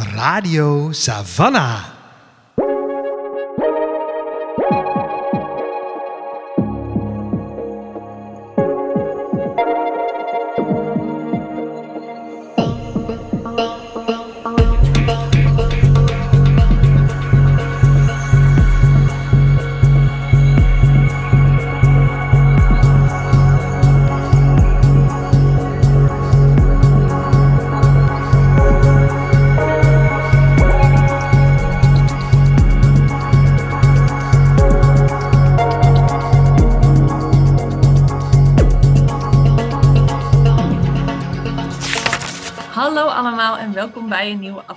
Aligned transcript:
Radio 0.00 0.92
Savannah. 0.92 1.99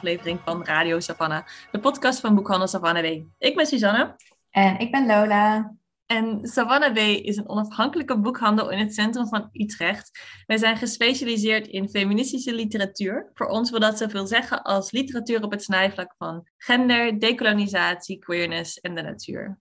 Aflevering 0.03 0.39
van 0.45 0.66
Radio 0.66 0.99
Savannah, 0.99 1.45
de 1.71 1.80
podcast 1.80 2.20
van 2.20 2.35
Boekhandel 2.35 2.67
Savannah 2.67 3.03
W. 3.03 3.21
Ik 3.38 3.55
ben 3.55 3.66
Suzanne 3.66 4.16
En 4.49 4.80
ik 4.80 4.91
ben 4.91 5.05
Lola. 5.05 5.75
en 6.05 6.39
Savannah 6.48 6.94
W 6.94 6.98
is 6.98 7.38
een 7.38 7.49
onafhankelijke 7.49 8.20
boekhandel 8.20 8.70
in 8.70 8.77
het 8.80 8.94
centrum 8.94 9.27
van 9.27 9.49
Utrecht. 9.52 10.20
Wij 10.45 10.58
zijn 10.58 10.77
gespecialiseerd 10.77 11.67
in 11.67 11.89
feministische 11.89 12.53
literatuur. 12.53 13.31
Voor 13.34 13.47
ons 13.47 13.70
wil 13.70 13.80
dat 13.80 13.97
zoveel 13.97 14.27
zeggen 14.27 14.63
als 14.63 14.91
literatuur 14.91 15.44
op 15.44 15.52
het 15.52 15.63
snijvlak 15.63 16.13
van 16.17 16.47
gender, 16.58 17.20
decolonisatie, 17.20 18.20
queerness 18.20 18.80
en 18.80 18.95
de 18.95 19.02
natuur. 19.02 19.59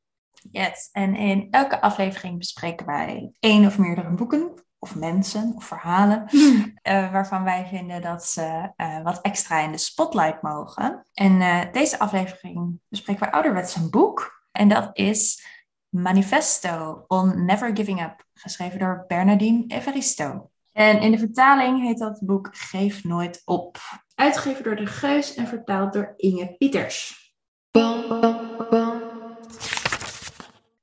Yes. 0.51 0.89
En 0.93 1.17
in 1.17 1.47
elke 1.51 1.81
aflevering 1.81 2.39
bespreken 2.39 2.87
wij 2.87 3.33
één 3.41 3.67
of 3.67 3.79
meerdere 3.79 4.11
boeken, 4.11 4.55
of 4.83 4.95
mensen, 4.95 5.53
of 5.57 5.65
verhalen, 5.65 6.27
eh, 6.83 7.13
waarvan 7.13 7.45
wij 7.45 7.67
vinden 7.67 8.03
dat 8.03 8.25
ze 8.25 8.73
eh, 8.77 9.03
wat 9.03 9.21
extra 9.21 9.61
in 9.61 9.73
de 9.73 9.79
spotlight 9.79 10.43
mogen. 10.43 11.07
En 11.13 11.41
eh, 11.41 11.73
deze 11.73 11.99
aflevering 11.99 12.81
bespreken 12.89 13.23
wij 13.23 13.33
ouderwets 13.33 13.77
een 13.77 13.91
boek. 13.91 14.45
En 14.53 14.69
dat 14.69 14.91
is 14.93 15.47
Manifesto 15.89 17.05
on 17.07 17.45
Never 17.45 17.77
Giving 17.77 18.03
Up, 18.03 18.25
geschreven 18.35 18.79
door 18.79 19.05
Bernardine 19.07 19.65
Evaristo. 19.67 20.51
En 20.73 21.01
in 21.01 21.11
de 21.11 21.19
vertaling 21.19 21.83
heet 21.83 21.99
dat 21.99 22.21
boek 22.25 22.49
Geef 22.53 23.05
Nooit 23.05 23.43
Op. 23.45 23.79
Uitgegeven 24.15 24.65
door 24.65 24.77
De 24.77 24.87
Geus 24.87 25.35
en 25.35 25.47
vertaald 25.47 25.93
door 25.93 26.15
Inge 26.17 26.55
Pieters. 26.59 27.21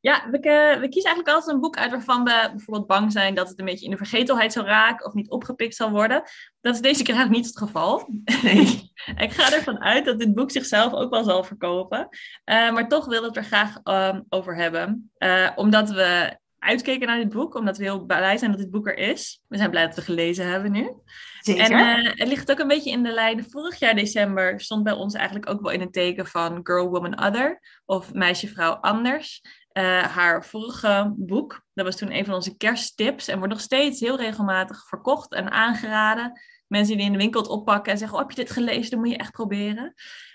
Ja, 0.02 0.30
we, 0.31 0.39
eh, 0.39 0.80
we 0.80 0.89
kiezen 0.89 1.11
eigenlijk 1.11 1.28
altijd 1.28 1.55
een 1.55 1.61
boek 1.61 1.78
uit 1.78 1.92
waarvan 1.92 2.23
we 2.23 2.50
bijvoorbeeld 2.52 2.88
bang 2.88 3.11
zijn 3.11 3.36
dat 3.36 3.50
het 3.50 3.59
een 3.59 3.66
beetje 3.66 3.86
in 3.86 3.92
de 3.92 3.97
vergetelheid 3.97 4.53
zal 4.53 4.66
raken 4.66 5.05
of 5.05 5.14
niet 5.14 5.30
opgepikt 5.30 5.75
zal 5.75 5.89
worden. 5.89 6.23
Dat 6.61 6.75
is 6.75 6.81
deze 6.81 7.03
keer 7.03 7.16
eigenlijk 7.16 7.44
niet 7.44 7.55
het 7.55 7.64
geval. 7.64 8.09
Nee. 8.42 8.92
ik 9.25 9.31
ga 9.31 9.53
ervan 9.53 9.80
uit 9.80 10.05
dat 10.05 10.20
dit 10.20 10.33
boek 10.33 10.52
zichzelf 10.52 10.94
ook 10.94 11.09
wel 11.09 11.23
zal 11.23 11.44
verkopen. 11.44 12.08
Eh, 12.44 12.72
maar 12.72 12.88
toch 12.88 13.05
wil 13.05 13.20
ik 13.20 13.25
het 13.25 13.38
er 13.38 13.44
graag 13.44 13.80
ehm, 13.83 14.22
over 14.30 14.55
hebben. 14.55 15.11
Eh, 15.17 15.50
omdat 15.55 15.89
we 15.89 16.38
uitkeken 16.59 17.08
naar 17.08 17.17
dit 17.17 17.30
boek, 17.30 17.55
omdat 17.55 17.77
we 17.77 17.83
heel 17.83 18.05
blij 18.05 18.38
zijn 18.38 18.52
dat 18.52 18.59
dit 18.59 18.72
boek 18.72 18.88
er 18.88 18.97
is. 18.97 19.42
We 19.47 19.58
zijn 19.58 19.70
blij 19.70 19.86
dat 19.86 19.95
we 19.95 20.02
gelezen 20.02 20.47
hebben 20.47 20.72
nu. 20.72 20.94
Zeker. 21.39 21.72
En 21.72 22.05
het 22.05 22.27
ligt 22.27 22.52
ook 22.52 22.59
een 22.59 22.67
beetje 22.67 22.92
in 22.92 23.03
de 23.03 23.11
lijn. 23.11 23.50
Vorig 23.50 23.80
jaar 23.80 23.95
december 23.95 24.61
stond 24.61 24.83
bij 24.83 24.94
ons 24.94 25.14
eigenlijk 25.14 25.50
ook 25.50 25.61
wel 25.61 25.72
in 25.72 25.80
het 25.80 25.94
teken 25.94 26.27
van 26.27 26.59
Girl, 26.64 26.89
Woman, 26.89 27.25
Other. 27.25 27.61
Of 27.86 28.14
Meisje, 28.14 28.47
Vrouw, 28.47 28.73
Anders. 28.73 29.42
Eh, 29.80 30.03
haar 30.03 30.45
vorige 30.45 31.13
boek. 31.17 31.66
Dat 31.73 31.85
was 31.85 31.95
toen 31.95 32.15
een 32.15 32.26
van 32.26 32.33
onze 32.33 32.58
kersttips. 32.58 33.27
En 33.27 33.37
wordt 33.37 33.54
nog 33.54 33.61
steeds 33.61 33.99
heel 33.99 34.17
regelmatig 34.17 34.87
verkocht 34.87 35.33
en 35.33 35.52
aangeraden. 35.52 36.42
Mensen 36.67 36.98
die 36.98 37.05
in 37.05 37.11
de 37.11 37.17
winkel 37.17 37.42
het 37.42 37.49
oppakken 37.49 37.92
en 37.92 37.98
zeggen: 37.98 38.17
oh, 38.17 38.23
Heb 38.23 38.31
je 38.31 38.42
dit 38.43 38.52
gelezen? 38.52 38.92
Dan 38.92 38.99
moet 38.99 39.09
je 39.09 39.17
echt 39.17 39.31
proberen. 39.31 39.93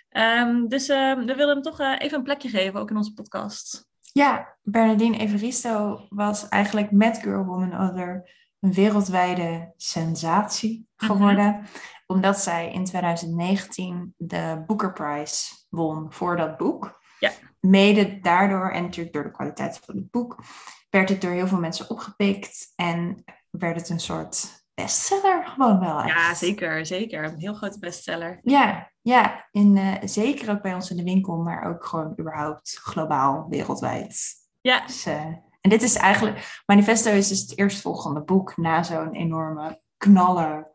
Ehm, 0.08 0.66
dus 0.66 0.88
eh, 0.88 1.14
we 1.14 1.34
willen 1.34 1.48
hem 1.48 1.62
toch 1.62 1.80
eh, 1.80 1.94
even 1.98 2.18
een 2.18 2.24
plekje 2.24 2.48
geven, 2.48 2.80
ook 2.80 2.90
in 2.90 2.96
onze 2.96 3.12
podcast. 3.12 3.88
Ja, 4.12 4.56
Bernardine 4.62 5.18
Evaristo 5.18 6.06
was 6.08 6.48
eigenlijk 6.48 6.90
met 6.90 7.18
Girl, 7.18 7.44
Woman, 7.44 7.88
Other 7.88 8.30
een 8.60 8.72
wereldwijde 8.72 9.72
sensatie 9.76 10.86
geworden. 10.96 11.66
Omdat 12.06 12.38
zij 12.38 12.72
in 12.72 12.84
2019 12.84 14.14
de 14.16 14.62
Booker 14.66 14.92
Prize 14.92 15.54
won 15.68 16.12
voor 16.12 16.36
dat 16.36 16.56
boek. 16.56 17.02
Mede 17.64 18.20
daardoor, 18.20 18.70
en 18.70 18.82
natuurlijk 18.82 19.14
door 19.14 19.24
de 19.24 19.30
kwaliteit 19.30 19.80
van 19.84 19.96
het 19.96 20.10
boek, 20.10 20.38
werd 20.90 21.08
het 21.08 21.20
door 21.20 21.30
heel 21.30 21.46
veel 21.46 21.58
mensen 21.58 21.90
opgepikt. 21.90 22.72
En 22.76 23.24
werd 23.50 23.76
het 23.76 23.88
een 23.88 24.00
soort 24.00 24.64
bestseller 24.74 25.46
gewoon 25.46 25.80
wel 25.80 25.98
echt. 25.98 26.08
Ja, 26.08 26.34
zeker, 26.34 26.86
zeker. 26.86 27.24
Een 27.24 27.38
heel 27.38 27.54
grote 27.54 27.78
bestseller. 27.78 28.40
Ja, 28.42 28.90
ja. 29.02 29.48
In, 29.50 29.76
eh, 29.76 30.08
zeker 30.08 30.50
ook 30.50 30.62
bij 30.62 30.74
ons 30.74 30.90
in 30.90 30.96
de 30.96 31.02
winkel, 31.02 31.36
maar 31.36 31.68
ook 31.68 31.84
gewoon 31.84 32.14
überhaupt 32.20 32.78
globaal, 32.82 33.46
wereldwijd. 33.48 34.32
Ja, 34.60 34.86
Dus, 34.86 35.06
eh, 35.06 35.24
en 35.60 35.70
dit 35.70 35.82
is 35.82 35.94
eigenlijk, 35.94 36.62
Manifesto 36.66 37.10
is 37.10 37.28
dus 37.28 37.40
het 37.40 37.58
eerstvolgende 37.58 38.22
boek 38.22 38.56
na 38.56 38.82
zo'n 38.82 39.12
enorme 39.12 39.80
knaller. 39.96 40.70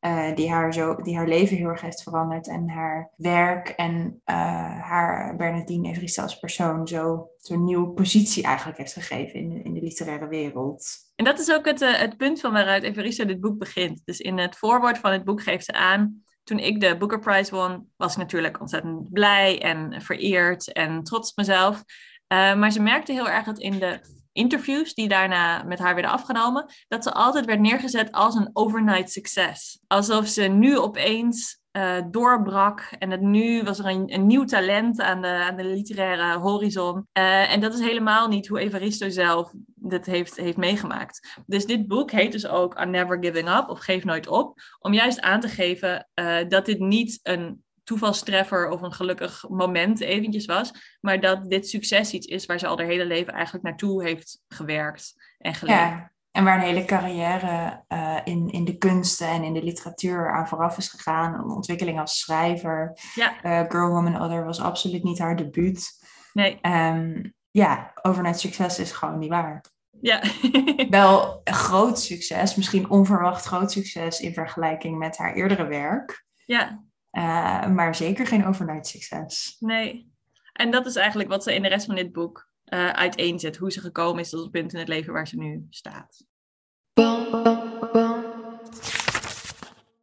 Eh, 0.00 0.34
die, 0.34 0.50
haar 0.50 0.72
zo, 0.72 0.94
die 0.94 1.16
haar 1.16 1.28
leven 1.28 1.56
heel 1.56 1.68
erg 1.68 1.80
heeft 1.80 2.02
veranderd. 2.02 2.48
En 2.48 2.68
haar 2.68 3.10
werk 3.16 3.68
en 3.68 4.20
eh, 4.24 4.34
haar 4.80 5.36
Bernardine 5.36 5.88
Evaristo 5.88 6.22
als 6.22 6.38
persoon 6.38 6.88
zo 6.88 7.28
zo'n 7.36 7.64
nieuwe 7.64 7.88
positie 7.88 8.42
eigenlijk 8.42 8.78
heeft 8.78 8.92
gegeven 8.92 9.40
in 9.40 9.48
de, 9.48 9.62
in 9.62 9.74
de 9.74 9.80
literaire 9.80 10.28
wereld. 10.28 10.88
En 11.16 11.24
dat 11.24 11.38
is 11.38 11.52
ook 11.52 11.64
het, 11.64 11.82
eh, 11.82 11.98
het 11.98 12.16
punt 12.16 12.40
van 12.40 12.52
waaruit 12.52 12.82
Evaristo 12.82 13.24
dit 13.24 13.40
boek 13.40 13.58
begint. 13.58 14.02
Dus 14.04 14.20
in 14.20 14.38
het 14.38 14.56
voorwoord 14.56 14.98
van 14.98 15.12
het 15.12 15.24
boek 15.24 15.42
geeft 15.42 15.64
ze 15.64 15.72
aan... 15.72 16.22
Toen 16.44 16.58
ik 16.58 16.80
de 16.80 16.96
Booker 16.96 17.18
Prize 17.18 17.54
won, 17.54 17.88
was 17.96 18.12
ik 18.12 18.18
natuurlijk 18.18 18.60
ontzettend 18.60 19.12
blij 19.12 19.62
en 19.62 20.02
vereerd 20.02 20.72
en 20.72 21.02
trots 21.02 21.30
op 21.30 21.36
mezelf. 21.36 21.82
Maar 22.28 22.70
ze 22.70 22.82
merkte 22.82 23.12
heel 23.12 23.28
erg 23.28 23.44
dat 23.44 23.58
in 23.58 23.78
de 23.78 24.00
interviews 24.40 24.94
die 24.94 25.08
daarna 25.08 25.62
met 25.62 25.78
haar 25.78 25.94
werden 25.94 26.12
afgenomen, 26.12 26.66
dat 26.88 27.02
ze 27.02 27.12
altijd 27.12 27.44
werd 27.44 27.60
neergezet 27.60 28.12
als 28.12 28.34
een 28.34 28.50
overnight 28.52 29.10
succes. 29.10 29.80
Alsof 29.86 30.26
ze 30.26 30.42
nu 30.42 30.78
opeens 30.78 31.60
eh, 31.70 31.96
doorbrak 32.10 32.80
en 32.98 33.10
het 33.10 33.20
nu 33.20 33.62
was 33.62 33.78
er 33.78 33.86
een, 33.86 34.14
een 34.14 34.26
nieuw 34.26 34.44
talent 34.44 35.00
aan 35.00 35.22
de, 35.22 35.28
aan 35.28 35.56
de 35.56 35.64
literaire 35.64 36.38
horizon. 36.38 37.06
Eh, 37.12 37.52
en 37.52 37.60
dat 37.60 37.74
is 37.74 37.80
helemaal 37.80 38.28
niet 38.28 38.48
hoe 38.48 38.58
Evaristo 38.58 39.08
zelf 39.08 39.52
dit 39.74 40.06
heeft, 40.06 40.36
heeft 40.36 40.56
meegemaakt. 40.56 41.42
Dus 41.46 41.66
dit 41.66 41.86
boek 41.86 42.10
heet 42.10 42.32
dus 42.32 42.46
ook 42.46 42.78
On 42.78 42.90
Never 42.90 43.18
Giving 43.20 43.48
Up 43.48 43.68
of 43.68 43.78
Geef 43.78 44.04
Nooit 44.04 44.28
Op, 44.28 44.60
om 44.78 44.92
juist 44.92 45.20
aan 45.20 45.40
te 45.40 45.48
geven 45.48 46.08
eh, 46.14 46.36
dat 46.48 46.66
dit 46.66 46.78
niet 46.78 47.20
een 47.22 47.64
toevalstreffer 47.90 48.68
of 48.68 48.82
een 48.82 48.92
gelukkig 48.92 49.44
moment 49.48 50.00
eventjes 50.00 50.46
was, 50.46 50.72
maar 51.00 51.20
dat 51.20 51.50
dit 51.50 51.68
succes 51.68 52.12
iets 52.12 52.26
is 52.26 52.46
waar 52.46 52.58
ze 52.58 52.66
al 52.66 52.76
haar 52.78 52.86
hele 52.86 53.04
leven 53.06 53.32
eigenlijk 53.32 53.64
naartoe 53.64 54.04
heeft 54.04 54.40
gewerkt 54.48 55.14
en 55.38 55.54
geleerd. 55.54 55.78
Ja, 55.78 56.12
en 56.30 56.44
waar 56.44 56.56
een 56.56 56.64
hele 56.64 56.84
carrière 56.84 57.84
eh, 57.88 58.16
in, 58.24 58.50
in 58.50 58.64
de 58.64 58.76
kunsten 58.76 59.28
en 59.28 59.44
in 59.44 59.52
de 59.52 59.62
literatuur 59.62 60.30
aan 60.32 60.48
vooraf 60.48 60.76
is 60.78 60.88
gegaan. 60.88 61.34
Een 61.34 61.50
ontwikkeling 61.50 62.00
als 62.00 62.18
schrijver. 62.18 62.98
Ja. 63.14 63.42
Eh, 63.42 63.64
Girl, 63.68 63.88
Woman, 63.88 64.22
Other 64.22 64.44
was 64.44 64.60
absoluut 64.60 65.02
niet 65.02 65.18
haar 65.18 65.36
debuut. 65.36 65.88
Nee, 66.32 66.58
Ehm, 66.60 67.22
ja, 67.50 67.90
overnight 68.02 68.40
succes 68.40 68.78
is 68.78 68.92
gewoon 68.92 69.18
niet 69.18 69.28
waar. 69.30 69.64
ja. 70.00 70.20
Wel 70.90 71.40
groot 71.44 72.00
succes, 72.00 72.54
misschien 72.54 72.90
onverwacht 72.90 73.44
groot 73.44 73.72
succes 73.72 74.20
in 74.20 74.32
vergelijking 74.34 74.98
met 74.98 75.16
haar 75.16 75.34
eerdere 75.34 75.66
werk. 75.66 76.24
ja, 76.46 76.82
Eh, 77.10 77.66
maar 77.66 77.94
zeker 77.94 78.26
geen 78.26 78.46
overnight 78.46 78.86
succes. 78.86 79.56
nee. 79.58 80.08
En 80.52 80.70
dat 80.70 80.86
is 80.86 80.96
eigenlijk 80.96 81.28
wat 81.28 81.42
ze 81.42 81.54
in 81.54 81.62
de 81.62 81.68
rest 81.68 81.86
van 81.86 81.94
dit 81.94 82.12
boek 82.12 82.48
eh 82.64 82.90
uiteenzet. 82.90 83.56
Hoe 83.56 83.72
ze 83.72 83.80
gekomen 83.80 84.20
is 84.20 84.30
tot 84.30 84.40
het 84.40 84.50
punt 84.50 84.72
in 84.72 84.78
het 84.78 84.88
leven 84.88 85.12
waar 85.12 85.28
ze 85.28 85.36
nu 85.36 85.66
staat. 85.70 86.24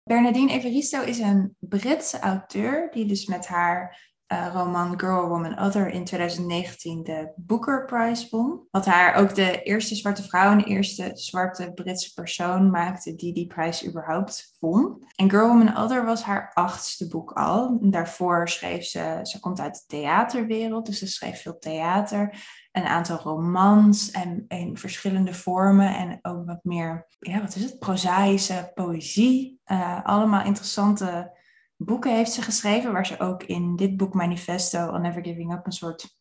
Bernardine 0.03 0.51
Evaristo 0.51 1.01
is 1.01 1.19
een 1.19 1.55
Britse 1.59 2.19
auteur 2.19 2.91
die 2.91 3.05
dus 3.05 3.25
met 3.25 3.47
haar 3.47 4.11
eh, 4.27 4.47
roman 4.53 4.99
Girl, 4.99 5.27
Woman, 5.27 5.59
Other 5.59 5.89
in 5.89 6.03
2019 6.03 7.03
de 7.03 7.31
Booker 7.35 7.85
Prize 7.85 8.27
won. 8.29 8.67
Wat 8.71 8.85
haar 8.85 9.15
ook 9.15 9.35
de 9.35 9.61
eerste 9.61 9.95
zwarte 9.95 10.23
vrouw 10.23 10.51
en 10.51 10.57
de 10.57 10.63
eerste 10.63 11.11
zwarte 11.13 11.71
Britse 11.73 12.13
persoon 12.13 12.69
maakte 12.69 13.15
die 13.15 13.33
die 13.33 13.47
prijs 13.47 13.87
überhaupt 13.87 14.55
won. 14.59 15.03
En 15.15 15.29
Girl, 15.29 15.47
Woman, 15.47 15.77
Other 15.77 16.05
was 16.05 16.23
haar 16.23 16.51
achtste 16.53 17.07
boek 17.07 17.31
al. 17.31 17.77
Daarvoor 17.81 18.49
schreef 18.49 18.85
ze, 18.85 19.19
ze 19.23 19.39
komt 19.39 19.59
uit 19.59 19.73
de 19.73 19.83
theaterwereld, 19.87 20.85
dus 20.85 20.99
ze 20.99 21.07
schreef 21.07 21.41
veel 21.41 21.59
theater. 21.59 22.45
Een 22.71 22.85
aantal 22.85 23.17
romans 23.17 24.11
en 24.11 24.45
in 24.47 24.77
verschillende 24.77 25.33
vormen 25.33 25.95
en 25.95 26.19
ook 26.21 26.45
wat 26.45 26.63
meer, 26.63 27.07
ja 27.19 27.41
wat 27.41 27.55
is 27.55 27.63
het, 27.63 27.79
prozaïsche 27.79 28.71
poëzie. 28.73 29.59
Eh, 29.63 30.05
allemaal 30.05 30.45
interessante 30.45 31.36
boeken 31.77 32.15
heeft 32.15 32.31
ze 32.31 32.41
geschreven, 32.41 32.91
waar 32.91 33.05
ze 33.05 33.19
ook 33.19 33.43
in 33.43 33.75
dit 33.75 33.97
boek 33.97 34.13
Manifesto 34.13 34.87
On 34.87 35.01
Never 35.01 35.23
Giving 35.23 35.53
Up 35.53 35.65
een 35.65 35.71
soort 35.71 36.15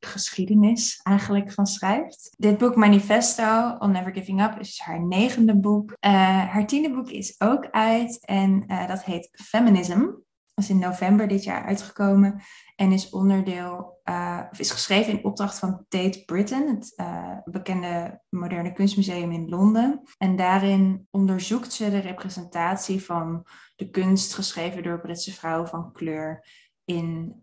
geschiedenis 0.00 1.00
eigenlijk 1.02 1.52
van 1.52 1.66
schrijft. 1.66 2.34
Dit 2.38 2.58
boek 2.58 2.76
Manifesto 2.76 3.76
On 3.78 3.90
Never 3.90 4.12
Giving 4.12 4.42
Up 4.42 4.58
is 4.58 4.80
haar 4.80 5.00
negende 5.00 5.56
boek. 5.56 5.90
Uh, 5.90 6.10
haar 6.48 6.66
tiende 6.66 6.94
boek 6.94 7.10
is 7.10 7.34
ook 7.40 7.68
uit 7.70 8.24
en 8.24 8.64
uh, 8.66 8.88
dat 8.88 9.04
heet 9.04 9.28
Feminism. 9.32 10.06
Is 10.54 10.70
in 10.70 10.78
november 10.78 11.28
dit 11.28 11.44
jaar 11.44 11.64
uitgekomen 11.64 12.42
en 12.76 12.92
is 12.92 13.10
onderdeel, 13.10 14.00
uh, 14.04 14.42
of 14.50 14.58
is 14.58 14.70
geschreven 14.70 15.12
in 15.12 15.24
opdracht 15.24 15.58
van 15.58 15.84
Tate 15.88 16.22
Britain, 16.24 16.68
het 16.68 16.94
bekende 17.44 18.22
moderne 18.28 18.72
kunstmuseum 18.72 19.32
in 19.32 19.48
Londen. 19.48 20.02
En 20.18 20.36
daarin 20.36 21.08
onderzoekt 21.10 21.72
ze 21.72 21.90
de 21.90 21.98
representatie 21.98 23.04
van 23.04 23.46
de 23.76 23.90
kunst 23.90 24.34
geschreven 24.34 24.82
door 24.82 25.00
Britse 25.00 25.32
vrouwen 25.32 25.68
van 25.68 25.92
kleur 25.92 26.46
in, 26.84 27.40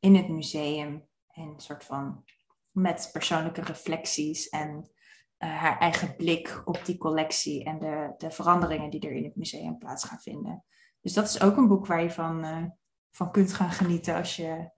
in 0.00 0.14
het 0.14 0.28
museum 0.28 1.06
en 1.28 1.42
een 1.42 1.60
soort 1.60 1.84
van 1.84 2.24
met 2.70 3.08
persoonlijke 3.12 3.62
reflecties 3.62 4.48
en 4.48 4.90
haar 5.38 5.78
eigen 5.78 6.16
blik 6.16 6.62
op 6.64 6.80
die 6.84 6.98
collectie 6.98 7.64
en 7.64 7.78
de, 7.78 8.14
de 8.16 8.30
veranderingen 8.30 8.90
die 8.90 9.00
er 9.00 9.12
in 9.12 9.24
het 9.24 9.36
museum 9.36 9.78
plaats 9.78 10.04
gaan 10.04 10.20
vinden. 10.20 10.64
Dus 11.06 11.14
dat 11.14 11.28
is 11.28 11.40
ook 11.40 11.56
een 11.56 11.68
boek 11.68 11.86
waar 11.86 12.02
je 12.02 12.10
van, 12.10 12.44
uh, 12.44 12.64
van 13.10 13.30
kunt 13.30 13.52
gaan 13.52 13.70
genieten 13.70 14.14
als 14.14 14.36
je 14.36 14.70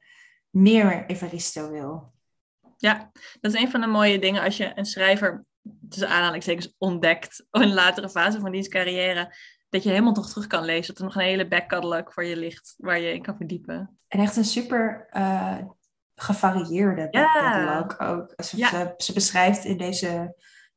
meer 0.50 1.06
Evaristo 1.06 1.70
wil. 1.70 2.12
Ja, 2.76 3.10
dat 3.40 3.54
is 3.54 3.60
een 3.60 3.70
van 3.70 3.80
de 3.80 3.86
mooie 3.86 4.18
dingen 4.18 4.42
als 4.42 4.56
je 4.56 4.72
een 4.74 4.84
schrijver 4.84 5.44
tussen 5.88 6.08
aanhalingstekens 6.08 6.74
ontdekt 6.78 7.46
in 7.50 7.62
een 7.62 7.72
latere 7.72 8.08
fase 8.10 8.40
van 8.40 8.52
die 8.52 8.68
carrière, 8.68 9.34
dat 9.68 9.82
je 9.82 9.88
helemaal 9.88 10.12
toch 10.12 10.28
terug 10.28 10.46
kan 10.46 10.64
lezen. 10.64 10.86
Dat 10.86 10.98
er 10.98 11.04
nog 11.04 11.14
een 11.14 11.28
hele 11.28 11.48
back 11.48 11.68
catalog 11.68 12.12
voor 12.12 12.24
je 12.24 12.36
ligt 12.36 12.74
waar 12.76 12.98
je 12.98 13.12
in 13.12 13.22
kan 13.22 13.36
verdiepen. 13.36 13.98
En 14.08 14.20
echt 14.20 14.36
een 14.36 14.44
super 14.44 15.08
uh, 15.12 15.58
gevarieerde 16.14 17.08
Ja. 17.10 17.86
ook. 17.98 18.34
Ze, 18.44 18.56
Ja. 18.56 18.68
ze, 18.68 18.94
ze 18.96 19.12
beschrijft 19.12 19.64
in, 19.64 19.78
deze, 19.78 20.34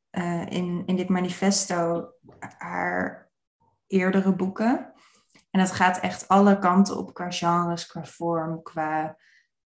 eh, 0.09 0.45
in, 0.49 0.83
in 0.85 0.95
dit 0.95 1.09
manifesto 1.09 2.09
haar 2.57 3.31
eerdere 3.87 4.35
boeken. 4.35 4.90
En 5.51 5.59
dat 5.59 5.71
gaat 5.71 5.99
echt 5.99 6.27
alle 6.27 6.59
kanten 6.59 6.97
op 6.97 7.13
qua 7.13 7.31
genres, 7.31 7.85
qua 7.85 8.05
vorm, 8.05 8.61
qua 8.61 9.17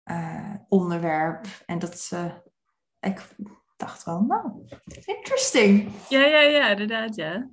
eh, 0.02 0.54
onderwerp. 0.68 1.46
En 1.66 1.78
dat 1.78 1.98
ze, 1.98 2.42
ik 3.00 3.20
dacht 3.76 4.04
wel, 4.04 4.20
nou, 4.20 4.68
interesting. 5.04 5.92
Ja, 6.08 6.24
ja, 6.24 6.40
ja, 6.40 6.68
inderdaad, 6.68 7.14
ja. 7.14 7.48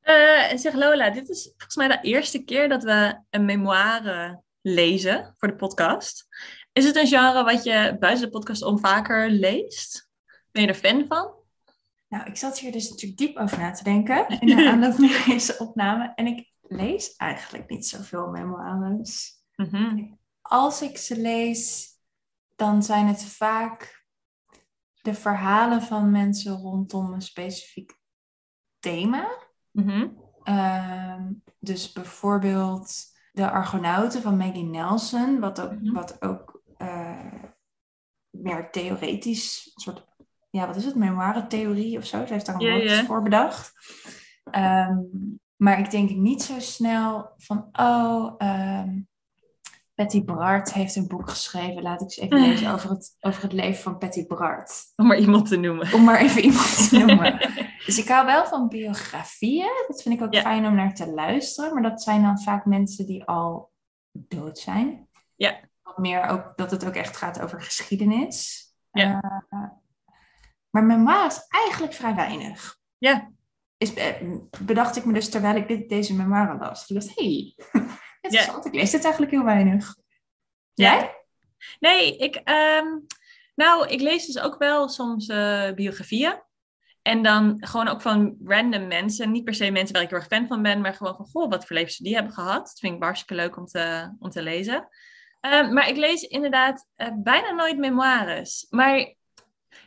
Eh, 0.00 0.56
zeg 0.56 0.74
Lola, 0.74 1.10
dit 1.10 1.28
is 1.28 1.42
volgens 1.42 1.76
mij 1.76 1.88
de 1.88 1.98
eerste 2.00 2.44
keer 2.44 2.68
dat 2.68 2.82
we 2.82 3.20
een 3.30 3.44
memoire 3.44 4.42
lezen 4.60 5.34
voor 5.36 5.48
de 5.48 5.56
podcast. 5.56 6.26
Is 6.72 6.84
het 6.84 6.96
een 6.96 7.06
genre 7.06 7.44
wat 7.44 7.64
je 7.64 7.96
buiten 7.98 8.24
de 8.24 8.30
podcast 8.30 8.62
om 8.62 8.78
vaker 8.78 9.30
leest? 9.30 10.08
Ben 10.52 10.62
je 10.62 10.68
er 10.68 10.74
fan 10.74 11.04
van? 11.08 11.45
Nou, 12.08 12.24
ik 12.26 12.36
zat 12.36 12.58
hier 12.58 12.72
dus 12.72 12.90
natuurlijk 12.90 13.18
diep 13.18 13.36
over 13.36 13.58
na 13.58 13.70
te 13.70 13.84
denken 13.84 14.28
in 14.40 14.46
de 14.46 14.68
aanloop 14.68 14.98
naar 14.98 15.24
deze 15.26 15.58
opname. 15.58 16.12
En 16.14 16.26
ik 16.26 16.52
lees 16.62 17.16
eigenlijk 17.16 17.68
niet 17.68 17.86
zoveel 17.86 18.30
memoires. 18.30 19.34
Mhm. 19.56 20.12
als 20.42 20.82
ik 20.82 20.96
ze 20.96 21.20
lees, 21.20 21.90
dan 22.56 22.82
zijn 22.82 23.06
het 23.06 23.24
vaak 23.24 24.04
de 25.02 25.14
verhalen 25.14 25.82
van 25.82 26.10
mensen 26.10 26.56
rondom 26.56 27.12
een 27.12 27.22
specifiek 27.22 27.98
thema. 28.78 29.28
Mhm. 29.70 30.08
Ehm, 30.42 31.32
dus 31.58 31.92
bijvoorbeeld 31.92 33.04
de 33.32 33.50
Argonauten 33.50 34.22
van 34.22 34.36
Maggie 34.36 34.64
Nelson, 34.64 35.40
wat 35.40 35.60
ook, 35.60 35.80
Mhm. 35.80 35.92
wat 35.92 36.22
ook 36.22 36.62
eh, 36.76 37.42
meer 38.30 38.70
theoretisch, 38.70 39.70
een 39.74 39.80
soort, 39.82 40.06
ja, 40.56 40.66
wat 40.66 40.76
is 40.76 40.84
het, 40.84 40.94
memoire-theorie 40.94 41.98
of 41.98 42.06
zo? 42.06 42.26
Ze 42.26 42.32
heeft 42.32 42.46
daar 42.46 42.60
een 42.60 42.70
woord 42.70 43.06
voor 43.06 43.22
bedacht. 43.22 43.72
Ehm, 44.50 44.98
maar 45.56 45.78
ik 45.78 45.90
denk 45.90 46.10
niet 46.10 46.42
zo 46.42 46.54
snel 46.58 47.30
van, 47.36 47.68
oh, 47.72 48.34
ehm, 48.38 48.98
Patty 49.94 50.24
Bart 50.24 50.72
heeft 50.72 50.96
een 50.96 51.06
boek 51.08 51.30
geschreven. 51.30 51.82
Laat 51.82 52.00
ik 52.00 52.06
eens 52.06 52.18
even 52.18 52.40
lezen 52.48 52.72
over 52.72 52.90
het, 52.90 53.16
over 53.20 53.42
het 53.42 53.52
leven 53.52 53.82
van 53.82 53.98
Patty 53.98 54.26
Bart. 54.26 54.92
Om 54.96 55.06
maar 55.06 55.18
iemand 55.18 55.48
te 55.48 55.56
noemen. 55.56 55.92
Om 55.92 56.04
maar 56.04 56.20
even 56.20 56.42
iemand 56.42 56.88
te 56.88 56.98
noemen. 57.04 57.38
Dus 57.86 57.98
ik 57.98 58.08
hou 58.08 58.26
wel 58.26 58.46
van 58.46 58.68
biografieën. 58.68 59.84
Dat 59.88 60.02
vind 60.02 60.14
ik 60.14 60.22
ook 60.26 60.32
Ja. 60.34 60.40
fijn 60.40 60.66
om 60.66 60.74
naar 60.74 60.94
te 60.94 61.10
luisteren. 61.10 61.72
Maar 61.74 61.82
dat 61.82 62.02
zijn 62.02 62.22
dan 62.22 62.40
vaak 62.40 62.64
mensen 62.64 63.06
die 63.06 63.24
al 63.24 63.70
dood 64.12 64.58
zijn. 64.58 65.08
Ja. 65.36 65.60
Wat 65.82 65.98
meer 65.98 66.22
ook 66.28 66.52
dat 66.56 66.70
het 66.70 66.86
ook 66.86 66.94
echt 66.94 67.16
gaat 67.16 67.40
over 67.40 67.62
geschiedenis. 67.62 68.64
Ja. 68.90 69.44
Eh, 69.48 69.62
maar 70.76 70.96
memoires 70.96 71.46
eigenlijk 71.48 71.92
vrij 71.92 72.14
weinig. 72.14 72.78
Ja. 72.98 73.30
Is, 73.76 73.94
eh, 73.94 74.22
bedacht 74.60 74.96
ik 74.96 75.04
me 75.04 75.12
dus 75.12 75.28
terwijl 75.28 75.56
ik 75.56 75.68
dit, 75.68 75.88
deze 75.88 76.14
memoire 76.14 76.58
las. 76.58 76.88
Ik 76.88 77.00
dacht, 77.00 77.14
hey, 77.14 77.54
interessant. 78.20 78.66
Ik 78.66 78.74
lees 78.74 78.90
dit 78.90 79.02
eigenlijk 79.02 79.32
heel 79.32 79.44
weinig. 79.44 79.96
Jij? 80.74 81.14
Nee, 81.78 82.16
ik, 82.16 82.34
ehm, 82.34 82.86
nou, 83.54 83.88
ik 83.88 84.00
lees 84.00 84.26
dus 84.26 84.38
ook 84.38 84.58
wel 84.58 84.88
soms 84.88 85.28
eh, 85.28 85.72
biografieën. 85.72 86.42
En 87.02 87.22
dan 87.22 87.56
gewoon 87.60 87.88
ook 87.88 88.02
van 88.02 88.36
random 88.44 88.86
mensen. 88.86 89.30
Niet 89.30 89.44
per 89.44 89.54
se 89.54 89.70
mensen 89.70 89.94
waar 89.94 90.02
ik 90.02 90.08
heel 90.10 90.18
erg 90.18 90.28
fan 90.28 90.46
van 90.46 90.62
ben, 90.62 90.80
maar 90.80 90.94
gewoon 90.94 91.16
van, 91.16 91.26
goh, 91.26 91.50
wat 91.50 91.66
voor 91.66 91.76
levens 91.76 91.96
die 91.96 92.14
hebben 92.14 92.32
gehad. 92.32 92.66
Dat 92.66 92.78
vind 92.78 92.94
ik 92.94 93.02
hartstikke 93.02 93.42
leuk 93.42 93.56
om 93.56 93.66
te, 93.66 94.14
om 94.18 94.30
te 94.30 94.42
lezen. 94.42 94.88
Ehm, 95.40 95.72
maar 95.72 95.88
ik 95.88 95.96
lees 95.96 96.22
inderdaad 96.22 96.86
eh, 96.94 97.08
bijna 97.14 97.50
nooit 97.50 97.78
memoires. 97.78 98.66
Maar 98.70 99.14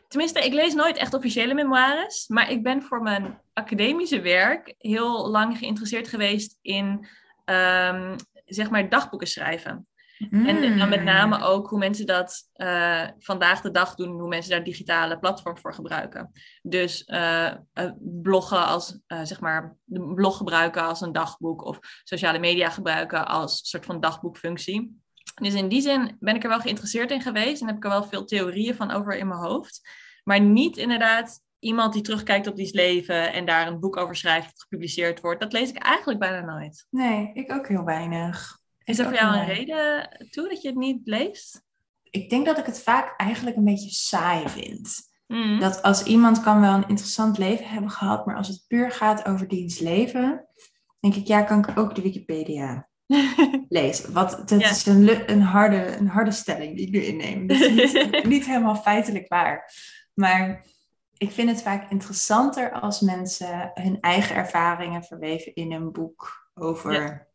tenminste, 0.09 0.45
ik 0.45 0.53
lees 0.53 0.73
nooit 0.73 0.97
echt 0.97 1.13
officiële 1.13 1.53
memoires. 1.53 2.27
Maar 2.27 2.51
ik 2.51 2.63
ben 2.63 2.81
voor 2.81 3.01
mijn 3.01 3.41
academische 3.53 4.21
werk 4.21 4.75
heel 4.77 5.29
lang 5.29 5.57
geïnteresseerd 5.57 6.07
geweest 6.07 6.57
in, 6.61 7.07
ehm, 7.45 8.17
zeg 8.45 8.69
maar, 8.69 8.89
dagboeken 8.89 9.27
schrijven. 9.27 9.87
En 10.31 10.77
dan 10.77 10.89
met 10.89 11.03
name 11.03 11.41
ook 11.41 11.69
hoe 11.69 11.79
mensen 11.79 12.05
dat 12.05 12.49
eh, 12.53 13.07
vandaag 13.19 13.61
de 13.61 13.71
dag 13.71 13.95
doen, 13.95 14.19
hoe 14.19 14.27
mensen 14.27 14.51
daar 14.51 14.63
digitale 14.63 15.19
platforms 15.19 15.61
voor 15.61 15.73
gebruiken. 15.73 16.31
Dus 16.61 17.03
eh, 17.03 17.45
eh, 17.45 17.91
bloggen 17.99 18.65
als, 18.65 18.99
zeg 19.07 19.39
maar, 19.39 19.77
de 19.83 20.13
blog 20.13 20.37
gebruiken 20.37 20.83
als 20.83 21.01
een 21.01 21.11
dagboek 21.11 21.63
of 21.63 21.79
sociale 22.03 22.39
media 22.39 22.69
gebruiken 22.69 23.27
als 23.27 23.69
soort 23.69 23.85
van 23.85 23.99
dagboekfunctie. 23.99 25.01
Dus 25.39 25.53
in 25.53 25.67
die 25.67 25.81
zin 25.81 26.17
ben 26.19 26.35
ik 26.35 26.43
er 26.43 26.49
wel 26.49 26.59
geïnteresseerd 26.59 27.11
in 27.11 27.21
geweest 27.21 27.61
en 27.61 27.67
heb 27.67 27.75
ik 27.75 27.83
er 27.83 27.89
wel 27.89 28.03
veel 28.03 28.25
theorieën 28.25 28.75
van 28.75 28.91
over 28.91 29.17
in 29.17 29.27
mijn 29.27 29.39
hoofd. 29.39 29.89
Maar 30.23 30.41
niet 30.41 30.77
inderdaad 30.77 31.41
iemand 31.59 31.93
die 31.93 32.01
terugkijkt 32.01 32.47
op 32.47 32.55
diens 32.55 32.71
leven 32.71 33.33
en 33.33 33.45
daar 33.45 33.67
een 33.67 33.79
boek 33.79 33.97
over 33.97 34.15
schrijft 34.15 34.49
dat 34.49 34.61
gepubliceerd 34.61 35.21
wordt. 35.21 35.41
Dat 35.41 35.53
lees 35.53 35.69
ik 35.69 35.83
eigenlijk 35.83 36.19
bijna 36.19 36.41
nooit. 36.41 36.87
Nee, 36.89 37.31
ik 37.33 37.51
ook 37.51 37.67
heel 37.67 37.83
weinig. 37.83 38.57
Is 38.83 38.99
er 38.99 39.05
voor 39.05 39.13
jou 39.13 39.35
een 39.35 39.45
reden 39.45 40.09
toe 40.29 40.49
dat 40.49 40.61
je 40.61 40.67
het 40.67 40.77
niet 40.77 40.99
leest? 41.03 41.61
Ik 42.03 42.29
denk 42.29 42.45
dat 42.45 42.57
ik 42.57 42.65
het 42.65 42.81
vaak 42.81 43.19
eigenlijk 43.19 43.55
een 43.55 43.63
beetje 43.63 43.89
saai 43.89 44.49
vind. 44.49 45.07
Mm. 45.27 45.59
Dat 45.59 45.81
als 45.81 46.03
iemand 46.03 46.41
kan 46.41 46.61
wel 46.61 46.73
een 46.73 46.87
interessant 46.87 47.37
leven 47.37 47.67
hebben 47.67 47.89
gehad, 47.89 48.25
maar 48.25 48.35
als 48.35 48.47
het 48.47 48.63
puur 48.67 48.91
gaat 48.91 49.25
over 49.25 49.47
diens 49.47 49.79
leven, 49.79 50.47
denk 50.99 51.15
ik, 51.15 51.27
ja, 51.27 51.41
kan 51.41 51.59
ik 51.59 51.77
ook 51.77 51.95
de 51.95 52.01
Wikipedia 52.01 52.88
lezen. 53.69 54.13
Wat, 54.13 54.41
dat 54.45 54.61
Ja. 54.61 54.69
is 54.69 54.85
een, 54.85 55.31
een, 55.31 55.41
harde, 55.41 55.95
een 55.97 56.07
harde 56.07 56.31
stelling 56.31 56.75
die 56.77 56.85
ik 56.85 56.91
nu 56.91 56.99
inneem. 57.03 57.47
Dat 57.47 57.59
is 57.59 57.93
niet, 57.93 58.23
niet 58.35 58.45
helemaal 58.45 58.75
feitelijk 58.75 59.27
waar. 59.27 59.73
Maar 60.13 60.65
ik 61.17 61.31
vind 61.31 61.49
het 61.49 61.61
vaak 61.61 61.91
interessanter 61.91 62.71
als 62.71 62.99
mensen 62.99 63.71
hun 63.73 63.97
eigen 64.01 64.35
ervaringen 64.35 65.03
verweven 65.03 65.55
in 65.55 65.71
een 65.71 65.91
boek 65.91 66.49
over 66.53 66.93
Ja. 66.93 67.25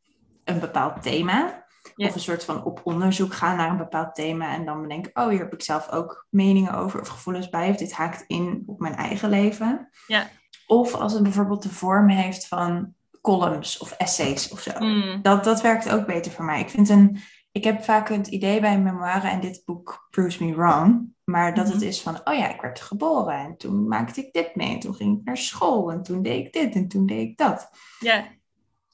een 0.45 0.61
bepaald 0.61 1.02
thema. 1.02 1.62
Ja. 1.95 2.07
Of 2.09 2.14
een 2.14 2.21
soort 2.21 2.45
van 2.45 2.64
op 2.64 2.81
onderzoek 2.85 3.35
gaan 3.35 3.57
naar 3.57 3.71
een 3.71 3.76
bepaald 3.76 4.14
thema 4.14 4.54
en 4.54 4.64
dan 4.64 4.83
bedenken, 4.83 5.11
oh, 5.14 5.28
hier 5.28 5.38
heb 5.38 5.52
ik 5.52 5.62
zelf 5.62 5.90
ook 5.90 6.26
meningen 6.31 6.75
over 6.75 7.00
of 7.00 7.09
gevoelens 7.09 7.49
bij, 7.49 7.71
of 7.71 7.76
dit 7.76 7.93
haakt 7.93 8.25
in 8.26 8.62
op 8.66 8.81
mijn 8.81 8.95
eigen 8.95 9.28
leven. 9.28 9.88
Ja. 10.07 10.28
Of 10.66 10.95
als 10.95 11.12
het 11.12 11.23
bijvoorbeeld 11.23 11.62
de 11.62 11.71
vorm 11.71 12.09
heeft 12.09 12.49
van 12.49 12.95
columns 13.25 13.78
of 13.78 13.93
essays 13.93 14.49
of 14.49 14.61
zo. 14.61 14.73
Mm. 14.78 15.23
Dat, 15.23 15.45
dat 15.45 15.61
werkt 15.61 15.90
ook 15.90 16.07
beter 16.07 16.33
voor 16.33 16.45
mij. 16.45 16.61
Ik, 16.61 16.71
vind 16.71 16.88
een, 16.88 17.19
ik 17.52 17.64
heb 17.64 17.85
vaak 17.85 18.09
het 18.09 18.26
idee 18.26 18.61
bij 18.61 18.75
een 18.75 18.83
memoire 18.83 19.28
en 19.28 19.40
dit 19.40 19.62
boek 19.64 20.07
proves 20.11 20.38
me 20.38 20.54
wrong. 20.54 21.12
Maar 21.25 21.54
dat 21.54 21.66
het 21.69 21.76
Mhm. 21.76 21.85
is 21.85 22.00
van, 22.00 22.21
oh 22.25 22.35
ja, 22.35 22.54
ik 22.54 22.61
werd 22.61 22.81
geboren 22.81 23.38
en 23.38 23.57
toen 23.57 23.88
maakte 23.88 24.26
ik 24.26 24.33
dit 24.33 24.54
mee. 24.54 24.73
En 24.73 24.78
toen 24.81 24.95
ging 24.95 25.19
ik 25.19 25.25
naar 25.25 25.37
school 25.37 25.93
en 25.93 26.02
toen 26.02 26.23
deed 26.23 26.47
ik 26.47 26.52
dit 26.52 26.75
en 26.75 26.88
toen 26.88 27.07
deed 27.07 27.28
ik 27.28 27.37
dat. 27.37 27.71
Ja. 27.99 28.25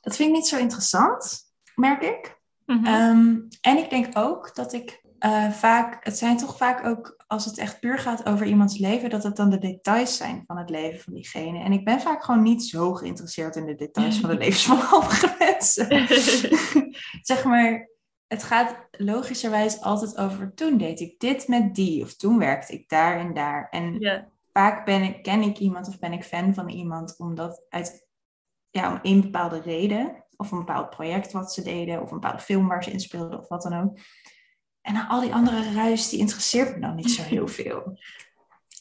Dat 0.00 0.16
vind 0.16 0.28
ik 0.28 0.34
niet 0.34 0.46
zo 0.46 0.58
interessant, 0.58 1.38
merk 1.74 2.02
ik. 2.02 2.38
Mhm. 2.66 2.84
Ehm, 2.86 3.36
en 3.60 3.78
ik 3.78 3.90
denk 3.90 4.18
ook 4.18 4.54
dat 4.54 4.72
ik 4.72 5.02
eh, 5.18 5.50
vaak, 5.50 6.04
het 6.04 6.18
zijn 6.18 6.36
toch 6.36 6.56
vaak 6.56 6.84
ook 6.86 7.19
als 7.30 7.44
het 7.44 7.58
echt 7.58 7.80
puur 7.80 7.98
gaat 7.98 8.26
over 8.26 8.46
iemands 8.46 8.78
leven, 8.78 9.10
dat 9.10 9.22
het 9.22 9.36
dan 9.36 9.50
de 9.50 9.58
details 9.58 10.16
zijn 10.16 10.42
van 10.46 10.58
het 10.58 10.70
leven 10.70 11.00
van 11.00 11.12
diegene. 11.12 11.58
En 11.58 11.72
ik 11.72 11.84
ben 11.84 12.00
vaak 12.00 12.24
gewoon 12.24 12.42
niet 12.42 12.64
zo 12.64 12.94
geïnteresseerd 12.94 13.56
in 13.56 13.66
de 13.66 13.74
details 13.74 14.20
van 14.20 14.30
de 14.30 14.36
levens 14.44 14.64
van 14.64 14.88
andere 14.88 15.34
mensen. 15.38 16.06
zeg 17.30 17.44
maar, 17.44 17.88
het 18.26 18.42
gaat 18.42 18.76
logischerwijs 18.90 19.80
altijd 19.80 20.16
over 20.16 20.54
toen 20.54 20.78
deed 20.78 21.00
ik 21.00 21.20
dit 21.20 21.48
met 21.48 21.74
die, 21.74 22.02
of 22.02 22.14
toen 22.14 22.38
werkte 22.38 22.72
ik 22.72 22.88
daar 22.88 23.18
en 23.18 23.34
daar. 23.34 23.68
En 23.68 23.98
vaak 24.52 24.84
ben 24.84 25.02
ik, 25.02 25.22
ken 25.22 25.42
ik 25.42 25.58
iemand 25.58 25.88
of 25.88 25.98
ben 25.98 26.12
ik 26.12 26.24
fan 26.24 26.54
van 26.54 26.68
iemand 26.68 27.18
omdat 27.18 27.64
uit 27.68 28.08
ja, 28.70 28.92
om 28.92 28.98
een 29.02 29.20
bepaalde 29.20 29.60
reden, 29.60 30.24
of 30.36 30.50
een 30.50 30.58
bepaald 30.58 30.90
project 30.90 31.32
wat 31.32 31.52
ze 31.52 31.62
deden, 31.62 32.02
of 32.02 32.10
een 32.10 32.20
bepaalde 32.20 32.42
film 32.42 32.68
waar 32.68 32.84
ze 32.84 32.90
in 32.90 33.00
speelden, 33.00 33.38
of 33.38 33.48
wat 33.48 33.62
dan 33.62 33.80
ook. 33.80 33.98
En 34.82 35.08
al 35.08 35.20
die 35.20 35.34
andere 35.34 35.72
ruis, 35.72 36.08
die 36.08 36.18
interesseert 36.18 36.74
me 36.74 36.80
dan 36.80 36.94
niet 36.94 37.10
zo 37.10 37.22
heel 37.22 37.48
veel. 37.60 37.98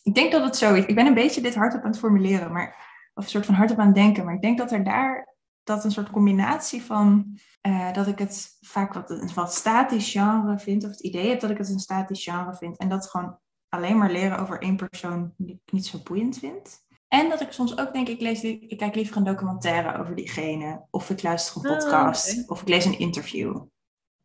Ik 0.04 0.16
denk 0.16 0.32
dat 0.32 0.44
het 0.44 0.56
zo 0.58 0.74
is. 0.74 0.86
Ik 0.86 0.96
ben 0.96 1.06
een 1.06 1.14
beetje 1.14 1.42
dit 1.42 1.56
hardop 1.56 1.82
aan 1.84 1.90
het 1.90 2.00
formuleren, 2.00 2.52
maar, 2.52 2.88
of 3.14 3.24
een 3.24 3.30
soort 3.30 3.46
van 3.46 3.56
hardop 3.56 3.78
aan 3.80 3.86
het 3.86 3.96
denken, 3.96 4.26
maar 4.26 4.34
ik 4.34 4.42
denk 4.42 4.58
dat 4.58 4.72
er 4.72 4.84
daar 4.84 5.36
dat 5.64 5.84
een 5.84 5.92
soort 5.92 6.10
combinatie 6.10 6.84
van 6.84 7.38
eh, 7.62 7.94
dat 7.94 8.08
ik 8.08 8.20
het 8.20 8.58
vaak 8.62 8.94
wat 8.94 9.10
een 9.10 9.30
wat 9.34 9.54
statisch 9.54 10.12
genre 10.12 10.60
vind, 10.60 10.84
of 10.84 10.90
het 10.90 11.00
idee 11.00 11.30
heb 11.30 11.40
dat 11.40 11.50
ik 11.50 11.58
het 11.58 11.70
een 11.70 11.80
statisch 11.80 12.24
genre 12.24 12.56
vind, 12.56 12.78
en 12.78 12.90
dat 12.90 13.10
gewoon 13.10 13.38
alleen 13.70 13.98
maar 13.98 14.12
leren 14.12 14.40
over 14.40 14.62
één 14.62 14.76
persoon 14.76 15.34
die 15.38 15.62
ik 15.66 15.72
niet 15.72 15.86
zo 15.86 16.00
boeiend 16.04 16.38
vind. 16.38 16.88
En 17.08 17.30
dat 17.30 17.42
ik 17.42 17.52
soms 17.52 17.78
ook 17.78 17.94
denk, 17.94 18.08
ik, 18.08 18.22
lees, 18.22 18.44
ik 18.44 18.78
kijk 18.78 18.96
liever 18.96 19.18
een 19.18 19.24
documentaire 19.24 19.98
over 20.00 20.16
diegene, 20.16 20.86
of 20.90 21.10
ik 21.10 21.24
luister 21.24 21.66
een 21.66 21.72
Ah, 21.72 21.78
podcast, 21.78 22.50
of 22.50 22.62
ik 22.62 22.68
lees 22.68 22.86
een 22.86 23.00
interview. 23.00 23.62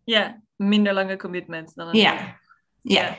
ja, 0.05 0.43
minder 0.57 0.93
lange 0.93 1.17
commitment 1.17 1.75
dan 1.75 1.89
een 1.89 1.97
Ja, 1.97 2.41
ja, 2.83 3.19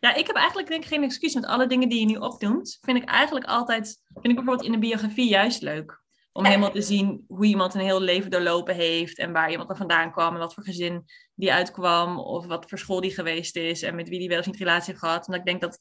Ja, 0.00 0.14
ik 0.14 0.26
heb 0.26 0.36
eigenlijk 0.36 0.68
denk 0.68 0.82
ik 0.82 0.88
geen 0.88 1.02
excuus. 1.02 1.34
Want 1.34 1.46
alle 1.46 1.66
dingen 1.66 1.88
die 1.88 2.00
je 2.00 2.06
nu 2.06 2.16
opnoemt, 2.16 2.78
vind 2.80 2.96
ik 2.96 3.08
eigenlijk 3.08 3.46
altijd, 3.46 4.02
vind 4.06 4.26
ik 4.26 4.34
bijvoorbeeld 4.34 4.66
in 4.66 4.72
een 4.72 4.80
biografie 4.80 5.28
juist 5.28 5.62
leuk. 5.62 5.98
Om 6.32 6.44
helemaal 6.44 6.70
te 6.70 6.82
zien 6.82 7.24
hoe 7.28 7.44
iemand 7.44 7.74
een 7.74 7.80
heel 7.80 8.00
leven 8.00 8.30
doorlopen 8.30 8.74
heeft 8.74 9.18
en 9.18 9.32
waar 9.32 9.50
iemand 9.50 9.68
dan 9.68 9.76
vandaan 9.76 10.12
kwam 10.12 10.32
en 10.32 10.38
wat 10.38 10.54
voor 10.54 10.64
gezin 10.64 11.04
die 11.34 11.52
uitkwam 11.52 12.18
of 12.18 12.46
wat 12.46 12.68
voor 12.68 12.78
school 12.78 13.00
die 13.00 13.14
geweest 13.14 13.56
is 13.56 13.82
en 13.82 13.94
met 13.94 14.08
wie 14.08 14.18
die 14.18 14.28
wel 14.28 14.38
of 14.38 14.46
niet 14.46 14.56
relatie 14.56 14.86
heeft 14.86 15.04
gehad. 15.04 15.26
Omdat 15.26 15.40
ik 15.40 15.46
denk 15.46 15.60
dat 15.60 15.78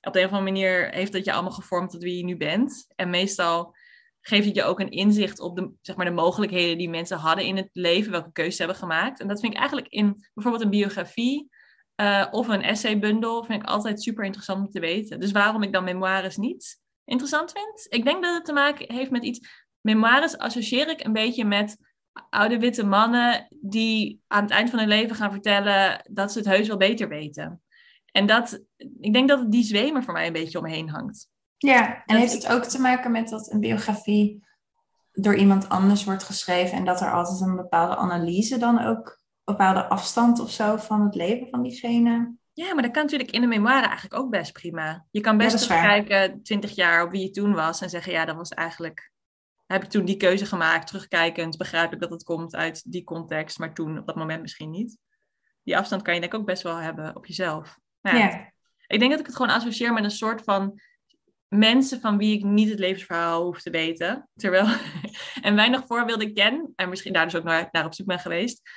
op 0.00 0.12
de 0.12 0.18
een 0.18 0.26
of 0.26 0.32
andere 0.32 0.52
manier 0.52 0.90
heeft 0.90 1.12
dat 1.12 1.24
je 1.24 1.32
allemaal 1.32 1.50
gevormd 1.50 1.90
tot 1.90 2.02
wie 2.02 2.16
je 2.16 2.24
nu 2.24 2.36
bent. 2.36 2.86
En 2.96 3.10
meestal 3.10 3.76
geeft 4.26 4.46
het 4.46 4.54
je 4.54 4.64
ook 4.64 4.80
een 4.80 4.90
inzicht 4.90 5.40
op 5.40 5.56
de, 5.56 5.70
zeg 5.80 5.96
maar, 5.96 6.06
de 6.06 6.12
mogelijkheden 6.12 6.78
die 6.78 6.88
mensen 6.88 7.18
hadden 7.18 7.44
in 7.44 7.56
het 7.56 7.68
leven, 7.72 8.10
welke 8.10 8.32
keuzes 8.32 8.56
ze 8.56 8.62
hebben 8.62 8.80
gemaakt. 8.80 9.20
En 9.20 9.28
dat 9.28 9.40
vind 9.40 9.52
ik 9.52 9.58
eigenlijk 9.58 9.88
in 9.88 10.26
bijvoorbeeld 10.34 10.64
een 10.64 10.70
biografie 10.70 11.48
eh, 11.94 12.26
of 12.30 12.48
een 12.48 12.62
essaybundel 12.62 13.44
vind 13.44 13.62
ik 13.62 13.68
altijd 13.68 14.02
super 14.02 14.24
interessant 14.24 14.66
om 14.66 14.70
te 14.70 14.80
weten. 14.80 15.20
Dus 15.20 15.32
waarom 15.32 15.62
ik 15.62 15.72
dan 15.72 15.84
memoires 15.84 16.36
niet 16.36 16.80
interessant 17.04 17.52
vind? 17.52 17.86
Ik 17.88 18.04
denk 18.04 18.22
dat 18.22 18.34
het 18.34 18.44
te 18.44 18.52
maken 18.52 18.92
heeft 18.92 19.10
met 19.10 19.24
iets. 19.24 19.64
Memoires 19.80 20.38
associeer 20.38 20.88
ik 20.88 21.04
een 21.04 21.12
beetje 21.12 21.44
met 21.44 21.76
oude 22.30 22.58
witte 22.58 22.84
mannen 22.84 23.48
die 23.60 24.20
aan 24.26 24.42
het 24.42 24.52
eind 24.52 24.70
van 24.70 24.78
hun 24.78 24.88
leven 24.88 25.16
gaan 25.16 25.32
vertellen 25.32 26.08
dat 26.10 26.32
ze 26.32 26.38
het 26.38 26.48
heus 26.48 26.68
wel 26.68 26.76
beter 26.76 27.08
weten. 27.08 27.62
En 28.12 28.26
dat, 28.26 28.64
ik 29.00 29.12
denk 29.12 29.28
dat 29.28 29.52
die 29.52 29.64
zwemer 29.64 30.02
voor 30.02 30.12
mij 30.12 30.26
een 30.26 30.32
beetje 30.32 30.58
omheen 30.58 30.88
hangt. 30.88 31.28
Ja. 31.64 32.02
En 32.06 32.16
heeft 32.16 32.32
het 32.32 32.48
ook 32.48 32.64
te 32.64 32.80
maken 32.80 33.12
met 33.12 33.28
dat 33.28 33.50
een 33.50 33.60
biografie 33.60 34.44
door 35.12 35.34
iemand 35.36 35.68
anders 35.68 36.04
wordt 36.04 36.22
geschreven 36.22 36.78
en 36.78 36.84
dat 36.84 37.00
er 37.00 37.12
altijd 37.12 37.40
een 37.40 37.56
bepaalde 37.56 37.96
analyse 37.96 38.58
dan 38.58 38.84
ook, 38.84 39.06
een 39.08 39.54
bepaalde 39.54 39.84
afstand 39.84 40.40
of 40.40 40.50
zo 40.50 40.76
van 40.76 41.00
het 41.00 41.14
leven 41.14 41.48
van 41.50 41.62
diegene 41.62 42.34
Ja, 42.52 42.74
maar 42.74 42.82
dat 42.82 42.92
kan 42.92 43.02
natuurlijk 43.02 43.30
in 43.30 43.42
een 43.42 43.48
memoire 43.48 43.86
eigenlijk 43.86 44.14
ook 44.14 44.30
best 44.30 44.52
prima. 44.52 45.06
Je 45.10 45.20
kan 45.20 45.36
best 45.36 45.66
waar. 45.66 45.82
terugkijken, 45.82 46.42
twintig 46.42 46.74
jaar, 46.74 47.04
op 47.04 47.10
wie 47.10 47.22
je 47.22 47.30
toen 47.30 47.54
was 47.54 47.80
en 47.80 47.90
zeggen, 47.90 48.12
ja, 48.12 48.24
dat 48.24 48.36
was 48.36 48.50
eigenlijk, 48.50 49.12
heb 49.66 49.82
ik 49.82 49.90
toen 49.90 50.04
die 50.04 50.16
keuze 50.16 50.46
gemaakt. 50.46 50.86
Terugkijkend 50.86 51.56
begrijp 51.56 51.92
ik 51.92 52.00
dat 52.00 52.10
het 52.10 52.24
komt 52.24 52.54
uit 52.54 52.92
die 52.92 53.04
context, 53.04 53.58
maar 53.58 53.74
toen 53.74 53.98
op 53.98 54.06
dat 54.06 54.16
moment 54.16 54.40
misschien 54.40 54.70
niet. 54.70 54.98
Die 55.62 55.76
afstand 55.76 56.02
kan 56.02 56.14
je 56.14 56.20
denk 56.20 56.32
ik 56.32 56.38
ook 56.38 56.46
best 56.46 56.62
wel 56.62 56.76
hebben 56.76 57.16
op 57.16 57.26
jezelf. 57.26 57.78
Nou 58.00 58.16
ja, 58.16 58.24
Ja. 58.24 58.52
Ik 58.86 58.98
denk 58.98 59.10
dat 59.10 59.20
ik 59.20 59.26
het 59.26 59.36
gewoon 59.36 59.50
associeer 59.50 59.92
met 59.92 60.04
een 60.04 60.10
soort 60.10 60.42
van 60.42 60.80
mensen 61.58 62.00
van 62.00 62.18
wie 62.18 62.36
ik 62.36 62.44
niet 62.44 62.68
het 62.70 62.78
levensverhaal 62.78 63.44
hoef 63.44 63.62
te 63.62 63.70
weten. 63.70 64.28
Terwijl, 64.34 64.66
en 65.42 65.54
weinig 65.54 65.86
voorbeelden 65.86 66.34
ken, 66.34 66.72
en 66.76 66.88
misschien 66.88 67.12
daar 67.12 67.24
dus 67.24 67.36
ook 67.36 67.44
naar, 67.44 67.68
naar 67.70 67.84
op 67.84 67.94
zoek 67.94 68.06
ben 68.06 68.18
geweest, 68.18 68.70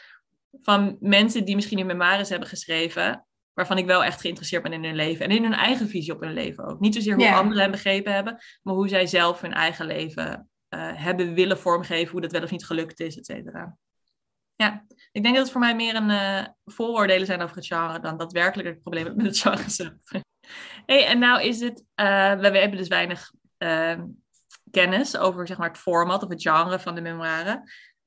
van 0.51 0.97
mensen 0.99 1.45
die 1.45 1.55
misschien 1.55 1.77
hun 1.77 1.87
memoires 1.87 2.29
hebben 2.29 2.47
geschreven, 2.47 3.25
waarvan 3.53 3.77
ik 3.77 3.85
wel 3.85 4.03
echt 4.03 4.21
geïnteresseerd 4.21 4.63
ben 4.63 4.73
in 4.73 4.83
hun 4.83 4.95
leven. 4.95 5.25
En 5.25 5.35
in 5.35 5.43
hun 5.43 5.53
eigen 5.53 5.87
visie 5.87 6.13
op 6.13 6.21
hun 6.21 6.33
leven 6.33 6.65
ook. 6.65 6.79
Niet 6.79 6.93
zozeer 6.93 7.15
hoe 7.15 7.33
anderen 7.33 7.61
hen 7.61 7.71
begrepen 7.71 8.13
hebben, 8.13 8.37
maar 8.61 8.73
hoe 8.73 8.87
zij 8.87 9.07
zelf 9.07 9.41
hun 9.41 9.53
eigen 9.53 9.85
leven 9.85 10.49
eh, 10.67 10.91
hebben 10.93 11.33
willen 11.33 11.57
vormgeven, 11.57 12.11
hoe 12.11 12.21
dat 12.21 12.31
wel 12.31 12.43
of 12.43 12.51
niet 12.51 12.65
gelukt 12.65 12.99
is, 12.99 13.17
et 13.17 13.25
cetera. 13.25 13.77
Ja, 14.55 14.85
ik 15.11 15.23
denk 15.23 15.35
dat 15.35 15.43
het 15.43 15.51
voor 15.51 15.61
mij 15.61 15.75
meer 15.75 15.95
een 15.95 16.09
eh, 16.09 16.45
vooroordelen 16.65 17.25
zijn 17.25 17.41
over 17.41 17.55
het 17.55 17.65
genre 17.65 17.99
dan 17.99 18.17
daadwerkelijk 18.17 18.67
het 18.69 18.81
probleem 18.81 19.15
met 19.15 19.25
het 19.25 19.39
genre 19.39 19.69
zelf. 19.69 20.23
Hey, 20.85 21.05
en 21.05 21.19
nou 21.19 21.41
is 21.41 21.59
het, 21.59 21.85
eh, 21.95 22.33
we, 22.33 22.51
we 22.51 22.57
hebben 22.57 22.77
dus 22.77 22.87
weinig 22.87 23.31
eh, 23.57 23.99
kennis 24.71 25.17
over 25.17 25.47
zeg 25.47 25.57
maar, 25.57 25.67
het 25.67 25.77
format 25.77 26.23
of 26.23 26.29
het 26.29 26.41
genre 26.41 26.79
van 26.79 26.95
de 26.95 27.01
memoire. 27.01 27.63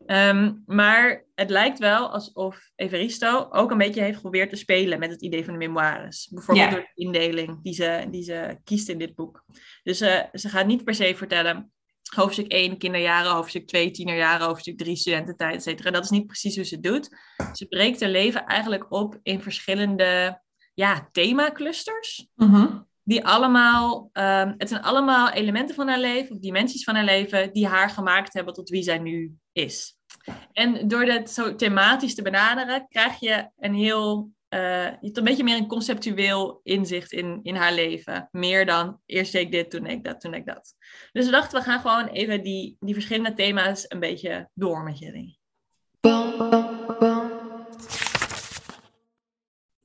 Ehm, 0.06 0.54
maar 0.66 1.24
het 1.34 1.50
lijkt 1.50 1.78
wel 1.78 2.12
alsof 2.12 2.70
Evaristo 2.76 3.48
ook 3.50 3.70
een 3.70 3.78
beetje 3.78 4.00
heeft 4.00 4.14
geprobeerd 4.14 4.50
te 4.50 4.56
spelen 4.56 4.98
met 4.98 5.10
het 5.10 5.22
idee 5.22 5.44
van 5.44 5.52
de 5.52 5.58
memoires. 5.58 6.28
Bijvoorbeeld 6.30 6.70
door 6.70 6.80
de 6.80 7.02
indeling 7.02 7.62
die 7.62 7.74
ze, 7.74 8.06
die 8.10 8.22
ze 8.22 8.58
kiest 8.64 8.88
in 8.88 8.98
dit 8.98 9.14
boek. 9.14 9.44
Dus 9.82 10.00
eh, 10.00 10.20
ze 10.32 10.48
gaat 10.48 10.66
niet 10.66 10.84
per 10.84 10.94
se 10.94 11.14
vertellen 11.16 11.72
hoofdstuk 12.14 12.52
1 12.52 12.78
kinderjaren, 12.78 13.32
hoofdstuk 13.32 13.66
2 13.66 13.90
tienerjaren, 13.90 14.46
hoofdstuk 14.46 14.78
3 14.78 14.96
studententijd, 14.96 15.54
et 15.54 15.62
cetera. 15.62 15.90
Dat 15.90 16.04
is 16.04 16.10
niet 16.10 16.26
precies 16.26 16.56
hoe 16.56 16.64
ze 16.64 16.74
het 16.74 16.84
doet. 16.84 17.08
Ze 17.52 17.66
breekt 17.66 18.00
haar 18.00 18.10
leven 18.10 18.46
eigenlijk 18.46 18.92
op 18.92 19.18
in 19.22 19.40
verschillende 19.40 20.40
ja, 20.80 21.08
themaclusters 21.12 22.26
Mhm. 22.34 22.66
die 23.02 23.24
allemaal, 23.26 24.10
ehm, 24.12 24.54
het 24.56 24.68
zijn 24.68 24.82
allemaal 24.82 25.30
elementen 25.30 25.74
van 25.74 25.88
haar 25.88 25.98
leven, 25.98 26.34
of 26.34 26.40
dimensies 26.40 26.84
van 26.84 26.94
haar 26.94 27.04
leven, 27.04 27.52
die 27.52 27.66
haar 27.66 27.90
gemaakt 27.90 28.32
hebben 28.34 28.54
tot 28.54 28.68
wie 28.68 28.82
zij 28.82 28.98
nu 28.98 29.34
is. 29.52 29.96
En 30.52 30.88
door 30.88 31.04
dat 31.04 31.30
zo 31.30 31.54
thematisch 31.54 32.14
te 32.14 32.22
benaderen, 32.22 32.86
krijg 32.88 33.20
je 33.20 33.50
een 33.58 33.74
heel, 33.74 34.30
eh, 34.48 34.84
je 34.84 34.96
hebt 35.00 35.16
een 35.16 35.24
beetje 35.24 35.44
meer 35.44 35.56
een 35.56 35.66
conceptueel 35.66 36.60
inzicht 36.62 37.12
in, 37.12 37.40
in 37.42 37.54
haar 37.54 37.72
leven. 37.72 38.28
Meer 38.32 38.66
dan 38.66 39.00
eerst 39.06 39.32
deed 39.32 39.42
ik 39.42 39.52
dit, 39.52 39.70
toen 39.70 39.82
deed 39.82 39.92
ik 39.92 40.04
dat, 40.04 40.20
toen 40.20 40.30
deed 40.30 40.40
ik 40.40 40.46
dat. 40.46 40.74
Dus 41.12 41.24
we 41.24 41.30
dachten, 41.30 41.58
we 41.58 41.64
gaan 41.64 41.80
gewoon 41.80 42.06
even 42.06 42.42
die, 42.42 42.76
die 42.80 42.94
verschillende 42.94 43.34
thema's 43.34 43.84
een 43.88 44.00
beetje 44.00 44.48
door 44.54 44.82
met 44.82 44.98
jullie. 44.98 45.38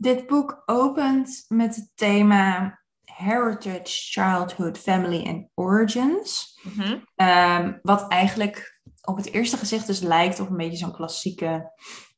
Dit 0.05 0.27
boek 0.27 0.63
opent 0.65 1.45
met 1.47 1.75
het 1.75 1.91
thema 1.95 2.79
Heritage, 3.03 3.81
Childhood, 3.85 4.77
Family 4.77 5.27
and 5.27 5.47
Origins. 5.53 6.59
Mhm. 6.63 6.97
Ehm, 7.15 7.77
wat 7.81 8.07
eigenlijk 8.07 8.81
op 9.01 9.17
het 9.17 9.31
eerste 9.31 9.57
gezicht 9.57 9.87
dus 9.87 9.99
lijkt 9.99 10.39
op 10.39 10.49
een 10.49 10.57
beetje 10.57 10.77
zo'n 10.77 10.91
klassieke 10.91 11.71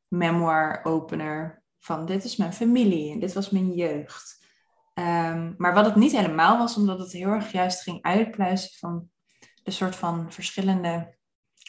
memoir 0.08 0.80
opener. 0.84 1.64
Van 1.80 2.06
dit 2.06 2.24
is 2.24 2.36
mijn 2.36 2.54
familie 2.54 3.12
en 3.12 3.20
dit 3.20 3.34
was 3.34 3.50
mijn 3.50 3.74
jeugd. 3.74 4.46
Ehm, 4.94 5.54
maar 5.58 5.74
wat 5.74 5.86
het 5.86 5.96
niet 5.96 6.12
helemaal 6.12 6.58
was, 6.58 6.76
omdat 6.78 7.00
het 7.00 7.12
heel 7.12 7.30
erg 7.30 7.52
juist 7.52 7.82
ging 7.82 8.02
uitpluizen 8.02 8.78
van 8.80 9.10
de 9.64 9.72
soort 9.72 9.96
van 9.96 10.32
verschillende 10.32 11.17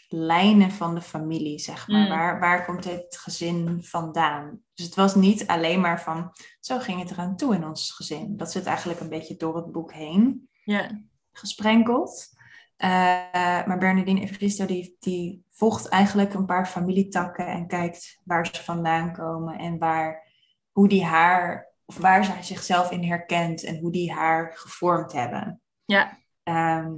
lijnen 0.08 0.70
van 0.70 0.94
de 0.94 1.00
familie, 1.00 1.58
zeg 1.58 1.88
maar. 1.88 2.00
Mm. 2.02 2.08
Waar, 2.08 2.40
waar 2.40 2.64
komt 2.64 2.84
het 2.84 3.16
gezin 3.18 3.78
vandaan? 3.82 4.60
Dus 4.74 4.84
het 4.84 4.94
was 4.94 5.14
niet 5.14 5.46
alleen 5.46 5.80
maar 5.80 6.02
van, 6.02 6.32
zo 6.60 6.78
ging 6.78 7.00
het 7.00 7.10
eraan 7.10 7.36
toe 7.36 7.54
in 7.54 7.66
ons 7.66 7.90
gezin. 7.90 8.36
Dat 8.36 8.52
zit 8.52 8.64
eigenlijk 8.66 9.00
een 9.00 9.08
beetje 9.08 9.36
door 9.36 9.56
het 9.56 9.72
boek 9.72 9.92
heen 9.92 10.48
Ja, 10.64 11.02
gesprenkeld. 11.32 12.28
Eh, 12.76 12.88
maar 13.66 13.78
Bernardine 13.78 14.20
Evaristo 14.20 14.66
die, 14.66 14.96
die 15.00 15.44
volgt 15.50 15.88
eigenlijk 15.88 16.34
een 16.34 16.46
paar 16.46 16.66
familietakken 16.66 17.46
en 17.46 17.66
kijkt 17.66 18.20
waar 18.24 18.46
ze 18.46 18.62
vandaan 18.62 19.12
komen 19.12 19.58
en 19.58 19.78
waar, 19.78 20.32
hoe 20.72 20.88
die 20.88 21.04
haar, 21.04 21.72
of 21.84 21.96
waar 21.98 22.24
zij 22.24 22.42
zichzelf 22.42 22.90
in 22.90 23.04
herkent 23.04 23.64
en 23.64 23.78
hoe 23.78 23.92
die 23.92 24.12
haar 24.12 24.52
gevormd 24.54 25.12
hebben. 25.12 25.60
ja, 25.84 26.18
Ehm, 26.42 26.92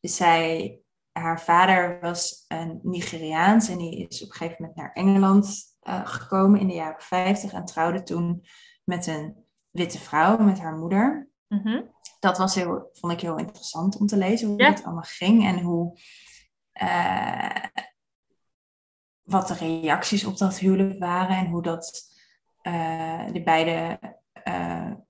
dus 0.00 0.16
zij, 0.16 0.78
haar 1.20 1.40
vader 1.40 2.00
was 2.00 2.44
een 2.48 2.80
Nigeriaans 2.82 3.68
en 3.68 3.78
die 3.78 4.06
is 4.08 4.22
op 4.22 4.28
een 4.28 4.34
gegeven 4.34 4.56
moment 4.58 4.76
naar 4.78 4.92
Engeland 4.92 5.64
eh, 5.80 6.06
gekomen 6.06 6.60
in 6.60 6.66
de 6.68 6.74
jaren 6.74 7.00
50 7.02 7.52
en 7.52 7.64
trouwde 7.64 8.02
toen 8.02 8.44
met 8.84 9.06
een 9.06 9.44
witte 9.70 9.98
vrouw, 9.98 10.38
met 10.38 10.58
haar 10.60 10.76
moeder 10.76 11.28
Mhm. 11.48 11.82
dat 12.20 12.38
was 12.38 12.54
heel, 12.54 12.88
vond 12.92 13.12
ik 13.12 13.20
heel 13.20 13.36
interessant 13.38 13.96
om 13.98 14.06
te 14.06 14.16
lezen, 14.16 14.48
hoe 14.48 14.58
Ja. 14.62 14.68
het 14.70 14.84
allemaal 14.84 15.02
ging 15.02 15.44
en 15.46 15.60
hoe, 15.60 15.98
eh, 16.72 17.64
wat 19.22 19.48
de 19.48 19.54
reacties 19.54 20.24
op 20.24 20.36
dat 20.38 20.58
huwelijk 20.58 20.98
waren 20.98 21.36
en 21.36 21.46
hoe 21.46 21.62
dat 21.62 22.14
eh, 22.62 23.26
de 23.32 23.42
beide 23.42 23.98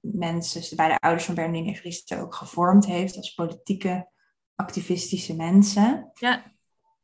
mensen, 0.00 0.60
dus 0.60 0.68
de 0.68 0.76
beide 0.76 0.98
ouders 0.98 1.24
van 1.24 1.34
Bernardine 1.34 1.70
Evaristo, 1.70 2.20
ook 2.20 2.34
gevormd 2.34 2.86
heeft 2.86 3.16
als 3.16 3.34
politieke, 3.34 4.08
activistische 4.56 5.34
mensen. 5.36 6.10
Ja. 6.14 6.42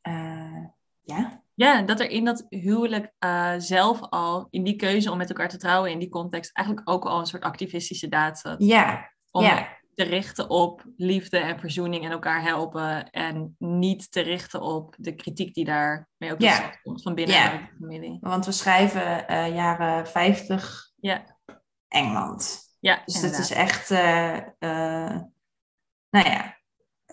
Uh, 0.07 0.65
ja. 1.01 1.41
Ja, 1.55 1.81
dat 1.81 1.99
er 1.99 2.09
in 2.09 2.25
dat 2.25 2.45
huwelijk 2.49 3.11
uh, 3.19 3.53
zelf 3.57 4.01
al, 4.01 4.47
in 4.49 4.63
die 4.63 4.75
keuze 4.75 5.11
om 5.11 5.17
met 5.17 5.29
elkaar 5.29 5.49
te 5.49 5.57
trouwen 5.57 5.91
in 5.91 5.99
die 5.99 6.09
context, 6.09 6.55
eigenlijk 6.57 6.89
ook 6.89 7.05
al 7.05 7.19
een 7.19 7.25
soort 7.25 7.43
activistische 7.43 8.07
daad 8.09 8.39
zat. 8.39 8.63
Ja. 8.63 9.11
Om 9.31 9.43
ja. 9.43 9.77
te 9.95 10.03
richten 10.03 10.49
op 10.49 10.83
liefde 10.97 11.37
en 11.37 11.59
verzoening 11.59 12.05
en 12.05 12.11
elkaar 12.11 12.41
helpen. 12.41 13.09
En 13.09 13.55
niet 13.59 14.11
te 14.11 14.21
richten 14.21 14.61
op 14.61 14.95
de 14.97 15.15
kritiek 15.15 15.53
die 15.53 15.65
daarmee 15.65 16.31
ook 16.31 16.41
Ja. 16.41 16.79
komt 16.83 17.01
van 17.01 17.15
binnen 17.15 17.35
Ja. 17.35 17.51
de 17.51 17.75
familie. 17.79 18.17
Want 18.21 18.45
we 18.45 18.51
schrijven 18.51 19.27
eh, 19.27 19.55
jaren 19.55 20.07
50 20.07 20.91
Ja, 20.95 21.37
Engeland. 21.87 22.59
ja 22.79 23.01
Dus 23.05 23.13
dat 23.13 23.23
inderdaad. 23.23 23.49
is 23.49 23.55
echt, 23.55 23.91
eh, 23.91 24.37
eh, 24.37 25.21
nou 26.09 26.29
ja, 26.29 26.57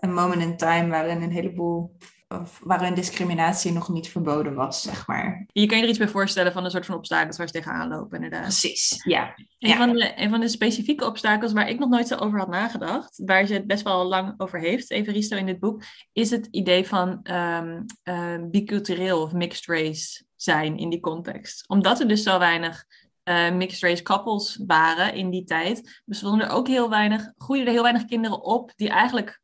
een 0.00 0.14
moment 0.14 0.42
in 0.42 0.56
time 0.56 0.88
waarin 0.88 1.22
een 1.22 1.30
heleboel, 1.30 1.96
of 2.28 2.60
waarin 2.62 2.94
discriminatie 2.94 3.72
nog 3.72 3.88
niet 3.88 4.08
verboden 4.08 4.54
was, 4.54 4.82
zeg 4.82 5.06
maar. 5.06 5.46
Je 5.52 5.66
kan 5.66 5.76
je 5.76 5.82
er 5.82 5.88
iets 5.88 5.98
bij 5.98 6.08
voorstellen 6.08 6.52
van 6.52 6.64
een 6.64 6.70
soort 6.70 6.86
van 6.86 6.94
obstakels 6.94 7.36
waar 7.36 7.46
ze 7.46 7.52
tegenaan 7.52 7.88
lopen, 7.88 8.14
inderdaad. 8.16 8.42
Precies, 8.42 9.00
ja. 9.04 9.34
Een, 9.58 9.68
Ja. 9.68 9.76
van 9.76 9.92
de, 9.92 10.12
een 10.16 10.30
van 10.30 10.40
de 10.40 10.48
specifieke 10.48 11.06
obstakels 11.06 11.52
waar 11.52 11.68
ik 11.68 11.78
nog 11.78 11.88
nooit 11.88 12.08
zo 12.08 12.16
over 12.16 12.38
had 12.38 12.48
nagedacht, 12.48 13.22
waar 13.24 13.46
ze 13.46 13.54
het 13.54 13.66
best 13.66 13.82
wel 13.82 14.04
lang 14.04 14.34
over 14.36 14.58
heeft, 14.60 14.90
Evaristo 14.90 15.36
in 15.36 15.46
dit 15.46 15.58
boek, 15.60 15.82
is 16.12 16.30
het 16.30 16.48
idee 16.50 16.86
van 16.86 17.20
ehm 17.22 17.82
eh, 18.02 18.34
bicultureel 18.50 19.22
of 19.22 19.32
mixed 19.32 19.66
race 19.66 20.22
zijn 20.36 20.76
in 20.78 20.90
die 20.90 21.00
context. 21.00 21.68
Omdat 21.68 22.00
er 22.00 22.08
dus 22.08 22.22
zo 22.22 22.38
weinig 22.38 22.84
eh, 23.22 23.50
mixed 23.50 23.82
race 23.82 24.02
couples 24.02 24.60
waren 24.66 25.14
in 25.14 25.30
die 25.30 25.44
tijd, 25.44 26.02
bestonden 26.04 26.46
er 26.46 26.52
ook 26.52 26.68
heel 26.68 26.88
weinig, 26.90 27.32
groeiden 27.36 27.68
er 27.68 27.74
heel 27.74 27.82
weinig 27.82 28.04
kinderen 28.04 28.42
op 28.42 28.72
die 28.76 28.88
eigenlijk 28.88 29.39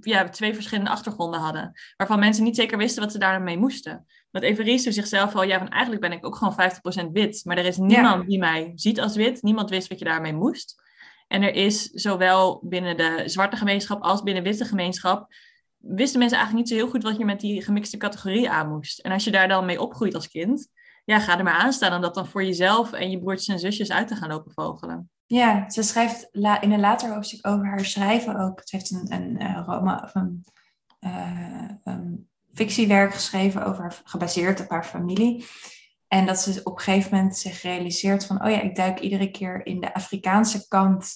ja, 0.00 0.28
twee 0.28 0.54
verschillende 0.54 0.90
achtergronden 0.90 1.40
hadden, 1.40 1.72
waarvan 1.96 2.18
mensen 2.18 2.44
niet 2.44 2.56
zeker 2.56 2.78
wisten 2.78 3.02
wat 3.02 3.12
ze 3.12 3.18
daarmee 3.18 3.58
moesten. 3.58 4.06
Want 4.30 4.44
Evaristo 4.44 4.90
zichzelf 4.90 5.34
al, 5.34 5.42
ja, 5.42 5.58
van 5.58 5.68
eigenlijk 5.68 6.02
ben 6.02 6.12
ik 6.12 6.26
ook 6.26 6.36
gewoon 6.36 6.56
50% 7.08 7.12
wit. 7.12 7.40
Maar 7.44 7.58
er 7.58 7.64
is 7.64 7.76
niemand 7.76 8.28
die 8.28 8.38
mij 8.38 8.72
ziet 8.74 9.00
als 9.00 9.16
wit. 9.16 9.42
Niemand 9.42 9.70
wist 9.70 9.88
wat 9.88 9.98
je 9.98 10.04
daarmee 10.04 10.32
moest. 10.32 10.82
En 11.28 11.42
er 11.42 11.54
is 11.54 11.84
zowel 11.84 12.60
binnen 12.64 12.96
de 12.96 13.22
zwarte 13.26 13.56
gemeenschap 13.56 14.02
als 14.02 14.22
binnen 14.22 14.44
de 14.44 14.50
witte 14.50 14.64
gemeenschap... 14.64 15.34
wisten 15.78 16.18
mensen 16.18 16.38
eigenlijk 16.38 16.68
niet 16.68 16.78
zo 16.78 16.84
heel 16.84 16.92
goed 16.92 17.02
wat 17.02 17.18
je 17.18 17.24
met 17.24 17.40
die 17.40 17.62
gemixte 17.62 17.96
categorie 17.96 18.50
aan 18.50 18.68
moest. 18.68 18.98
En 18.98 19.12
als 19.12 19.24
je 19.24 19.30
daar 19.30 19.48
dan 19.48 19.66
mee 19.66 19.80
opgroeit 19.80 20.14
als 20.14 20.28
kind... 20.28 20.68
ja, 21.04 21.20
ga 21.20 21.38
er 21.38 21.44
maar 21.44 21.58
aan 21.58 21.72
staan 21.72 21.94
om 21.94 22.00
dat 22.00 22.14
dan 22.14 22.26
voor 22.26 22.44
jezelf 22.44 22.92
en 22.92 23.10
je 23.10 23.18
broertjes 23.18 23.48
en 23.48 23.58
zusjes 23.58 23.90
uit 23.90 24.08
te 24.08 24.16
gaan 24.16 24.28
lopen 24.28 24.52
vogelen. 24.52 25.10
Ja, 25.28 25.70
ze 25.70 25.82
schrijft 25.82 26.28
la- 26.32 26.60
in 26.60 26.72
een 26.72 26.80
later 26.80 27.14
hoofdstuk 27.14 27.46
over 27.46 27.66
haar 27.66 27.84
schrijven 27.84 28.36
ook. 28.36 28.60
Ze 28.64 28.76
heeft 28.76 28.90
een, 28.90 29.12
een, 29.12 29.38
eh, 29.38 29.62
roma, 29.66 30.00
of 30.04 30.14
een, 30.14 30.44
eh, 30.98 31.70
een 31.84 32.28
fictiewerk 32.52 33.14
geschreven 33.14 33.64
over, 33.64 34.00
gebaseerd 34.04 34.60
op 34.60 34.70
haar 34.70 34.84
familie. 34.84 35.44
En 36.06 36.26
dat 36.26 36.40
ze 36.40 36.60
op 36.64 36.72
een 36.78 36.82
gegeven 36.82 37.16
moment 37.16 37.36
zich 37.36 37.62
realiseert 37.62 38.26
van, 38.26 38.44
oh 38.44 38.50
ja, 38.50 38.60
ik 38.60 38.76
duik 38.76 39.00
iedere 39.00 39.30
keer 39.30 39.66
in 39.66 39.80
de 39.80 39.94
Afrikaanse 39.94 40.68
kant 40.68 41.14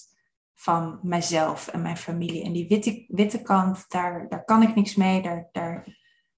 van 0.53 0.99
mijzelf 1.01 1.67
en 1.67 1.81
mijn 1.81 1.97
familie. 1.97 2.43
En 2.43 2.53
die 2.53 2.67
witte, 2.67 3.05
witte 3.07 3.41
kant, 3.41 3.85
daar, 3.87 4.29
daar 4.29 4.45
kan 4.45 4.61
ik 4.61 4.75
niks 4.75 4.95
mee. 4.95 5.21
Daar, 5.21 5.49
daar, 5.51 5.97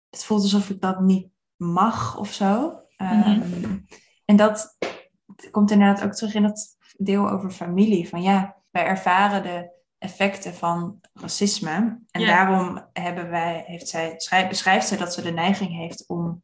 het 0.10 0.24
voelt 0.24 0.42
alsof 0.42 0.70
ik 0.70 0.82
dat 0.82 1.00
niet 1.00 1.28
mag 1.56 2.18
of 2.18 2.34
zo. 2.34 2.82
Ehm, 2.98 3.78
en 4.26 4.36
dat 4.36 4.78
komt 5.52 5.72
inderdaad 5.72 6.04
ook 6.04 6.14
terug 6.14 6.34
in 6.34 6.44
dat 6.44 6.75
deel 6.98 7.30
over 7.30 7.52
familie. 7.52 8.10
Van 8.10 8.22
ja, 8.22 8.56
wij 8.72 8.86
ervaren 8.86 9.44
de 9.44 9.70
effecten 9.98 10.54
van 10.54 11.00
racisme. 11.14 12.00
En 12.12 12.22
Ja. 12.22 12.28
daarom 12.28 12.88
hebben 12.94 13.30
wij, 13.30 13.64
heeft 13.68 13.88
zij, 13.88 14.14
schrijf- 14.18 14.48
beschrijft 14.50 14.88
ze 14.88 14.98
dat 14.98 15.14
ze 15.14 15.22
de 15.22 15.32
neiging 15.32 15.72
heeft 15.76 16.08
om 16.08 16.44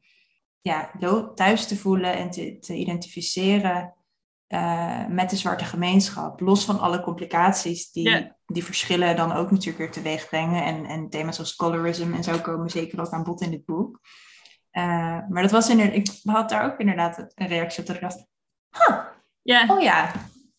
ja, 0.62 0.92
thuis 1.36 1.68
te 1.68 1.78
voelen 1.78 2.14
en 2.14 2.30
te, 2.30 2.58
te 2.60 2.74
identificeren 2.76 3.94
eh, 4.48 5.06
met 5.08 5.30
de 5.30 5.36
zwarte 5.36 5.64
gemeenschap. 5.66 6.40
Los 6.40 6.66
van 6.66 6.80
alle 6.80 7.02
complicaties 7.02 7.92
die 7.92 8.10
Ja. 8.10 8.36
die 8.46 8.64
verschillen 8.64 9.16
dan 9.16 9.32
ook 9.32 9.52
natuurlijk 9.52 9.78
weer 9.78 9.92
teweeg 9.92 10.30
brengen. 10.30 10.64
En, 10.64 10.86
en 10.86 11.10
thema's 11.10 11.40
als 11.40 11.56
colorism 11.56 12.14
en 12.14 12.24
zo 12.24 12.38
komen 12.40 12.70
zeker 12.70 13.00
ook 13.00 13.12
aan 13.12 13.24
bod 13.24 13.42
in 13.42 13.52
dit 13.52 13.66
boek. 13.66 14.00
Eh, 14.70 14.84
maar 15.30 15.42
dat 15.42 15.52
was 15.52 15.70
inderdaad, 15.70 15.96
ik 15.96 16.08
had 16.24 16.50
daar 16.50 16.66
ook 16.72 16.80
inderdaad 16.80 17.32
een 17.36 17.48
reactie 17.48 17.80
op 17.80 17.86
dat 17.88 17.96
ik 17.96 18.02
dacht, 18.02 18.26
Ja, 19.42 19.66
oh 19.68 19.82
ja, 19.82 20.12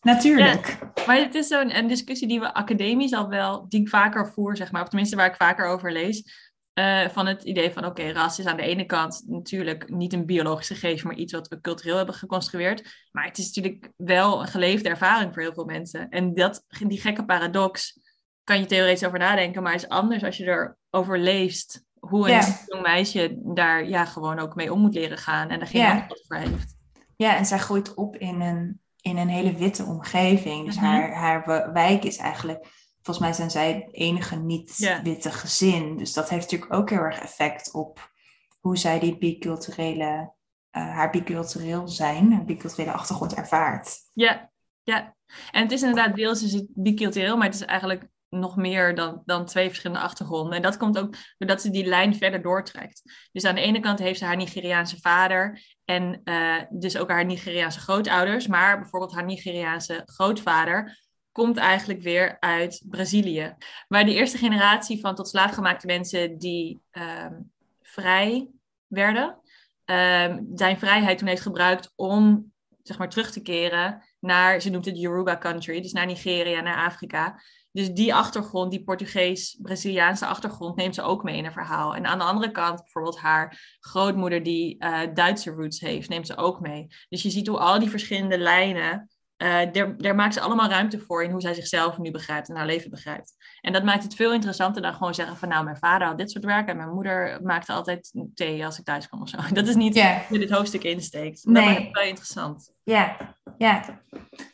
natuurlijk. 0.03 0.77
Maar 1.07 1.17
het 1.17 1.35
is 1.35 1.47
zo'n 1.47 1.77
een 1.77 1.87
discussie 1.87 2.27
die 2.27 2.39
we 2.39 2.53
academisch 2.53 3.13
al 3.13 3.27
wel, 3.29 3.65
die 3.69 3.81
ik 3.81 3.89
vaker 3.89 4.31
voer, 4.31 4.57
zeg 4.57 4.71
maar, 4.71 4.81
of 4.81 4.87
tenminste 4.87 5.15
waar 5.15 5.27
ik 5.27 5.35
vaker 5.35 5.65
over 5.65 5.91
lees. 5.91 6.51
eh, 6.73 7.07
van 7.09 7.25
het 7.27 7.43
idee 7.43 7.71
van, 7.71 7.85
oké, 7.85 8.11
ras 8.11 8.39
is 8.39 8.45
aan 8.45 8.57
de 8.57 8.63
ene 8.63 8.85
kant 8.85 9.23
natuurlijk 9.27 9.89
niet 9.89 10.13
een 10.13 10.25
biologisch 10.25 10.67
gegeven, 10.67 11.07
maar 11.07 11.15
iets 11.15 11.33
wat 11.33 11.47
we 11.47 11.61
cultureel 11.61 11.97
hebben 11.97 12.15
geconstrueerd. 12.15 13.07
Maar 13.11 13.25
het 13.25 13.37
is 13.37 13.45
natuurlijk 13.45 13.91
wel 13.97 14.41
een 14.41 14.47
geleefde 14.47 14.89
ervaring 14.89 15.33
voor 15.33 15.41
heel 15.41 15.53
veel 15.53 15.65
mensen. 15.65 16.09
En 16.09 16.33
dat, 16.33 16.65
die 16.87 17.01
gekke 17.01 17.25
paradox 17.25 17.99
kan 18.43 18.59
je 18.59 18.65
theoretisch 18.65 19.05
over 19.07 19.19
nadenken, 19.19 19.63
maar 19.63 19.73
is 19.73 19.87
anders 19.89 20.23
als 20.23 20.37
je 20.37 20.75
erover 20.91 21.19
leest 21.19 21.83
hoe 21.99 22.31
een 22.31 22.41
jong 22.67 22.81
meisje 22.81 23.37
daar 23.43 23.87
ja, 23.87 24.05
gewoon 24.05 24.39
ook 24.39 24.55
mee 24.55 24.73
om 24.73 24.79
moet 24.79 24.93
leren 24.93 25.17
gaan 25.17 25.49
en 25.49 25.59
er 25.59 25.67
geen 25.67 25.81
antwoord 25.85 26.23
voor 26.27 26.37
heeft. 26.37 26.75
Ja, 27.15 27.37
en 27.37 27.45
zij 27.45 27.57
groeit 27.59 27.93
op 27.93 28.15
in 28.17 28.41
een, 28.41 28.81
in 29.03 29.17
een 29.17 29.27
hele 29.29 29.53
witte 29.53 29.83
omgeving. 29.85 30.65
Dus 30.65 30.75
Mhm. 30.75 30.85
haar, 30.85 31.13
haar 31.13 31.73
wijk 31.73 32.03
is 32.03 32.17
eigenlijk, 32.17 32.65
volgens 33.01 33.25
mij 33.25 33.33
zijn 33.33 33.51
zij 33.51 33.73
het 33.73 33.93
enige 33.93 34.35
niet-witte 34.35 35.31
gezin. 35.31 35.97
Dus 35.97 36.13
dat 36.13 36.29
heeft 36.29 36.43
natuurlijk 36.51 36.73
ook 36.73 36.89
heel 36.89 36.99
erg 36.99 37.19
effect 37.19 37.73
op 37.73 38.11
hoe 38.59 38.77
zij 38.77 38.99
die 38.99 39.17
biculturele, 39.17 40.33
eh, 40.69 40.89
haar 40.89 41.09
bicultureel 41.09 41.87
zijn, 41.87 42.33
haar 42.33 42.45
biculturele 42.45 42.91
achtergrond 42.91 43.33
ervaart. 43.33 43.97
Ja, 44.13 44.51
ja. 44.83 45.15
En 45.51 45.61
het 45.61 45.71
is 45.71 45.81
inderdaad 45.81 46.15
deels 46.15 46.43
is 46.43 46.53
het 46.53 46.65
bicultureel, 46.69 47.37
maar 47.37 47.45
het 47.45 47.55
is 47.55 47.65
eigenlijk 47.65 48.07
nog 48.29 48.55
meer 48.55 48.95
dan, 48.95 49.21
dan 49.25 49.45
twee 49.45 49.67
verschillende 49.67 50.03
achtergronden. 50.03 50.55
En 50.55 50.61
dat 50.61 50.77
komt 50.77 50.97
ook 50.99 51.15
doordat 51.37 51.61
ze 51.61 51.69
die 51.69 51.85
lijn 51.85 52.15
verder 52.15 52.41
doortrekt. 52.41 53.01
Dus 53.31 53.43
aan 53.45 53.55
de 53.55 53.61
ene 53.61 53.79
kant 53.79 53.99
heeft 53.99 54.19
ze 54.19 54.25
haar 54.25 54.35
Nigeriaanse 54.35 54.99
vader 54.99 55.61
en 55.85 56.21
eh, 56.23 56.61
dus 56.69 56.97
ook 56.97 57.09
haar 57.09 57.25
Nigeriaanse 57.25 57.79
grootouders. 57.79 58.47
Maar 58.47 58.79
bijvoorbeeld 58.79 59.13
haar 59.13 59.25
Nigeriaanse 59.25 60.01
grootvader 60.05 61.01
komt 61.31 61.57
eigenlijk 61.57 62.01
weer 62.01 62.37
uit 62.39 62.83
Brazilië. 62.89 63.55
Maar 63.87 64.05
de 64.05 64.13
eerste 64.13 64.37
generatie 64.37 64.99
van 64.99 65.15
tot 65.15 65.27
slaafgemaakte 65.27 65.85
mensen 65.85 66.37
die 66.37 66.81
ehm, 66.91 67.33
vrij 67.81 68.49
werden, 68.87 69.39
ehm, 69.85 70.41
zijn 70.55 70.77
vrijheid 70.77 71.17
toen 71.17 71.27
heeft 71.27 71.41
gebruikt 71.41 71.91
om 71.95 72.51
zeg 72.83 72.97
maar, 72.97 73.09
terug 73.09 73.31
te 73.31 73.41
keren 73.41 74.03
naar, 74.19 74.61
ze 74.61 74.69
noemt 74.69 74.85
het 74.85 74.99
Yoruba 74.99 75.37
country, 75.37 75.81
dus 75.81 75.91
naar 75.91 76.05
Nigeria, 76.05 76.61
naar 76.61 76.85
Afrika. 76.85 77.41
Dus 77.73 77.89
die 77.89 78.13
achtergrond, 78.13 78.71
die 78.71 78.83
Portugees-Braziliaanse 78.83 80.25
achtergrond, 80.25 80.75
neemt 80.75 80.95
ze 80.95 81.01
ook 81.01 81.23
mee 81.23 81.37
in 81.37 81.43
haar 81.43 81.53
verhaal. 81.53 81.95
En 81.95 82.05
aan 82.05 82.17
de 82.17 82.23
andere 82.23 82.51
kant, 82.51 82.81
bijvoorbeeld 82.81 83.19
haar 83.19 83.77
grootmoeder 83.79 84.43
die 84.43 84.77
eh, 84.79 84.99
Duitse 85.13 85.51
roots 85.51 85.79
heeft, 85.79 86.09
neemt 86.09 86.27
ze 86.27 86.37
ook 86.37 86.59
mee. 86.59 86.87
Dus 87.09 87.21
je 87.21 87.29
ziet 87.29 87.47
hoe 87.47 87.57
al 87.57 87.79
die 87.79 87.89
verschillende 87.89 88.37
lijnen, 88.37 89.09
eh, 89.37 89.71
daar, 89.71 89.97
daar 89.97 90.15
maakt 90.15 90.33
ze 90.33 90.41
allemaal 90.41 90.69
ruimte 90.69 90.99
voor 90.99 91.23
in 91.23 91.31
hoe 91.31 91.41
zij 91.41 91.53
zichzelf 91.53 91.97
nu 91.97 92.11
begrijpt 92.11 92.49
en 92.49 92.55
haar 92.55 92.65
leven 92.65 92.89
begrijpt. 92.89 93.35
En 93.61 93.73
dat 93.73 93.83
maakt 93.83 94.03
het 94.03 94.15
veel 94.15 94.33
interessanter 94.33 94.81
dan 94.81 94.93
gewoon 94.93 95.13
zeggen 95.13 95.37
van 95.37 95.49
nou, 95.49 95.63
mijn 95.63 95.77
vader 95.77 96.07
had 96.07 96.17
dit 96.17 96.31
soort 96.31 96.45
werk 96.45 96.67
en 96.67 96.77
mijn 96.77 96.93
moeder 96.93 97.39
maakte 97.43 97.73
altijd 97.73 98.13
thee 98.33 98.65
als 98.65 98.79
ik 98.79 98.85
thuis 98.85 99.07
kwam 99.07 99.21
of 99.21 99.29
zo. 99.29 99.37
Dat 99.53 99.67
is 99.67 99.75
niet 99.75 100.03
hoe 100.29 100.39
dit 100.39 100.51
hoofdstuk 100.51 100.83
insteekt. 100.83 101.45
Nee. 101.45 101.55
Dat 101.55 101.73
maakt 101.73 101.85
het 101.85 101.93
wel 101.93 102.03
interessant. 102.03 102.73
Ja, 102.83 103.35
ja. 103.57 104.01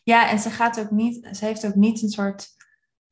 Ja, 0.04 0.30
en 0.30 0.40
ze 0.40 0.50
gaat 0.50 0.80
ook 0.80 0.92
niet, 0.92 1.30
ze 1.32 1.46
heeft 1.46 1.66
ook 1.66 1.76
niet 1.76 2.02
een 2.02 2.10
soort 2.10 2.58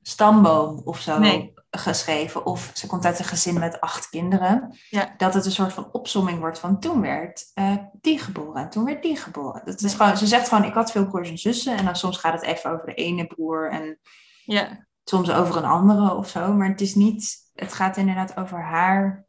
stamboom 0.07 0.81
of 0.83 0.99
zo 0.99 1.19
Nee. 1.19 1.53
geschreven. 1.71 2.45
Of 2.45 2.71
ze 2.73 2.87
komt 2.87 3.05
uit 3.05 3.19
een 3.19 3.25
gezin 3.25 3.59
met 3.59 3.81
acht 3.81 4.09
kinderen. 4.09 4.77
Ja. 4.89 5.13
Dat 5.17 5.33
het 5.33 5.45
een 5.45 5.51
soort 5.51 5.73
van 5.73 5.89
opsomming 5.91 6.39
wordt 6.39 6.59
van 6.59 6.79
toen 6.79 7.01
werd 7.01 7.51
eh, 7.53 7.75
die 8.01 8.19
geboren 8.19 8.61
en 8.61 8.69
toen 8.69 8.85
werd 8.85 9.01
die 9.03 9.15
geboren. 9.17 9.61
Dat 9.65 9.81
is 9.81 9.93
gewoon, 9.93 10.17
ze 10.17 10.27
zegt 10.27 10.47
gewoon, 10.47 10.63
ik 10.63 10.73
had 10.73 10.91
veel 10.91 11.07
broers 11.07 11.29
en 11.29 11.37
zussen. 11.37 11.77
En 11.77 11.85
dan 11.85 11.95
soms 11.95 12.17
gaat 12.17 12.33
het 12.33 12.41
even 12.43 12.71
over 12.71 12.85
de 12.85 12.93
ene 12.93 13.27
broer 13.27 13.71
en 13.71 13.99
Ja, 14.45 14.85
soms 15.03 15.31
over 15.31 15.57
een 15.57 15.65
andere 15.65 16.15
of 16.15 16.29
zo. 16.29 16.53
Maar 16.53 16.67
het 16.69 16.81
is 16.81 16.95
niet, 16.95 17.35
het 17.53 17.73
gaat 17.73 17.97
inderdaad 17.97 18.37
over 18.37 18.61
haar, 18.63 19.25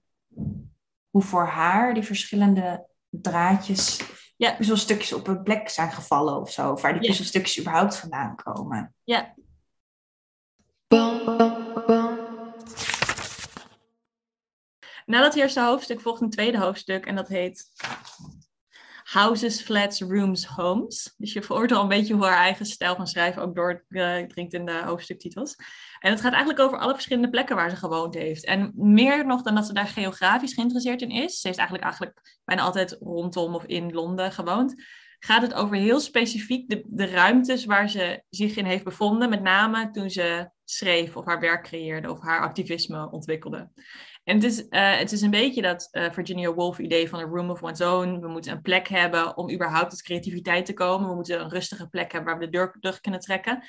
hoe 1.11 1.23
voor 1.23 1.47
haar 1.47 1.95
die 1.95 2.03
verschillende 2.03 2.87
draadjes, 3.09 4.01
Ja. 4.37 4.55
puzzelstukjes 4.55 5.13
op 5.13 5.27
een 5.27 5.43
plek 5.43 5.69
zijn 5.69 5.91
gevallen 5.93 6.41
of 6.41 6.51
zo. 6.51 6.73
Of 6.73 6.83
waar 6.83 6.93
die 6.93 7.03
Ja. 7.03 7.09
puzzelstukjes 7.09 7.61
überhaupt 7.61 7.97
vandaan 7.97 8.35
komen. 8.37 8.95
ja. 9.05 9.35
Na 15.07 15.21
dat 15.21 15.35
eerste 15.35 15.61
hoofdstuk 15.61 16.01
volgt 16.01 16.21
een 16.21 16.31
tweede 16.31 16.59
hoofdstuk 16.59 17.07
en 17.07 17.17
dat 17.17 17.29
heet 17.29 17.65
houses, 19.03 19.61
flats, 19.61 20.01
rooms, 20.01 20.47
homes. 20.47 21.15
Dus 21.17 21.33
je 21.33 21.45
hoort 21.49 21.73
al 21.73 21.83
een 21.83 21.89
beetje 21.89 22.15
hoe 22.15 22.25
haar 22.25 22.37
eigen 22.37 22.67
stijl 22.67 22.97
van 22.97 23.07
schrijven 23.07 23.43
ook 23.43 23.55
doordringt 23.55 24.53
in 24.53 24.65
de 24.65 24.83
hoofdstuktitels. 24.85 25.57
En 26.01 26.11
het 26.11 26.21
gaat 26.21 26.33
eigenlijk 26.33 26.63
over 26.63 26.79
alle 26.79 26.93
verschillende 26.93 27.31
plekken 27.31 27.57
waar 27.57 27.71
ze 27.71 27.77
gewoond 27.77 28.15
heeft. 28.15 28.45
En 28.45 28.73
meer 28.77 29.27
nog 29.27 29.43
dan 29.43 29.55
dat 29.55 29.67
ze 29.67 29.73
daar 29.73 29.87
geografisch 29.87 30.55
geïnteresseerd 30.55 31.03
in 31.03 31.11
is. 31.11 31.41
Ze 31.41 31.47
heeft 31.47 31.59
eigenlijk, 31.59 31.89
eigenlijk 31.89 32.39
bijna 32.45 32.63
altijd 32.63 32.97
rondom 33.01 33.55
of 33.55 33.65
in 33.65 33.93
Londen 33.93 34.33
gewoond. 34.33 34.85
Gaat 35.19 35.43
het 35.43 35.55
over 35.55 35.77
heel 35.77 36.01
specifiek 36.01 36.69
de, 36.69 36.83
de 36.87 37.07
ruimtes 37.07 37.65
waar 37.65 37.91
ze 37.91 38.23
zich 38.31 38.57
in 38.57 38.65
heeft 38.65 38.85
bevonden. 38.85 39.29
Met 39.29 39.43
name 39.43 39.91
toen 39.91 40.11
ze 40.11 40.51
schreef 40.71 41.17
of 41.17 41.25
haar 41.25 41.41
werk 41.41 41.63
creëerde 41.63 42.11
of 42.11 42.21
haar 42.21 42.41
activisme 42.41 43.11
ontwikkelde. 43.11 43.71
En 44.25 44.35
het 44.35 44.45
is, 44.45 44.59
uh, 44.61 44.97
het 44.97 45.13
is 45.13 45.21
een 45.21 45.31
beetje 45.31 45.63
dat 45.63 45.89
uh, 45.93 46.11
Virginia 46.11 46.53
Woolf 46.53 46.79
idee 46.79 47.09
van 47.09 47.21
een 47.21 47.29
room 47.29 47.51
of 47.51 47.63
one's 47.63 47.81
own. 47.81 48.21
We 48.21 48.29
moeten 48.29 48.53
een 48.53 48.63
plek 48.63 48.89
hebben 48.89 49.37
om 49.37 49.51
überhaupt 49.51 49.91
tot 49.91 50.03
creativiteit 50.03 50.67
te 50.67 50.73
komen. 50.73 51.09
We 51.09 51.15
moeten 51.15 51.41
een 51.41 51.51
rustige 51.51 51.89
plek 51.89 52.13
hebben 52.13 52.31
waar 52.31 52.39
we 52.41 52.51
de 52.51 52.71
deur 52.81 53.01
kunnen 53.01 53.21
trekken. 53.21 53.63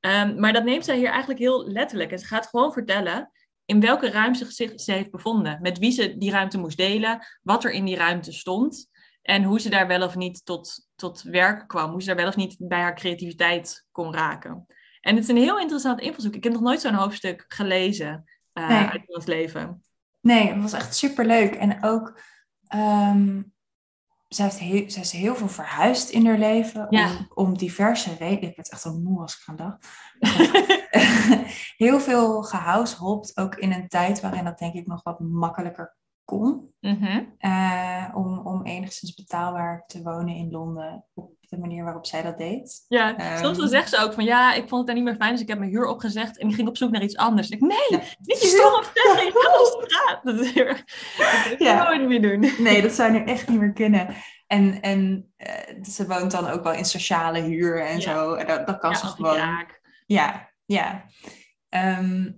Um, 0.00 0.40
maar 0.40 0.52
dat 0.52 0.64
neemt 0.64 0.84
zij 0.84 0.96
hier 0.96 1.08
eigenlijk 1.08 1.40
heel 1.40 1.66
letterlijk. 1.66 2.10
En 2.10 2.18
ze 2.18 2.26
gaat 2.26 2.46
gewoon 2.46 2.72
vertellen 2.72 3.30
in 3.64 3.80
welke 3.80 4.10
ruimte 4.10 4.52
zich, 4.52 4.80
ze 4.80 4.92
heeft 4.92 5.10
bevonden. 5.10 5.58
Met 5.62 5.78
wie 5.78 5.90
ze 5.90 6.18
die 6.18 6.30
ruimte 6.30 6.58
moest 6.58 6.76
delen. 6.76 7.26
Wat 7.42 7.64
er 7.64 7.70
in 7.70 7.84
die 7.84 7.96
ruimte 7.96 8.32
stond. 8.32 8.90
En 9.22 9.42
hoe 9.42 9.60
ze 9.60 9.68
daar 9.68 9.86
wel 9.86 10.02
of 10.02 10.16
niet 10.16 10.44
tot, 10.44 10.88
tot 10.94 11.22
werk 11.22 11.68
kwam. 11.68 11.90
Hoe 11.90 12.00
ze 12.00 12.06
daar 12.06 12.16
wel 12.16 12.28
of 12.28 12.36
niet 12.36 12.56
bij 12.58 12.80
haar 12.80 12.94
creativiteit 12.94 13.86
kon 13.92 14.14
raken. 14.14 14.66
En 15.04 15.14
het 15.14 15.24
is 15.24 15.30
een 15.30 15.42
heel 15.42 15.58
interessant 15.58 16.00
invalshoek. 16.00 16.34
Ik 16.34 16.44
heb 16.44 16.52
nog 16.52 16.62
nooit 16.62 16.80
zo'n 16.80 16.94
hoofdstuk 16.94 17.44
gelezen 17.48 18.24
uh, 18.54 18.68
nee. 18.68 18.86
uit 18.86 19.02
ons 19.06 19.26
leven. 19.26 19.82
Nee, 20.20 20.52
het 20.52 20.62
was 20.62 20.72
echt 20.72 20.96
super 20.96 21.26
leuk. 21.26 21.54
En 21.54 21.84
ook, 21.84 22.20
um, 22.74 23.52
zij, 24.28 24.44
heeft 24.44 24.58
heel, 24.58 24.90
zij 24.90 25.02
is 25.02 25.12
heel 25.12 25.34
veel 25.34 25.48
verhuisd 25.48 26.10
in 26.10 26.26
haar 26.26 26.38
leven 26.38 26.86
Ja. 26.90 27.10
om, 27.10 27.30
om 27.34 27.58
diverse 27.58 28.14
redenen. 28.18 28.50
Ik 28.50 28.56
werd 28.56 28.70
echt 28.70 28.84
al 28.84 29.00
moe 29.00 29.20
als 29.20 29.34
ik 29.34 29.42
aan 29.46 29.56
dacht. 29.56 29.88
heel 31.84 32.00
veel 32.00 32.42
gehoushopt, 32.42 33.36
ook 33.36 33.54
in 33.54 33.72
een 33.72 33.88
tijd 33.88 34.20
waarin 34.20 34.44
dat 34.44 34.58
denk 34.58 34.74
ik 34.74 34.86
nog 34.86 35.02
wat 35.02 35.20
makkelijker 35.20 35.96
kon. 36.24 36.74
Mhm. 36.80 37.24
eh, 37.38 38.08
om, 38.14 38.38
om 38.38 38.62
enigszins 38.62 39.14
betaalbaar 39.14 39.84
te 39.86 40.02
wonen 40.02 40.34
in 40.34 40.50
Londen 40.50 41.04
op 41.14 41.36
de 41.54 41.60
manier 41.60 41.84
waarop 41.84 42.06
zij 42.06 42.22
dat 42.22 42.38
deed. 42.38 42.84
Ja, 42.88 43.16
Ehm. 43.16 43.44
soms 43.44 43.58
dan 43.58 43.68
zegt 43.68 43.88
ze 43.88 43.98
ook 43.98 44.12
van 44.12 44.24
ja, 44.24 44.54
ik 44.54 44.68
vond 44.68 44.76
het 44.76 44.86
daar 44.86 44.94
niet 44.94 45.04
meer 45.04 45.16
fijn, 45.16 45.32
dus 45.32 45.40
ik 45.40 45.48
heb 45.48 45.58
mijn 45.58 45.70
huur 45.70 45.86
opgezegd 45.86 46.38
en 46.38 46.48
ik 46.48 46.54
ging 46.54 46.68
op 46.68 46.76
zoek 46.76 46.90
naar 46.90 47.02
iets 47.02 47.16
anders. 47.16 47.48
Ik, 47.48 47.60
nee, 47.60 47.76
Ja. 47.88 48.00
niet 48.20 48.42
je 48.42 48.48
huur 48.48 48.76
opzeggen, 48.76 49.24
je 49.24 49.32
gaat 49.34 49.74
op 49.74 49.84
straat. 49.90 50.20
Dat 50.24 50.40
is 50.40 50.52
heel 50.52 50.64
erg. 50.66 50.84
Dat 51.48 51.58
Ja. 51.58 51.92
niet 51.96 52.08
meer 52.08 52.22
doen. 52.22 52.52
Nee, 52.64 52.82
dat 52.82 52.92
zou 52.92 53.12
nu 53.12 53.24
echt 53.24 53.48
niet 53.48 53.60
meer 53.60 53.72
kunnen. 53.72 54.14
En, 54.46 54.80
en 54.80 55.32
eh, 55.36 55.82
ze 55.82 56.06
woont 56.06 56.30
dan 56.30 56.48
ook 56.48 56.62
wel 56.62 56.72
in 56.72 56.84
sociale 56.84 57.40
huur 57.40 57.86
en 57.86 57.94
Ja. 57.94 58.00
zo. 58.00 58.34
En 58.34 58.46
dat, 58.46 58.66
dat 58.66 58.78
kan 58.78 58.96
ze 58.96 59.06
gewoon. 59.06 59.34
kraak. 59.34 59.80
Ja, 60.06 60.50
ja. 60.64 61.04
Ehm, 61.68 62.30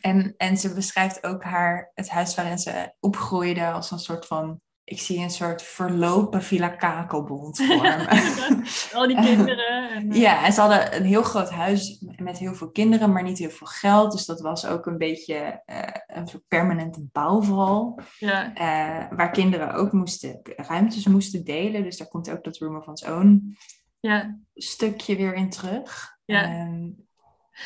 en, 0.00 0.34
en 0.36 0.56
ze 0.56 0.74
beschrijft 0.74 1.24
ook 1.26 1.42
haar, 1.42 1.90
het 1.94 2.08
huis 2.08 2.34
waarin 2.34 2.58
ze 2.58 2.92
opgroeide 3.00 3.66
als 3.70 3.90
een 3.90 3.98
soort 3.98 4.26
van, 4.26 4.60
ik 4.84 5.00
zie 5.00 5.18
een 5.18 5.30
soort 5.30 5.62
verlopen 5.62 6.42
Villa 6.42 6.68
Kakelbond 6.68 7.56
vormen. 7.56 8.08
Al 8.92 9.06
die 9.06 9.20
kinderen. 9.20 9.90
En, 9.90 10.10
eh, 10.10 10.20
ja, 10.20 10.44
en 10.44 10.52
ze 10.52 10.60
hadden 10.60 10.96
een 10.96 11.04
heel 11.04 11.22
groot 11.22 11.50
huis 11.50 12.04
met 12.16 12.38
heel 12.38 12.54
veel 12.54 12.70
kinderen, 12.70 13.12
maar 13.12 13.22
niet 13.22 13.38
heel 13.38 13.50
veel 13.50 13.66
geld. 13.66 14.12
Dus 14.12 14.26
dat 14.26 14.40
was 14.40 14.66
ook 14.66 14.86
een 14.86 14.98
beetje 14.98 15.62
eh, 15.64 16.16
een 16.16 16.28
soort 16.28 16.48
permanente 16.48 17.08
bouwval. 17.12 18.00
ja. 18.18 18.54
eh, 18.54 19.16
waar 19.16 19.30
kinderen 19.30 19.74
ook 19.74 19.92
moesten, 19.92 20.40
ruimtes 20.42 21.06
moesten 21.06 21.44
delen. 21.44 21.82
Dus 21.82 21.96
daar 21.96 22.08
komt 22.08 22.30
ook 22.30 22.44
dat 22.44 22.58
Room 22.58 22.76
of 22.76 23.08
Own 23.08 23.56
ja. 24.00 24.38
stukje 24.54 25.16
weer 25.16 25.34
in 25.34 25.50
terug. 25.50 26.16
Ja. 26.24 26.42
Ehm, 26.42 26.88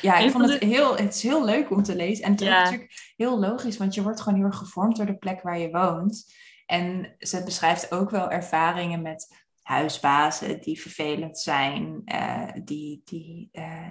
ja, 0.01 0.19
ik 0.19 0.31
vond 0.31 0.51
het 0.51 0.63
heel, 0.63 0.97
het 0.97 1.15
is 1.15 1.23
heel 1.23 1.45
leuk 1.45 1.71
om 1.71 1.83
te 1.83 1.97
lezen. 1.97 2.25
En 2.25 2.31
het 2.31 2.41
is 2.41 2.49
natuurlijk 2.49 3.13
heel 3.17 3.39
logisch, 3.39 3.77
want 3.77 3.95
je 3.95 4.03
wordt 4.03 4.21
gewoon 4.21 4.39
heel 4.39 4.49
erg 4.49 4.57
gevormd 4.57 4.97
door 4.97 5.07
de 5.07 5.17
plek 5.17 5.43
waar 5.43 5.59
je 5.59 5.71
woont. 5.71 6.33
En 6.69 7.15
ze 7.19 7.43
beschrijft 7.45 7.93
ook 7.93 8.11
wel 8.11 8.31
ervaringen 8.31 9.03
met 9.03 9.47
huisbazen 9.63 10.61
die 10.61 10.81
vervelend 10.81 11.39
zijn, 11.39 12.03
eh, 12.05 12.49
die, 12.65 13.03
die 13.05 13.49
eh, 13.53 13.89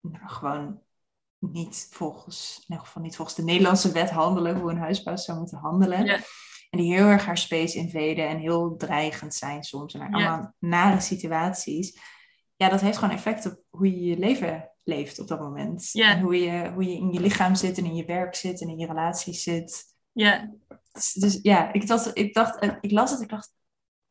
nou, 0.00 0.28
gewoon 0.28 0.80
niet 1.38 1.88
volgens, 1.90 2.56
in 2.56 2.64
ieder 2.68 2.86
geval 2.86 3.02
niet 3.02 3.16
volgens 3.16 3.36
de 3.36 3.44
Nederlandse 3.44 3.92
wet 3.92 4.10
handelen, 4.10 4.56
hoe 4.56 4.70
een 4.70 4.78
huisbaas 4.78 5.24
zou 5.24 5.38
moeten 5.38 5.58
handelen. 5.58 6.04
Ja. 6.04 6.18
En 6.70 6.78
die 6.78 6.92
heel 6.94 7.06
erg 7.06 7.24
haar 7.24 7.38
space 7.38 7.78
invaden 7.78 8.28
en 8.28 8.38
heel 8.38 8.76
dreigend 8.76 9.34
zijn 9.34 9.64
soms. 9.64 9.94
En 9.94 10.00
Ja. 10.00 10.06
allemaal 10.06 10.54
nare 10.58 11.00
situaties. 11.00 11.98
Ja, 12.56 12.68
dat 12.68 12.80
heeft 12.80 12.98
gewoon 12.98 13.14
effect 13.14 13.46
op 13.46 13.60
hoe 13.70 13.90
je 13.90 14.04
je 14.04 14.18
leven 14.18 14.70
leeft 14.84 15.18
op 15.18 15.28
dat 15.28 15.40
moment. 15.40 15.88
Ja. 15.92 16.10
En 16.10 16.20
hoe 16.20 16.40
je, 16.40 16.70
hoe 16.74 16.84
je 16.84 16.96
in 16.96 17.12
je 17.12 17.20
lichaam 17.20 17.54
zit 17.54 17.78
en 17.78 17.84
in 17.84 17.94
je 17.94 18.04
werk 18.04 18.34
zit 18.34 18.60
en 18.60 18.68
in 18.68 18.78
je 18.78 18.86
relaties 18.86 19.42
zit. 19.42 19.94
Ja. 20.16 20.50
Dus, 20.92 21.12
dus 21.12 21.38
ja, 21.42 21.72
ik 21.72 21.86
dacht, 21.86 22.10
ik 22.18 22.34
dacht, 22.34 22.58
eh, 22.58 22.70
ik 22.80 22.90
las 22.90 23.10
het, 23.10 23.20
ik 23.20 23.28
dacht, 23.28 23.52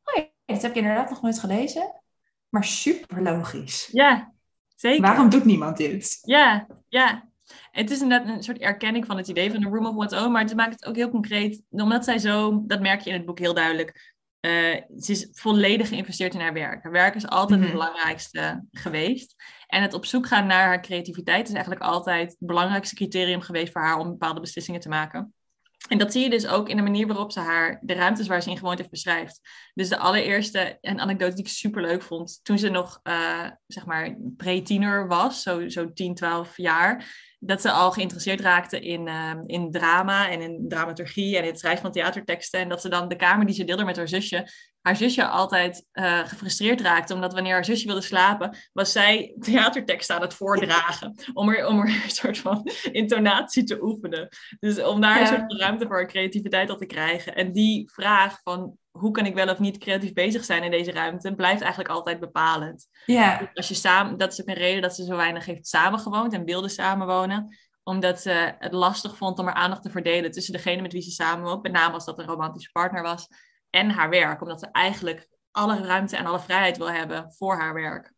oh 0.03 0.15
ja, 0.15 0.29
dat 0.45 0.61
heb 0.61 0.71
ik 0.71 0.77
inderdaad 0.77 1.09
nog 1.09 1.21
nooit 1.21 1.39
gelezen. 1.39 2.01
Maar 2.49 2.63
super 2.63 3.21
logisch. 3.21 3.89
Ja, 3.91 4.33
zeker. 4.75 5.01
Waarom 5.01 5.29
doet 5.29 5.45
niemand 5.45 5.77
dit? 5.77 6.19
Ja, 6.21 6.67
ja. 6.87 7.29
Het 7.71 7.91
is 7.91 8.01
inderdaad 8.01 8.27
een 8.35 8.43
soort 8.43 8.57
erkenning 8.57 9.05
van 9.05 9.17
het 9.17 9.27
idee 9.27 9.51
van 9.51 9.59
de 9.59 9.67
room 9.67 9.85
of 9.85 9.95
one's 9.95 10.13
own, 10.13 10.31
maar 10.31 10.43
het 10.43 10.55
maakt 10.55 10.73
het 10.73 10.85
ook 10.85 10.95
heel 10.95 11.09
concreet, 11.09 11.61
omdat 11.69 12.03
zij 12.03 12.17
zo, 12.19 12.63
dat 12.65 12.81
merk 12.81 13.01
je 13.01 13.09
in 13.09 13.15
het 13.15 13.25
boek 13.25 13.39
heel 13.39 13.53
duidelijk, 13.53 14.13
eh, 14.39 14.81
ze 14.99 15.11
is 15.11 15.27
volledig 15.31 15.87
geïnvesteerd 15.87 16.33
in 16.33 16.39
haar 16.39 16.53
werk. 16.53 16.83
Haar 16.83 16.91
werk 16.91 17.15
is 17.15 17.27
altijd 17.27 17.59
Mhm. 17.59 17.69
het 17.69 17.77
belangrijkste 17.77 18.65
geweest. 18.71 19.35
En 19.67 19.81
het 19.81 19.93
op 19.93 20.05
zoek 20.05 20.27
gaan 20.27 20.45
naar 20.47 20.65
haar 20.65 20.81
creativiteit 20.81 21.47
is 21.47 21.53
eigenlijk 21.53 21.83
altijd 21.83 22.29
het 22.29 22.37
belangrijkste 22.39 22.95
criterium 22.95 23.41
geweest 23.41 23.71
voor 23.71 23.81
haar 23.81 23.97
om 23.97 24.07
bepaalde 24.09 24.39
beslissingen 24.39 24.81
te 24.81 24.89
maken. 24.89 25.33
En 25.87 25.97
dat 25.97 26.11
zie 26.11 26.23
je 26.23 26.29
dus 26.29 26.47
ook 26.47 26.69
in 26.69 26.75
de 26.75 26.81
manier 26.81 27.07
waarop 27.07 27.31
ze 27.31 27.39
haar, 27.39 27.79
de 27.81 27.93
ruimtes 27.93 28.27
waar 28.27 28.41
ze 28.41 28.49
in 28.49 28.57
gewoond 28.57 28.77
heeft, 28.77 28.89
beschrijft. 28.89 29.39
Dus 29.73 29.89
de 29.89 29.97
allereerste, 29.97 30.77
een 30.81 30.99
anekdote 30.99 31.35
die 31.35 31.43
ik 31.43 31.49
super 31.49 31.81
leuk 31.81 32.01
vond, 32.01 32.39
toen 32.43 32.57
ze 32.57 32.69
nog, 32.69 32.99
eh, 33.03 33.49
zeg 33.67 33.85
maar, 33.85 34.17
pre-tiener 34.37 35.07
was, 35.07 35.41
zo, 35.41 35.69
zo 35.69 35.93
10, 35.93 36.15
12 36.15 36.57
jaar, 36.57 37.17
dat 37.39 37.61
ze 37.61 37.71
al 37.71 37.91
geïnteresseerd 37.91 38.39
raakte 38.39 38.79
in, 38.79 39.07
eh, 39.07 39.33
in 39.45 39.71
drama 39.71 40.29
en 40.29 40.41
in 40.41 40.65
dramaturgie 40.67 41.37
en 41.37 41.43
in 41.43 41.49
het 41.49 41.59
schrijven 41.59 41.81
van 41.81 41.91
theaterteksten. 41.91 42.59
En 42.59 42.69
dat 42.69 42.81
ze 42.81 42.89
dan 42.89 43.07
de 43.07 43.15
kamer 43.15 43.45
die 43.45 43.55
ze 43.55 43.63
deelde 43.63 43.83
met 43.83 43.95
haar 43.95 44.07
zusje, 44.07 44.47
haar 44.85 44.95
zusje 44.95 45.27
altijd 45.27 45.85
eh, 45.91 46.19
gefrustreerd 46.19 46.81
raakte, 46.81 47.13
omdat 47.13 47.33
wanneer 47.33 47.53
haar 47.53 47.65
zusje 47.65 47.85
wilde 47.85 48.01
slapen, 48.01 48.57
was 48.73 48.91
zij 48.91 49.35
theaterteksten 49.39 50.15
aan 50.15 50.21
het 50.21 50.33
voordragen, 50.33 51.15
om 51.33 51.49
er, 51.49 51.67
om 51.67 51.79
er 51.79 51.87
een 52.03 52.09
soort 52.09 52.37
van 52.37 52.69
intonatie 52.91 53.63
te 53.63 53.83
oefenen. 53.83 54.27
Dus 54.59 54.83
om 54.83 55.01
daar 55.01 55.21
een 55.21 55.27
soort 55.27 55.43
van 55.47 55.57
ruimte 55.57 55.85
voor 55.85 55.95
haar 55.95 56.07
creativiteit 56.07 56.69
op 56.69 56.77
te 56.77 56.85
krijgen. 56.85 57.35
En 57.35 57.51
die 57.51 57.91
vraag 57.91 58.41
van 58.43 58.77
hoe 58.91 59.11
kan 59.11 59.25
ik 59.25 59.33
wel 59.33 59.49
of 59.49 59.59
niet 59.59 59.77
creatief 59.77 60.13
bezig 60.13 60.43
zijn 60.43 60.63
in 60.63 60.71
deze 60.71 60.91
ruimte, 60.91 61.35
blijft 61.35 61.61
eigenlijk 61.61 61.91
altijd 61.91 62.19
bepalend. 62.19 62.87
Ja, 63.05 63.51
Als 63.53 63.67
je 63.67 63.73
samen, 63.73 64.17
dat 64.17 64.31
is 64.31 64.41
ook 64.41 64.47
een 64.47 64.53
reden 64.53 64.81
dat 64.81 64.95
ze 64.95 65.03
zo 65.03 65.15
weinig 65.15 65.45
heeft 65.45 65.67
samengewoond 65.67 66.33
en 66.33 66.45
wilde 66.45 66.69
samenwonen. 66.69 67.57
Omdat 67.83 68.21
ze 68.21 68.55
het 68.59 68.73
lastig 68.73 69.17
vond 69.17 69.39
om 69.39 69.45
haar 69.45 69.55
aandacht 69.55 69.83
te 69.83 69.89
verdelen 69.89 70.31
tussen 70.31 70.53
degene 70.53 70.81
met 70.81 70.93
wie 70.93 71.01
ze 71.01 71.11
samenwoont, 71.11 71.63
met 71.63 71.71
name 71.71 71.93
als 71.93 72.05
dat 72.05 72.19
een 72.19 72.25
romantische 72.25 72.71
partner 72.71 73.01
was, 73.03 73.27
en 73.75 73.89
haar 73.89 74.09
werk. 74.09 74.41
Omdat 74.41 74.59
ze 74.59 74.67
eigenlijk 74.71 75.27
alle 75.51 75.85
ruimte 75.85 76.17
en 76.17 76.25
alle 76.25 76.39
vrijheid 76.39 76.77
wil 76.77 76.91
hebben 76.91 77.33
voor 77.37 77.59
haar 77.59 77.73
werk. 77.73 78.13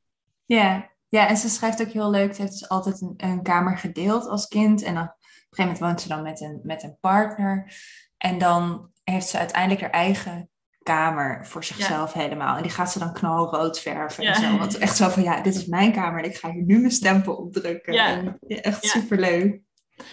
ja. 0.46 0.90
ja, 1.10 1.28
en 1.28 1.38
ze 1.38 1.50
schrijft 1.50 1.82
ook 1.82 1.92
heel 1.92 2.10
leuk. 2.10 2.36
Ze 2.36 2.42
heeft 2.42 2.60
dus 2.60 2.70
altijd 2.70 3.02
een, 3.02 3.14
een 3.18 3.44
kamer 3.44 3.78
gedeeld 3.78 4.28
als 4.28 4.48
kind. 4.48 4.84
En 4.84 4.94
dan, 4.94 5.04
op 5.04 5.10
een 5.10 5.18
gegeven 5.50 5.64
moment 5.64 5.80
woont 5.80 6.02
ze 6.02 6.08
dan 6.08 6.22
met 6.24 6.42
een, 6.42 6.60
met 6.64 6.84
een 6.84 6.98
partner. 7.00 7.74
En 8.18 8.38
dan 8.38 8.92
heeft 9.04 9.28
ze 9.28 9.38
uiteindelijk 9.38 9.82
haar 9.82 9.90
eigen 9.90 10.50
kamer 10.84 11.46
voor 11.48 11.64
zichzelf 11.64 12.14
helemaal. 12.14 12.56
En 12.56 12.62
die 12.62 12.72
gaat 12.72 12.92
ze 12.92 13.00
dan 13.00 13.14
knalrood 13.14 13.80
verven 13.80 14.24
Ja. 14.24 14.34
en 14.34 14.42
zo. 14.42 14.58
Want 14.58 14.78
echt 14.78 14.96
zo 14.98 15.10
van, 15.10 15.24
ja, 15.24 15.42
dit 15.42 15.56
is 15.56 15.66
mijn 15.66 15.92
kamer 15.92 16.24
en 16.24 16.30
ik 16.30 16.38
ga 16.38 16.52
hier 16.52 16.64
nu 16.64 16.80
mijn 16.80 16.92
stempel 16.92 17.36
opdrukken. 17.36 17.94
Ja. 17.94 18.08
En, 18.08 18.38
ja, 18.48 18.58
echt 18.58 18.84
Ja. 18.84 18.90
superleuk. 18.90 19.62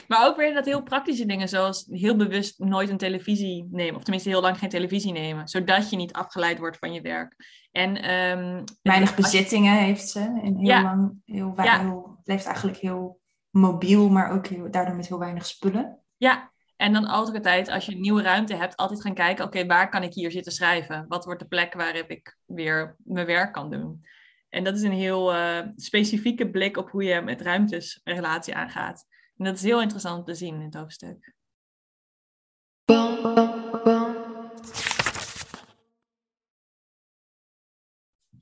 Maar 0.09 0.27
ook 0.27 0.37
weer 0.37 0.55
dat 0.55 0.65
heel 0.65 0.83
praktische 0.83 1.27
dingen, 1.27 1.49
zoals 1.49 1.87
heel 1.91 2.17
bewust 2.17 2.59
nooit 2.59 2.89
een 2.91 2.97
televisie 2.97 3.69
nemen. 3.71 3.97
Of 3.97 4.03
tenminste 4.03 4.29
heel 4.29 4.41
lang 4.41 4.59
geen 4.59 4.69
televisie 4.69 5.13
nemen. 5.13 5.49
Zodat 5.49 5.91
je 5.91 5.97
niet 5.97 6.13
afgeleid 6.13 6.59
wordt 6.59 6.77
van 6.79 6.93
je 6.93 7.01
werk. 7.01 7.37
En, 7.73 7.97
ehm, 7.97 8.65
Weinig 8.83 9.11
je- 9.17 9.23
bezittingen 9.23 9.77
heeft 9.77 10.09
ze. 10.09 10.21
En 10.21 10.57
heel 10.57 10.67
Ja. 10.69 10.83
lang, 10.83 11.21
heel, 11.25 11.53
Ja. 11.57 11.81
heel, 11.81 12.21
leeft 12.25 12.47
eigenlijk 12.47 12.77
heel 12.77 13.21
mobiel, 13.51 14.09
maar 14.09 14.31
ook 14.31 14.47
heel, 14.47 14.71
daardoor 14.71 14.97
met 14.97 15.09
heel 15.09 15.19
weinig 15.19 15.47
spullen. 15.47 15.99
Ja, 16.17 16.53
en 16.77 16.93
dan 16.93 17.07
altijd 17.07 17.43
tijd, 17.43 17.69
als 17.69 17.87
je 17.87 17.93
een 17.93 18.01
nieuwe 18.01 18.23
ruimte 18.23 18.55
hebt, 18.55 18.77
altijd 18.77 19.03
gaan 19.03 19.15
kijken, 19.15 19.45
oké, 19.45 19.67
waar 19.67 19.89
kan 19.89 20.03
ik 20.03 20.13
hier 20.15 20.31
zitten 20.31 20.53
schrijven? 20.53 21.05
Wat 21.09 21.25
wordt 21.25 21.41
de 21.41 21.47
plek 21.47 21.75
waarop 21.75 22.11
ik 22.11 22.39
weer 22.47 22.97
mijn 23.05 23.27
werk 23.27 23.53
kan 23.53 23.71
doen? 23.71 24.05
En 24.49 24.65
dat 24.65 24.77
is 24.77 24.83
een 24.83 24.93
heel 24.93 25.35
eh, 25.35 25.59
specifieke 25.77 26.51
blik 26.51 26.77
op 26.77 26.91
hoe 26.91 27.05
je 27.05 27.21
met 27.21 27.41
ruimtes 27.41 28.01
een 28.05 28.15
relatie 28.15 28.55
aangaat. 28.55 29.07
En 29.37 29.45
dat 29.45 29.55
is 29.55 29.63
heel 29.63 29.83
interessant 29.83 30.19
om 30.19 30.25
te 30.25 30.35
zien 30.35 30.55
in 30.55 30.61
het 30.61 30.75
hoofdstuk. 30.75 31.35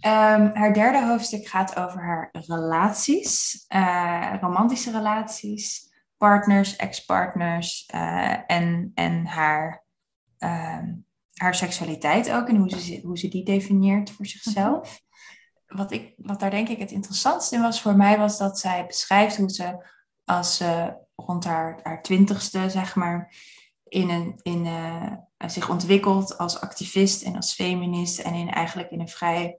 Ehm, 0.00 0.55
haar 0.55 0.72
derde 0.72 1.07
hoofdstuk 1.07 1.46
gaat 1.46 1.76
over 1.76 2.02
haar 2.02 2.28
relaties, 2.33 3.64
uh, 3.68 4.35
romantische 4.40 4.90
relaties, 4.90 5.92
partners, 6.16 6.76
ex-partners 6.76 7.88
uh, 7.94 8.50
en, 8.50 8.90
en 8.94 9.26
haar, 9.26 9.85
uh, 10.38 10.83
haar 11.35 11.55
seksualiteit 11.55 12.31
ook 12.31 12.48
en 12.48 12.57
hoe 12.57 12.70
ze, 12.70 13.00
hoe 13.02 13.18
ze 13.18 13.28
die 13.28 13.44
definieert 13.44 14.11
voor 14.11 14.26
zichzelf. 14.26 15.00
Wat, 15.66 15.92
ik, 15.92 16.14
wat 16.16 16.40
daar 16.40 16.50
denk 16.50 16.68
ik 16.68 16.78
het 16.78 16.90
interessantste 16.90 17.57
in 17.57 17.62
was 17.62 17.83
voor 17.83 17.96
mij, 17.96 18.18
was 18.18 18.38
dat 18.38 18.59
zij 18.59 18.87
beschrijft 18.87 19.37
hoe 19.37 19.50
ze 19.50 19.87
als 20.33 20.57
ze 20.57 20.97
rond 21.14 21.45
haar, 21.45 21.81
haar 21.83 22.03
twintigste, 22.03 22.71
zeg 22.71 22.95
maar, 22.95 23.35
in 23.88 24.11
een, 24.11 24.40
in, 24.42 24.66
uh, 24.66 25.12
zich 25.47 25.71
ontwikkelt 25.71 26.38
als 26.38 26.61
activist 26.61 27.23
en 27.23 27.37
als 27.37 27.55
feminist 27.55 28.18
en 28.18 28.35
in, 28.35 28.51
eigenlijk 28.51 28.90
in 28.90 29.01
een 29.01 29.09
vrij 29.09 29.59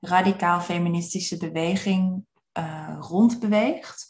radicaal 0.00 0.60
feministische 0.60 1.36
beweging 1.36 2.24
uh, 2.58 2.96
rondbeweegt. 2.98 4.06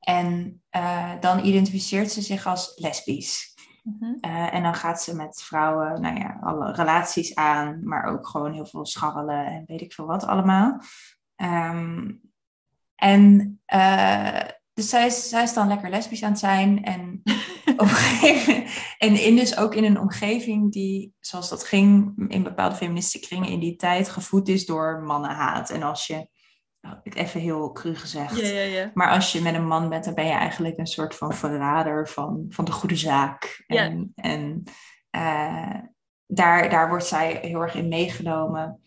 En 0.00 0.62
uh, 0.76 1.12
dan 1.20 1.44
identificeert 1.44 2.10
ze 2.10 2.22
zich 2.22 2.46
als 2.46 2.72
lesbisch. 2.76 3.48
Uh, 4.20 4.54
en 4.54 4.62
dan 4.62 4.74
gaat 4.74 5.02
ze 5.02 5.16
met 5.16 5.42
vrouwen, 5.42 6.00
nou 6.00 6.18
ja, 6.18 6.38
alle 6.40 6.72
relaties 6.72 7.34
aan, 7.34 7.84
maar 7.84 8.04
ook 8.04 8.26
gewoon 8.26 8.52
heel 8.52 8.66
veel 8.66 8.86
scharrelen 8.86 9.46
en 9.46 9.64
weet 9.66 9.80
ik 9.80 9.92
veel 9.92 10.06
wat 10.06 10.24
allemaal. 10.24 10.80
Um, 11.36 12.20
en 12.94 13.60
dus 14.80 14.88
zij 14.88 15.06
is, 15.06 15.28
zij 15.28 15.42
is 15.42 15.54
dan 15.54 15.68
lekker 15.68 15.90
lesbisch 15.90 16.22
aan 16.22 16.30
het 16.30 16.38
zijn. 16.38 16.84
En, 16.84 17.22
en 18.98 19.24
in 19.24 19.36
dus 19.36 19.56
ook 19.56 19.74
in 19.74 19.84
een 19.84 20.00
omgeving 20.00 20.72
die, 20.72 21.14
zoals 21.18 21.48
dat 21.48 21.64
ging 21.64 22.14
in 22.28 22.42
bepaalde 22.42 22.74
feministische 22.74 23.28
kringen 23.28 23.48
in 23.48 23.60
die 23.60 23.76
tijd, 23.76 24.08
gevoed 24.08 24.48
is 24.48 24.66
door 24.66 25.02
mannenhaat. 25.02 25.70
En 25.70 25.82
als 25.82 26.06
je, 26.06 26.28
nou, 26.80 26.96
even 27.02 27.40
heel 27.40 27.72
cru 27.72 27.94
gezegd, 27.94 28.40
ja, 28.40 28.46
ja, 28.46 28.60
ja. 28.60 28.90
maar 28.94 29.10
als 29.10 29.32
je 29.32 29.40
met 29.40 29.54
een 29.54 29.66
man 29.66 29.88
bent, 29.88 30.04
dan 30.04 30.14
ben 30.14 30.26
je 30.26 30.32
eigenlijk 30.32 30.78
een 30.78 30.86
soort 30.86 31.14
van 31.14 31.32
verrader 31.32 32.08
van, 32.08 32.46
van 32.48 32.64
de 32.64 32.72
goede 32.72 32.96
zaak. 32.96 33.64
En, 33.66 34.12
en 34.14 34.62
uh, 35.16 35.80
daar, 36.26 36.70
daar 36.70 36.88
wordt 36.88 37.06
zij 37.06 37.38
heel 37.42 37.60
erg 37.60 37.74
in 37.74 37.88
meegenomen. 37.88 38.80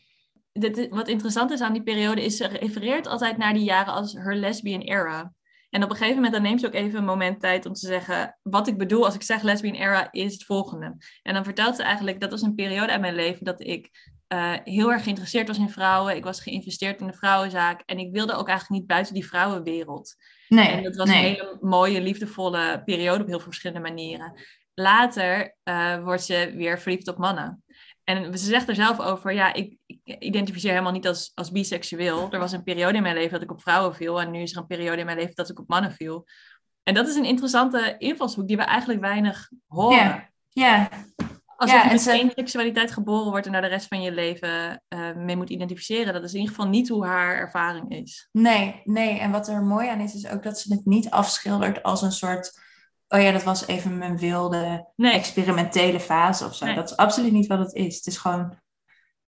Dit, 0.51 0.89
wat 0.89 1.07
interessant 1.07 1.51
is 1.51 1.61
aan 1.61 1.73
die 1.73 1.83
periode, 1.83 2.23
is 2.23 2.37
ze 2.37 2.47
refereert 2.47 3.07
altijd 3.07 3.37
naar 3.37 3.53
die 3.53 3.63
jaren 3.63 3.93
als 3.93 4.13
her 4.13 4.35
lesbian 4.35 4.81
era. 4.81 5.33
En 5.73 5.83
op 5.83 5.89
een 5.89 5.95
gegeven 5.95 6.15
moment 6.15 6.33
dan 6.33 6.41
neemt 6.41 6.59
ze 6.59 6.67
ook 6.67 6.73
even 6.73 6.99
een 6.99 7.05
moment 7.05 7.39
tijd 7.39 7.65
om 7.65 7.73
te 7.73 7.87
zeggen, 7.87 8.37
wat 8.41 8.67
ik 8.67 8.77
bedoel 8.77 9.05
als 9.05 9.15
ik 9.15 9.21
zeg 9.21 9.41
lesbian 9.41 9.75
era 9.75 10.11
is 10.11 10.33
het 10.33 10.43
volgende. 10.43 10.95
En 11.21 11.33
dan 11.33 11.43
vertelt 11.43 11.75
ze 11.75 11.83
eigenlijk, 11.83 12.19
dat 12.19 12.31
was 12.31 12.41
een 12.41 12.55
periode 12.55 12.91
uit 12.91 13.01
mijn 13.01 13.15
leven 13.15 13.45
dat 13.45 13.61
ik 13.61 14.11
uh, 14.33 14.53
heel 14.63 14.91
erg 14.91 15.03
geïnteresseerd 15.03 15.47
was 15.47 15.57
in 15.57 15.69
vrouwen. 15.69 16.15
Ik 16.15 16.23
was 16.23 16.41
geïnvesteerd 16.41 17.01
in 17.01 17.07
de 17.07 17.13
vrouwenzaak 17.13 17.81
en 17.85 17.97
ik 17.97 18.11
wilde 18.11 18.33
ook 18.33 18.47
eigenlijk 18.47 18.79
niet 18.79 18.89
buiten 18.89 19.13
die 19.13 19.25
vrouwenwereld. 19.25 20.15
Nee, 20.47 20.67
en 20.67 20.83
dat 20.83 20.95
was 20.95 21.09
nee. 21.09 21.17
een 21.17 21.23
hele 21.23 21.57
mooie, 21.61 22.01
liefdevolle 22.01 22.81
periode 22.85 23.21
op 23.21 23.27
heel 23.27 23.39
veel 23.39 23.47
verschillende 23.47 23.89
manieren. 23.89 24.33
Later 24.73 25.55
uh, 25.63 26.03
wordt 26.03 26.23
ze 26.23 26.53
weer 26.55 26.79
verliefd 26.79 27.07
op 27.07 27.17
mannen. 27.17 27.62
En 28.03 28.37
ze 28.37 28.45
zegt 28.45 28.69
er 28.69 28.75
zelf 28.75 28.99
over, 28.99 29.33
ja, 29.33 29.53
ik, 29.53 29.77
ik, 29.85 29.99
identificeer 30.19 30.71
helemaal 30.71 30.91
niet 30.91 31.07
als, 31.07 31.31
als 31.35 31.51
biseksueel. 31.51 32.27
Er 32.31 32.39
was 32.39 32.51
een 32.51 32.63
periode 32.63 32.97
in 32.97 33.03
mijn 33.03 33.15
leven 33.15 33.31
dat 33.31 33.41
ik 33.41 33.51
op 33.51 33.61
vrouwen 33.61 33.95
viel. 33.95 34.21
En 34.21 34.31
nu 34.31 34.41
is 34.41 34.51
er 34.51 34.57
een 34.57 34.67
periode 34.67 34.99
in 34.99 35.05
mijn 35.05 35.17
leven 35.17 35.35
dat 35.35 35.49
ik 35.49 35.59
op 35.59 35.67
mannen 35.67 35.91
viel. 35.91 36.25
En 36.83 36.93
dat 36.93 37.07
is 37.07 37.15
een 37.15 37.25
interessante 37.25 37.95
invalshoek 37.97 38.47
die 38.47 38.57
we 38.57 38.63
eigenlijk 38.63 38.99
weinig 38.99 39.49
horen. 39.67 40.29
Ja. 40.49 40.89
Als 41.55 41.71
Ja, 41.71 41.83
je 41.83 41.91
met 41.91 42.07
één 42.07 42.31
seksualiteit 42.35 42.91
geboren 42.91 43.29
wordt 43.31 43.45
en 43.45 43.51
daar 43.51 43.61
de 43.61 43.67
rest 43.67 43.87
van 43.87 44.01
je 44.01 44.11
leven 44.11 44.83
eh, 44.87 45.15
mee 45.15 45.35
moet 45.35 45.49
identificeren, 45.49 46.13
dat 46.13 46.23
is 46.23 46.33
in 46.33 46.39
ieder 46.39 46.55
geval 46.55 46.69
niet 46.69 46.89
hoe 46.89 47.05
haar 47.05 47.35
ervaring 47.35 47.91
is. 47.91 48.29
Nee, 48.31 48.81
nee. 48.83 49.19
En 49.19 49.31
wat 49.31 49.47
er 49.47 49.61
mooi 49.61 49.87
aan 49.87 49.99
is, 49.99 50.13
is 50.13 50.27
ook 50.27 50.43
dat 50.43 50.59
ze 50.59 50.73
het 50.73 50.85
niet 50.85 51.09
afschildert 51.09 51.83
als 51.83 52.01
een 52.01 52.11
soort. 52.11 52.61
Oh 53.13 53.21
ja, 53.21 53.31
dat 53.31 53.43
was 53.43 53.67
even 53.67 53.97
mijn 53.97 54.17
wilde 54.17 54.91
Nee, 54.95 55.13
experimentele 55.13 55.99
fase 55.99 56.45
of 56.45 56.55
zo. 56.55 56.65
Nee. 56.65 56.75
Dat 56.75 56.89
is 56.91 56.97
absoluut 56.97 57.31
niet 57.31 57.47
wat 57.47 57.59
het 57.59 57.73
is. 57.73 57.95
Het 57.95 58.05
is 58.05 58.17
gewoon. 58.17 58.57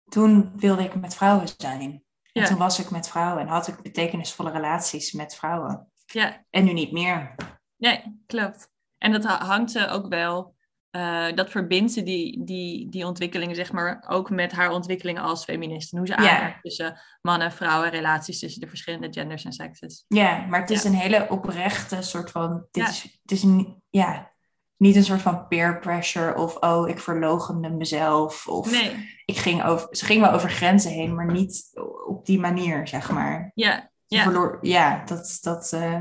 Toen 0.08 0.52
wilde 0.56 0.82
ik 0.84 0.94
met 0.94 1.14
vrouwen 1.14 1.48
zijn. 1.56 2.04
En 2.32 2.44
toen 2.44 2.58
was 2.58 2.78
ik 2.78 2.90
met 2.90 3.08
vrouwen 3.08 3.42
en 3.42 3.48
had 3.48 3.68
ik 3.68 3.82
betekenisvolle 3.82 4.50
relaties 4.50 5.12
met 5.12 5.34
vrouwen. 5.34 5.90
ja, 6.06 6.44
En 6.50 6.64
nu 6.64 6.72
niet 6.72 6.92
meer. 6.92 7.34
nee, 7.76 8.22
klopt. 8.26 8.70
En 8.98 9.12
dat 9.12 9.24
ha- 9.24 9.44
hangt 9.44 9.86
ook 9.88 10.08
wel, 10.08 10.51
eh, 10.92 11.26
dat 11.34 11.50
verbindt 11.50 11.92
ze 11.92 12.02
die, 12.02 12.44
die, 12.44 12.88
die 12.88 13.06
ontwikkelingen, 13.06 13.54
zeg 13.54 13.72
maar, 13.72 14.04
ook 14.08 14.30
met 14.30 14.52
haar 14.52 14.70
ontwikkelingen 14.70 15.22
als 15.22 15.44
feminist. 15.44 15.92
En 15.92 15.98
hoe 15.98 16.06
ze 16.06 16.16
aankijkt 16.16 16.62
tussen 16.62 17.00
mannen, 17.22 17.52
vrouwen, 17.52 17.90
relaties 17.90 18.38
tussen 18.38 18.60
de 18.60 18.68
verschillende 18.68 19.08
genders 19.12 19.44
en 19.44 19.52
sekses. 19.52 20.04
Ja, 20.08 20.46
maar 20.46 20.60
het 20.60 20.70
is 20.70 20.82
Ja. 20.82 20.88
een 20.88 20.96
hele 20.96 21.26
oprechte 21.28 22.02
soort 22.02 22.30
van. 22.30 22.66
Dit 22.70 22.84
Ja. 22.84 22.88
is, 22.90 23.02
het 23.22 23.30
is 23.32 23.42
een, 23.42 23.82
ja, 23.90 24.30
niet 24.76 24.96
een 24.96 25.04
soort 25.04 25.22
van 25.22 25.48
peer 25.48 25.78
pressure 25.78 26.34
of 26.34 26.56
oh, 26.56 26.88
ik 26.88 26.98
verloochende 26.98 27.70
mezelf. 27.70 28.48
Of 28.48 28.70
Nee, 28.70 29.08
ik 29.24 29.36
ging 29.36 29.64
over, 29.64 29.88
ze 29.96 30.04
ging 30.04 30.20
wel 30.20 30.30
over 30.32 30.50
grenzen 30.50 30.90
heen, 30.90 31.14
maar 31.14 31.32
niet 31.32 31.70
op 32.06 32.26
die 32.26 32.40
manier, 32.40 32.88
zeg 32.88 33.10
maar. 33.10 33.50
ja, 33.54 33.90
Ja. 34.06 34.58
ja 34.60 35.04
dat, 35.04 35.38
dat 35.40 35.72
eh, 35.72 36.00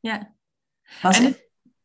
ja. 0.00 0.34
was 1.02 1.18
En 1.18 1.24
het- 1.24 1.41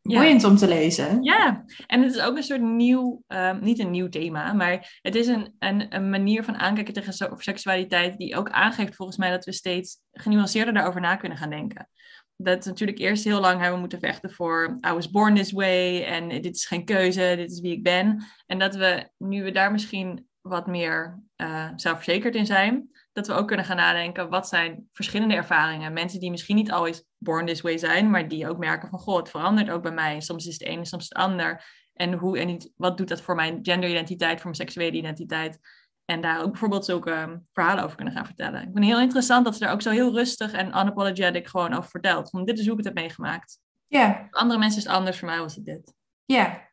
ja. 0.08 0.20
boeiend 0.20 0.44
om 0.44 0.56
te 0.56 0.68
lezen. 0.68 1.24
Ja, 1.24 1.66
en 1.88 2.02
het 2.02 2.16
is 2.16 2.22
ook 2.22 2.38
een 2.38 2.44
soort 2.44 2.62
nieuw, 2.62 3.24
ehm, 3.28 3.64
niet 3.64 3.80
een 3.80 3.92
nieuw 3.92 4.10
thema, 4.10 4.54
maar 4.54 5.00
het 5.02 5.16
is 5.16 5.28
een, 5.28 5.56
een, 5.60 5.96
een 5.96 6.10
manier 6.10 6.44
van 6.44 6.56
aankijken 6.56 6.94
tegen 6.94 7.14
so- 7.14 7.36
seksualiteit 7.38 8.18
die 8.18 8.36
ook 8.36 8.50
aangeeft 8.50 8.96
volgens 8.96 9.18
mij 9.18 9.30
dat 9.30 9.46
we 9.46 9.52
steeds 9.52 9.98
genuanceerder 10.12 10.74
daarover 10.74 11.02
na 11.02 11.16
kunnen 11.16 11.38
gaan 11.38 11.50
denken. 11.50 11.90
Dat 12.36 12.66
natuurlijk 12.66 12.98
eerst 12.98 13.24
heel 13.24 13.40
lang 13.40 13.56
hebben 13.56 13.74
we 13.74 13.80
moeten 13.80 14.00
vechten 14.00 14.32
voor 14.32 14.80
I 14.88 14.92
was 14.92 15.10
born 15.10 15.36
this 15.36 15.52
way 15.52 16.04
en 16.04 16.30
dit 16.30 16.56
is 16.56 16.66
geen 16.66 16.86
keuze, 16.86 17.34
dit 17.36 17.52
is 17.52 17.60
wie 17.60 17.72
ik 17.72 17.84
ben. 17.84 18.24
En 18.46 18.60
dat 18.60 18.76
we, 18.76 19.10
nu 19.18 19.44
we 19.44 19.52
daar 19.52 19.72
misschien 19.72 20.28
wat 20.42 20.68
meer 20.68 21.20
eh, 21.36 21.70
zelfverzekerd 21.76 22.36
in 22.36 22.46
zijn, 22.46 22.90
dat 23.18 23.28
we 23.28 23.34
ook 23.34 23.48
kunnen 23.48 23.66
gaan 23.66 23.76
nadenken, 23.78 24.30
wat 24.30 24.48
zijn 24.48 24.90
verschillende 24.92 25.36
ervaringen? 25.36 25.94
Mensen 25.94 26.20
die 26.20 26.32
misschien 26.32 26.56
niet 26.56 26.72
always 26.72 27.06
born 27.18 27.46
this 27.46 27.62
way 27.62 27.78
zijn, 27.78 28.10
maar 28.10 28.28
die 28.28 28.50
ook 28.50 28.58
merken 28.58 28.90
van, 28.90 29.00
goh, 29.00 29.18
het 29.18 29.30
verandert 29.30 29.70
ook 29.70 29.82
bij 29.82 29.92
mij. 29.92 30.22
Soms 30.22 30.46
is 30.46 30.54
het 30.54 30.68
een, 30.68 30.86
soms 30.86 31.04
het 31.10 31.18
ander. 31.18 31.64
En, 31.94 32.14
hoe, 32.14 32.40
en 32.40 32.72
wat 32.76 32.98
doet 32.98 33.08
dat 33.08 33.22
voor 33.22 33.36
mijn 33.36 33.60
genderidentiteit, 33.62 34.36
voor 34.36 34.44
mijn 34.44 34.56
seksuele 34.56 34.98
identiteit? 34.98 35.60
En 36.06 36.22
daar 36.22 36.42
ook 36.42 36.52
bijvoorbeeld 36.52 36.86
zulke 36.86 37.12
um, 37.12 37.48
verhalen 37.54 37.84
over 37.84 37.96
kunnen 37.96 38.14
gaan 38.14 38.26
vertellen. 38.26 38.58
Ik 38.58 38.64
vind 38.64 38.78
het 38.78 38.86
heel 38.86 39.00
interessant 39.00 39.46
dat 39.46 39.54
ze 39.54 39.60
daar 39.60 39.74
ook 39.74 39.82
zo 39.82 39.90
heel 39.90 40.14
rustig 40.14 40.52
en 40.52 40.68
unapologetic 40.68 41.48
gewoon 41.48 41.74
over 41.74 41.90
vertelt. 41.90 42.30
Want 42.30 42.48
dit 42.48 42.60
is 42.60 42.64
hoe 42.64 42.78
ik 42.78 42.86
het 42.86 42.94
heb 42.94 43.04
meegemaakt. 43.04 43.60
Ja, 43.88 44.28
Voor 44.30 44.40
andere 44.40 44.60
mensen 44.60 44.78
is 44.80 44.84
het 44.84 44.94
anders, 44.94 45.20
voor 45.20 45.28
mij 45.28 45.40
was 45.40 45.56
het 45.56 45.66
dit. 45.66 45.94
ja. 46.26 46.66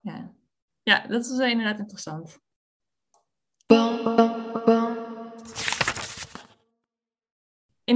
Ja, 0.00 0.32
ja 0.82 1.06
dat 1.06 1.24
is 1.24 1.38
inderdaad 1.38 1.78
interessant. 1.78 2.38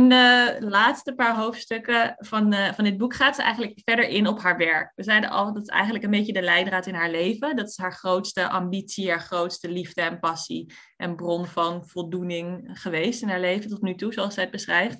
De 0.08 0.66
laatste 0.68 1.14
paar 1.14 1.36
hoofdstukken 1.36 2.14
van, 2.18 2.52
eh, 2.52 2.72
van 2.72 2.84
dit 2.84 2.96
boek 2.96 3.14
gaat 3.14 3.36
ze 3.36 3.42
eigenlijk 3.42 3.80
verder 3.84 4.08
in 4.08 4.26
op 4.26 4.40
haar 4.40 4.56
werk. 4.56 4.92
We 4.94 5.02
zeiden 5.02 5.30
al 5.30 5.44
dat 5.44 5.56
het 5.56 5.70
eigenlijk 5.70 6.04
een 6.04 6.10
beetje 6.10 6.32
de 6.32 6.42
leidraad 6.42 6.86
in 6.86 6.94
haar 6.94 7.10
leven. 7.10 7.56
Dat 7.56 7.68
is 7.68 7.76
haar 7.78 7.92
grootste 7.92 8.48
ambitie, 8.48 9.10
haar 9.10 9.20
grootste 9.20 9.70
liefde 9.70 10.00
en 10.00 10.18
passie 10.18 10.72
en 10.96 11.16
bron 11.16 11.46
van 11.46 11.86
voldoening 11.86 12.70
geweest 12.72 13.22
in 13.22 13.28
haar 13.28 13.40
leven 13.40 13.70
tot 13.70 13.82
nu 13.82 13.94
toe, 13.94 14.12
zoals 14.12 14.34
zij 14.34 14.42
het 14.42 14.52
beschrijft. 14.52 14.96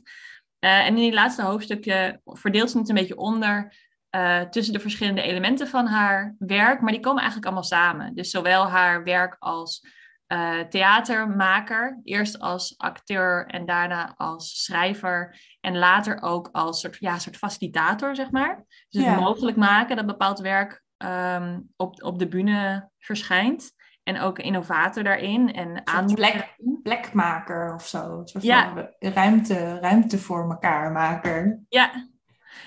Uh, 0.61 0.79
en 0.79 0.87
in 0.87 0.95
die 0.95 1.13
laatste 1.13 1.43
hoofdstukje 1.43 2.21
verdeelt 2.25 2.71
ze 2.71 2.79
het 2.79 2.89
een 2.89 2.95
beetje 2.95 3.17
onder 3.17 3.75
uh, 4.17 4.41
tussen 4.41 4.73
de 4.73 4.81
verschillende 4.81 5.23
elementen 5.23 5.69
van 5.69 5.87
haar 5.87 6.35
werk, 6.39 6.81
maar 6.81 6.93
die 6.93 7.01
komen 7.01 7.19
eigenlijk 7.19 7.47
allemaal 7.47 7.69
samen. 7.69 8.15
Dus 8.15 8.31
zowel 8.31 8.69
haar 8.69 9.05
werk 9.05 9.37
als 9.39 9.87
uh, 10.33 10.61
theatermaker, 10.61 12.01
eerst 12.05 12.39
als 12.39 12.75
acteur 12.79 13.47
en 13.47 13.67
daarna 13.67 14.15
als 14.17 14.65
schrijver 14.65 15.41
en 15.61 15.79
later 15.79 16.23
ook 16.23 16.49
als 16.53 16.81
soort, 16.81 16.97
ja, 17.01 17.19
soort 17.19 17.37
facilitator, 17.37 18.15
zeg 18.15 18.31
maar. 18.31 18.65
Dus 18.89 19.03
Ja. 19.03 19.11
het 19.11 19.21
mogelijk 19.21 19.57
maken 19.57 19.97
dat 19.97 20.07
bepaald 20.07 20.39
werk 20.39 20.83
um, 20.99 21.69
op, 21.77 22.03
op 22.03 22.19
de 22.19 22.29
bühne 22.29 22.91
verschijnt. 22.99 23.77
En 24.03 24.21
ook 24.21 24.39
innovator 24.39 25.03
daarin. 25.05 25.53
En 25.53 25.83
Een 25.85 26.15
plek, 26.15 26.57
plekmaker 26.83 27.75
of 27.75 27.87
zo. 27.87 28.19
Een 28.19 28.29
soort 28.29 28.45
Ja. 28.45 28.73
van 28.75 29.11
ruimte, 29.13 29.79
ruimte 29.81 30.19
voor 30.19 30.51
elkaar 30.51 30.93
maker. 30.93 31.61
Ja, 31.69 32.09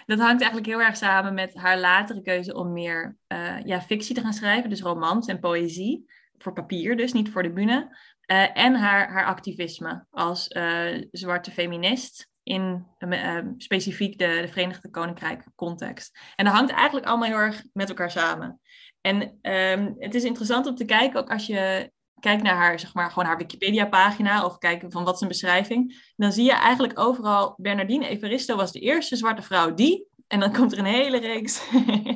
dat 0.06 0.20
hangt 0.20 0.42
eigenlijk 0.42 0.66
heel 0.66 0.82
erg 0.82 0.98
samen 0.98 1.34
met 1.34 1.56
haar 1.56 1.78
latere 1.78 2.22
keuze 2.22 2.54
om 2.56 2.74
meer 2.74 3.18
uh, 3.28 3.60
ja, 3.64 3.82
fictie 3.82 4.16
te 4.16 4.22
gaan 4.22 4.34
schrijven. 4.34 4.70
Dus 4.70 4.82
romans 4.82 5.28
en 5.28 5.40
poëzie. 5.40 6.06
Voor 6.42 6.54
papier 6.54 6.98
dus, 6.98 7.14
niet 7.14 7.30
voor 7.30 7.44
de 7.44 7.54
bühne. 7.54 7.98
Uh, 8.32 8.58
en 8.58 8.76
haar, 8.76 9.12
haar 9.12 9.26
activisme 9.26 10.06
als 10.10 10.50
uh, 10.50 11.04
zwarte 11.12 11.52
feminist 11.52 12.30
in 12.44 12.88
uh, 13.00 13.38
specifiek 13.58 14.18
de, 14.18 14.40
de 14.42 14.48
Verenigde 14.48 14.90
Koninkrijk 14.90 15.46
context. 15.56 16.20
En 16.36 16.46
dat 16.46 16.54
hangt 16.54 16.72
eigenlijk 16.72 17.06
allemaal 17.06 17.28
heel 17.28 17.38
erg 17.38 17.64
met 17.74 17.90
elkaar 17.90 18.12
samen. 18.12 18.60
En 19.02 19.22
um, 19.42 19.96
het 19.98 20.16
is 20.16 20.24
interessant 20.24 20.68
om 20.68 20.76
te 20.76 20.86
kijken, 20.86 21.20
ook 21.20 21.32
als 21.32 21.46
je 21.46 21.92
kijk 22.20 22.42
naar 22.42 22.56
haar, 22.56 22.80
zeg 22.80 22.94
maar, 22.94 23.10
gewoon 23.10 23.26
haar 23.28 23.38
Wikipedia-pagina 23.38 24.46
of 24.46 24.58
kijk 24.58 24.86
van 24.90 25.04
wat 25.04 25.22
een 25.22 25.28
beschrijving, 25.28 26.12
dan 26.16 26.32
zie 26.32 26.46
je 26.46 26.54
eigenlijk 26.54 27.00
overal 27.00 27.54
Bernardine 27.58 28.08
Evaristo 28.08 28.56
was 28.56 28.72
de 28.72 28.80
eerste 28.80 29.16
zwarte 29.16 29.42
vrouw 29.42 29.74
die. 29.74 30.08
En 30.32 30.40
dan 30.40 30.54
komt 30.54 30.72
er 30.72 30.78
een 30.78 30.86
hele 30.86 31.20
reeks 31.20 31.70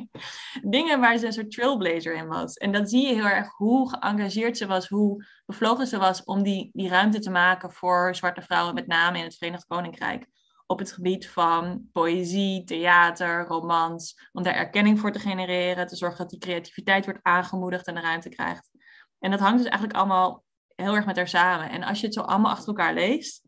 dingen 0.76 1.00
waar 1.00 1.18
ze 1.18 1.26
een 1.26 1.32
soort 1.32 1.50
trailblazer 1.50 2.14
in 2.14 2.26
was. 2.26 2.54
En 2.54 2.72
dan 2.72 2.86
zie 2.86 3.06
je 3.06 3.14
heel 3.14 3.26
erg 3.26 3.48
hoe 3.56 3.90
geëngageerd 3.90 4.56
ze 4.56 4.66
was, 4.66 4.88
hoe 4.88 5.24
bevlogen 5.46 5.86
ze 5.86 5.98
was 5.98 6.24
om 6.24 6.42
die, 6.42 6.70
die 6.72 6.88
ruimte 6.88 7.18
te 7.18 7.30
maken 7.30 7.72
voor 7.72 8.14
zwarte 8.14 8.42
vrouwen, 8.42 8.74
met 8.74 8.86
name 8.86 9.18
in 9.18 9.24
het 9.24 9.36
Verenigd 9.36 9.66
Koninkrijk. 9.66 10.26
Op 10.66 10.78
het 10.78 10.92
gebied 10.92 11.28
van 11.28 11.88
poëzie, 11.92 12.64
theater, 12.64 13.46
romans. 13.46 14.28
Om 14.32 14.42
daar 14.42 14.54
erkenning 14.54 15.00
voor 15.00 15.12
te 15.12 15.18
genereren, 15.18 15.86
te 15.86 15.96
zorgen 15.96 16.18
dat 16.18 16.30
die 16.30 16.38
creativiteit 16.38 17.04
wordt 17.04 17.20
aangemoedigd 17.22 17.86
en 17.86 17.94
de 17.94 18.00
ruimte 18.00 18.28
krijgt. 18.28 18.70
En 19.18 19.30
dat 19.30 19.40
hangt 19.40 19.58
dus 19.58 19.68
eigenlijk 19.68 19.98
allemaal 19.98 20.44
heel 20.74 20.94
erg 20.94 21.06
met 21.06 21.16
haar 21.16 21.28
samen. 21.28 21.70
En 21.70 21.82
als 21.82 22.00
je 22.00 22.06
het 22.06 22.14
zo 22.14 22.20
allemaal 22.20 22.50
achter 22.50 22.68
elkaar 22.68 22.94
leest, 22.94 23.45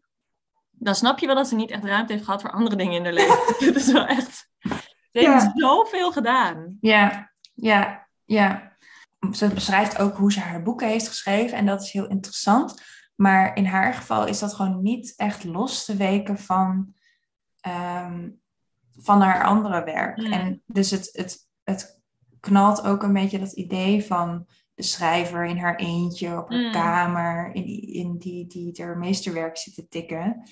dan 0.79 0.95
snap 0.95 1.19
je 1.19 1.27
wel 1.27 1.35
dat 1.35 1.49
ze 1.49 1.55
niet 1.55 1.71
echt 1.71 1.85
ruimte 1.85 2.13
heeft 2.13 2.25
gehad 2.25 2.41
voor 2.41 2.51
andere 2.53 2.77
dingen 2.77 2.93
in 2.95 3.05
haar 3.05 3.13
leven. 3.13 3.39
Het 3.67 3.77
is 3.77 3.93
wel 3.93 4.07
echt. 4.07 4.51
Ze 5.13 5.19
heeft 5.19 5.43
Ja. 5.43 5.53
zoveel 5.55 6.13
gedaan. 6.13 6.77
Ja, 6.81 7.33
ja, 7.55 8.09
ja. 8.25 8.77
Ze 9.33 9.49
beschrijft 9.49 9.99
ook 9.99 10.17
hoe 10.17 10.33
ze 10.33 10.41
haar 10.41 10.63
boeken 10.63 10.89
heeft 10.89 11.09
geschreven 11.09 11.59
en 11.59 11.67
dat 11.67 11.83
is 11.83 11.93
heel 11.93 12.07
interessant. 12.09 12.83
Maar 13.17 13.57
in 13.57 13.65
haar 13.67 13.95
geval 13.95 14.27
is 14.27 14.39
dat 14.39 14.55
gewoon 14.55 14.83
niet 14.83 15.13
echt 15.17 15.45
los 15.45 15.85
te 15.85 15.97
weken 15.97 16.39
van, 16.39 16.95
ehm, 17.61 18.31
van 18.97 19.21
haar 19.21 19.45
andere 19.45 19.85
werk. 19.85 20.19
En 20.23 20.63
dus 20.67 20.91
het, 20.91 21.09
het, 21.13 21.39
het 21.65 22.01
knalt 22.41 22.83
ook 22.87 23.03
een 23.03 23.13
beetje 23.13 23.39
dat 23.39 23.53
idee 23.53 24.05
van 24.05 24.47
de 24.75 24.83
schrijver 24.83 25.45
in 25.45 25.59
haar 25.59 25.77
eentje 25.77 26.39
op 26.39 26.51
haar 26.51 26.61
Mm. 26.61 26.73
kamer, 26.73 27.55
in, 27.55 27.63
die- 27.63 27.93
in 27.93 28.19
die, 28.19 28.47
die 28.47 28.85
haar 28.85 28.99
meesterwerk 28.99 29.57
zit 29.57 29.75
te 29.75 29.89
tikken. 29.89 30.49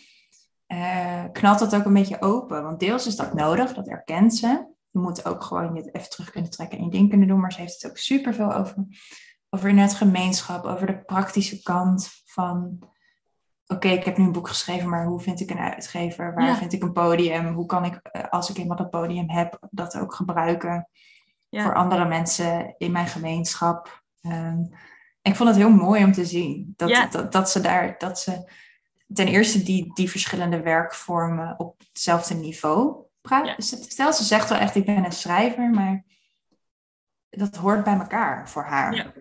Eh, 0.67 1.25
knalt 1.33 1.59
dat 1.59 1.75
ook 1.75 1.85
een 1.85 1.93
beetje 1.93 2.23
open. 2.23 2.63
Want 2.63 2.81
deels 2.81 3.07
is 3.07 3.17
dat 3.17 3.35
nodig, 3.35 3.75
dat 3.75 3.89
erkent 3.89 4.35
ze. 4.35 4.75
Je 4.91 4.99
moet 4.99 5.27
ook 5.27 5.43
gewoon 5.43 5.75
je 5.75 5.91
even 5.93 6.11
terug 6.11 6.31
kunnen 6.31 6.51
trekken 6.51 6.79
en 6.79 6.85
je 6.85 6.91
ding 6.91 7.09
kunnen 7.09 7.29
doen. 7.29 7.41
Maar 7.41 7.53
ze 7.53 7.61
heeft 7.61 7.83
het 7.83 7.91
ook 7.91 7.97
super 7.99 8.35
veel 8.35 8.53
over, 8.55 8.75
over 9.51 9.69
in 9.69 9.79
het 9.79 9.95
gemeenschap, 9.95 10.65
over 10.65 10.87
de 10.87 10.99
praktische 11.05 11.63
kant 11.63 12.11
van. 12.25 12.79
Oké, 13.67 13.89
ik 13.89 14.05
heb 14.05 14.17
nu 14.17 14.25
een 14.25 14.33
boek 14.33 14.49
geschreven, 14.49 14.89
maar 14.89 15.07
hoe 15.07 15.21
vind 15.21 15.41
ik 15.41 15.51
een 15.51 15.59
uitgever? 15.59 16.35
Waar 16.35 16.45
Ja. 16.47 16.57
vind 16.57 16.73
ik 16.73 16.83
een 16.83 16.93
podium? 16.93 17.55
Hoe 17.55 17.67
kan 17.67 17.85
ik, 17.85 17.95
eh, 18.03 18.23
als 18.31 18.51
ik 18.51 18.59
eenmaal 18.59 18.77
dat 18.77 18.91
podium 18.91 19.31
heb, 19.31 19.59
dat 19.71 19.99
ook 19.99 20.15
gebruiken 20.15 20.89
Ja. 21.49 21.63
voor 21.63 21.75
andere 21.75 22.05
mensen 22.09 22.75
in 22.79 22.93
mijn 22.93 23.07
gemeenschap? 23.07 24.03
Ehm, 24.21 24.61
ik 25.23 25.37
vond 25.37 25.49
het 25.49 25.59
heel 25.59 25.71
mooi 25.71 26.05
om 26.05 26.13
te 26.13 26.25
zien 26.25 26.73
dat, 26.77 26.89
Ja. 26.89 27.07
dat, 27.07 27.33
dat 27.33 27.51
ze 27.51 27.61
daar, 27.61 27.95
dat 27.99 28.19
ze 28.21 28.51
ten 29.13 29.27
eerste 29.27 29.63
die, 29.63 29.95
die 29.95 30.11
verschillende 30.11 30.61
werkvormen 30.61 31.59
op 31.59 31.79
hetzelfde 31.79 32.35
niveau. 32.35 33.05
Ja. 33.21 33.55
Stel, 33.59 34.13
ze 34.13 34.25
zegt 34.25 34.49
wel 34.49 34.59
echt, 34.59 34.75
ik 34.75 34.85
ben 34.85 35.05
een 35.05 35.13
schrijver, 35.13 35.71
maar 35.71 36.05
dat 37.31 37.57
hoort 37.57 37.85
bij 37.85 37.99
elkaar 37.99 38.51
voor 38.51 38.65
haar. 38.65 38.95
Ja. 38.95 39.13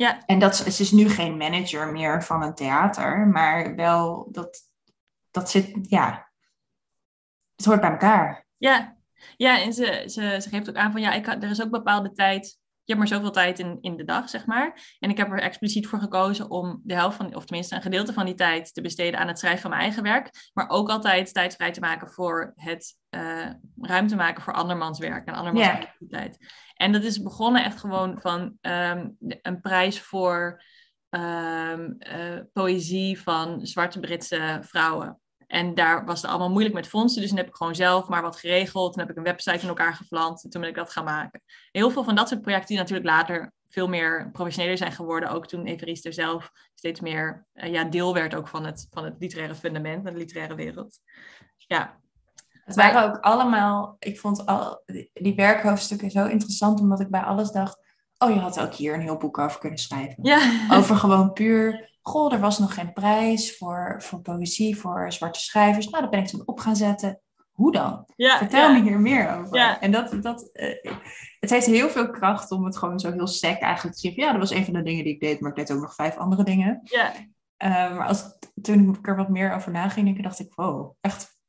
Ja. 0.00 0.26
En 0.26 0.38
dat, 0.38 0.56
ze 0.56 0.82
is 0.82 0.90
nu 0.90 1.08
geen 1.08 1.36
manager 1.36 1.92
meer 1.92 2.24
van 2.24 2.42
een 2.42 2.54
theater, 2.54 3.26
maar 3.26 3.74
wel 3.74 4.28
dat, 4.30 4.60
dat 5.30 5.50
zit, 5.50 5.76
ja, 5.82 6.30
het 7.56 7.64
hoort 7.64 7.80
bij 7.80 7.90
elkaar. 7.90 8.46
Ja, 8.56 8.96
ja 9.36 9.60
en 9.60 9.72
ze, 9.72 10.04
ze, 10.06 10.38
ze 10.42 10.48
geeft 10.48 10.68
ook 10.68 10.76
aan 10.76 10.92
van 10.92 11.00
ja, 11.00 11.12
ik 11.12 11.26
er 11.26 11.50
is 11.50 11.62
ook 11.62 11.70
bepaalde 11.70 12.12
tijd. 12.12 12.59
Je 12.90 12.96
hebt 12.96 13.08
maar 13.08 13.18
zoveel 13.18 13.34
tijd 13.34 13.58
in, 13.58 13.78
in 13.80 13.96
de 13.96 14.04
dag, 14.04 14.28
zeg 14.28 14.46
maar. 14.46 14.96
En 14.98 15.10
ik 15.10 15.16
heb 15.16 15.30
er 15.30 15.40
expliciet 15.40 15.86
voor 15.86 15.98
gekozen 15.98 16.50
om 16.50 16.80
de 16.84 16.94
helft 16.94 17.16
van, 17.16 17.34
of 17.34 17.44
tenminste 17.44 17.74
een 17.74 17.82
gedeelte 17.82 18.12
van 18.12 18.26
die 18.26 18.34
tijd 18.34 18.74
te 18.74 18.80
besteden 18.80 19.20
aan 19.20 19.28
het 19.28 19.38
schrijven 19.38 19.60
van 19.60 19.70
mijn 19.70 19.82
eigen 19.82 20.02
werk. 20.02 20.50
Maar 20.52 20.68
ook 20.68 20.88
altijd 20.88 21.34
tijd 21.34 21.54
vrij 21.54 21.72
te 21.72 21.80
maken 21.80 22.08
voor 22.08 22.52
het 22.56 22.96
eh, 23.08 23.50
ruimte 23.80 24.16
maken 24.16 24.42
voor 24.42 24.52
andermans 24.52 24.98
werk 24.98 25.26
en 25.26 25.34
andermans 25.34 25.68
activiteit. 25.68 26.38
En 26.74 26.92
dat 26.92 27.02
is 27.02 27.22
begonnen 27.22 27.64
echt 27.64 27.78
gewoon 27.78 28.20
van 28.20 28.56
ehm, 28.60 29.08
een 29.18 29.60
prijs 29.60 30.00
voor 30.00 30.62
ehm, 31.08 31.90
eh, 31.98 32.38
poëzie 32.52 33.20
van 33.20 33.66
zwarte 33.66 34.00
Britse 34.00 34.58
vrouwen. 34.60 35.20
En 35.50 35.74
daar 35.74 36.04
was 36.04 36.22
het 36.22 36.30
allemaal 36.30 36.50
moeilijk 36.50 36.74
met 36.74 36.88
fondsen. 36.88 37.20
Dus 37.20 37.30
toen 37.30 37.38
heb 37.38 37.48
ik 37.48 37.54
gewoon 37.54 37.74
zelf 37.74 38.08
maar 38.08 38.22
wat 38.22 38.36
geregeld. 38.36 38.92
Toen 38.92 39.02
heb 39.02 39.10
ik 39.10 39.16
een 39.16 39.22
website 39.22 39.62
in 39.62 39.68
elkaar 39.68 39.94
geplant. 39.94 40.44
En 40.44 40.50
toen 40.50 40.60
ben 40.60 40.70
ik 40.70 40.76
dat 40.76 40.92
gaan 40.92 41.04
maken. 41.04 41.42
Heel 41.72 41.90
veel 41.90 42.04
van 42.04 42.14
dat 42.14 42.28
soort 42.28 42.40
projecten 42.40 42.68
die 42.68 42.78
natuurlijk 42.78 43.08
later 43.08 43.52
veel 43.68 43.88
meer 43.88 44.30
professioneler 44.32 44.76
zijn 44.76 44.92
geworden. 44.92 45.30
Ook 45.30 45.46
toen 45.46 45.66
Evariste 45.66 46.08
er 46.08 46.14
zelf 46.14 46.52
steeds 46.74 47.00
meer 47.00 47.46
eh, 47.52 47.72
ja, 47.72 47.84
deel 47.84 48.14
werd 48.14 48.34
ook 48.34 48.48
van 48.48 48.64
het, 48.64 48.86
van 48.90 49.04
het 49.04 49.14
literaire 49.18 49.54
fundament 49.54 50.06
en 50.06 50.12
de 50.12 50.18
literaire 50.18 50.54
wereld. 50.54 50.98
Ja, 51.56 51.98
Het 52.64 52.76
waren 52.76 53.04
ook 53.04 53.18
allemaal, 53.18 53.96
ik 53.98 54.20
vond 54.20 54.46
al 54.46 54.82
die, 54.86 55.10
die 55.12 55.34
werkhoofdstukken 55.34 56.10
zo 56.10 56.26
interessant, 56.26 56.80
omdat 56.80 57.00
ik 57.00 57.10
bij 57.10 57.22
alles 57.22 57.50
dacht, 57.50 57.78
oh, 58.18 58.34
je 58.34 58.40
had 58.40 58.60
ook 58.60 58.74
hier 58.74 58.94
een 58.94 59.00
heel 59.00 59.16
boek 59.16 59.38
over 59.38 59.58
kunnen 59.58 59.78
schrijven. 59.78 60.16
ja. 60.22 60.66
Over 60.70 60.96
gewoon 60.96 61.32
puur, 61.32 61.89
goh, 62.02 62.32
er 62.32 62.40
was 62.40 62.58
nog 62.58 62.74
geen 62.74 62.92
prijs 62.92 63.56
voor, 63.56 64.02
voor 64.02 64.20
poëzie, 64.20 64.76
voor 64.76 65.12
zwarte 65.12 65.40
schrijvers. 65.40 65.88
Nou, 65.88 66.02
dat 66.02 66.10
ben 66.10 66.20
ik 66.20 66.26
toen 66.26 66.42
op 66.44 66.58
gaan 66.58 66.76
zetten. 66.76 67.20
Hoe 67.50 67.72
dan? 67.72 68.04
ja, 68.16 68.38
Vertel 68.38 68.70
ja. 68.70 68.78
me 68.78 68.82
hier 68.82 69.00
meer 69.00 69.38
over. 69.38 69.56
Ja. 69.56 69.80
En 69.80 69.92
dat, 69.92 70.22
dat, 70.22 70.50
eh, 70.52 70.92
het 71.40 71.50
heeft 71.50 71.66
heel 71.66 71.88
veel 71.88 72.10
kracht 72.10 72.50
om 72.50 72.64
het 72.64 72.76
gewoon 72.76 73.00
zo 73.00 73.12
heel 73.12 73.26
sec 73.26 73.60
eigenlijk 73.60 73.96
te 73.96 74.00
zeggen. 74.00 74.22
Ja, 74.22 74.30
dat 74.30 74.40
was 74.40 74.50
een 74.50 74.64
van 74.64 74.74
de 74.74 74.82
dingen 74.82 75.04
die 75.04 75.14
ik 75.14 75.20
deed, 75.20 75.40
maar 75.40 75.50
ik 75.50 75.56
deed 75.56 75.72
ook 75.72 75.80
nog 75.80 75.94
vijf 75.94 76.16
andere 76.16 76.44
dingen. 76.44 76.80
Ja, 76.84 77.12
Eh, 77.56 77.96
maar 77.96 78.06
als, 78.06 78.38
toen 78.62 78.94
ik 78.94 79.08
er 79.08 79.16
wat 79.16 79.28
meer 79.28 79.54
over 79.54 79.72
naging, 79.72 80.04
denken, 80.04 80.22
dacht 80.22 80.40
ik, 80.40 80.54
wow, 80.54 80.94
echt, 81.00 81.39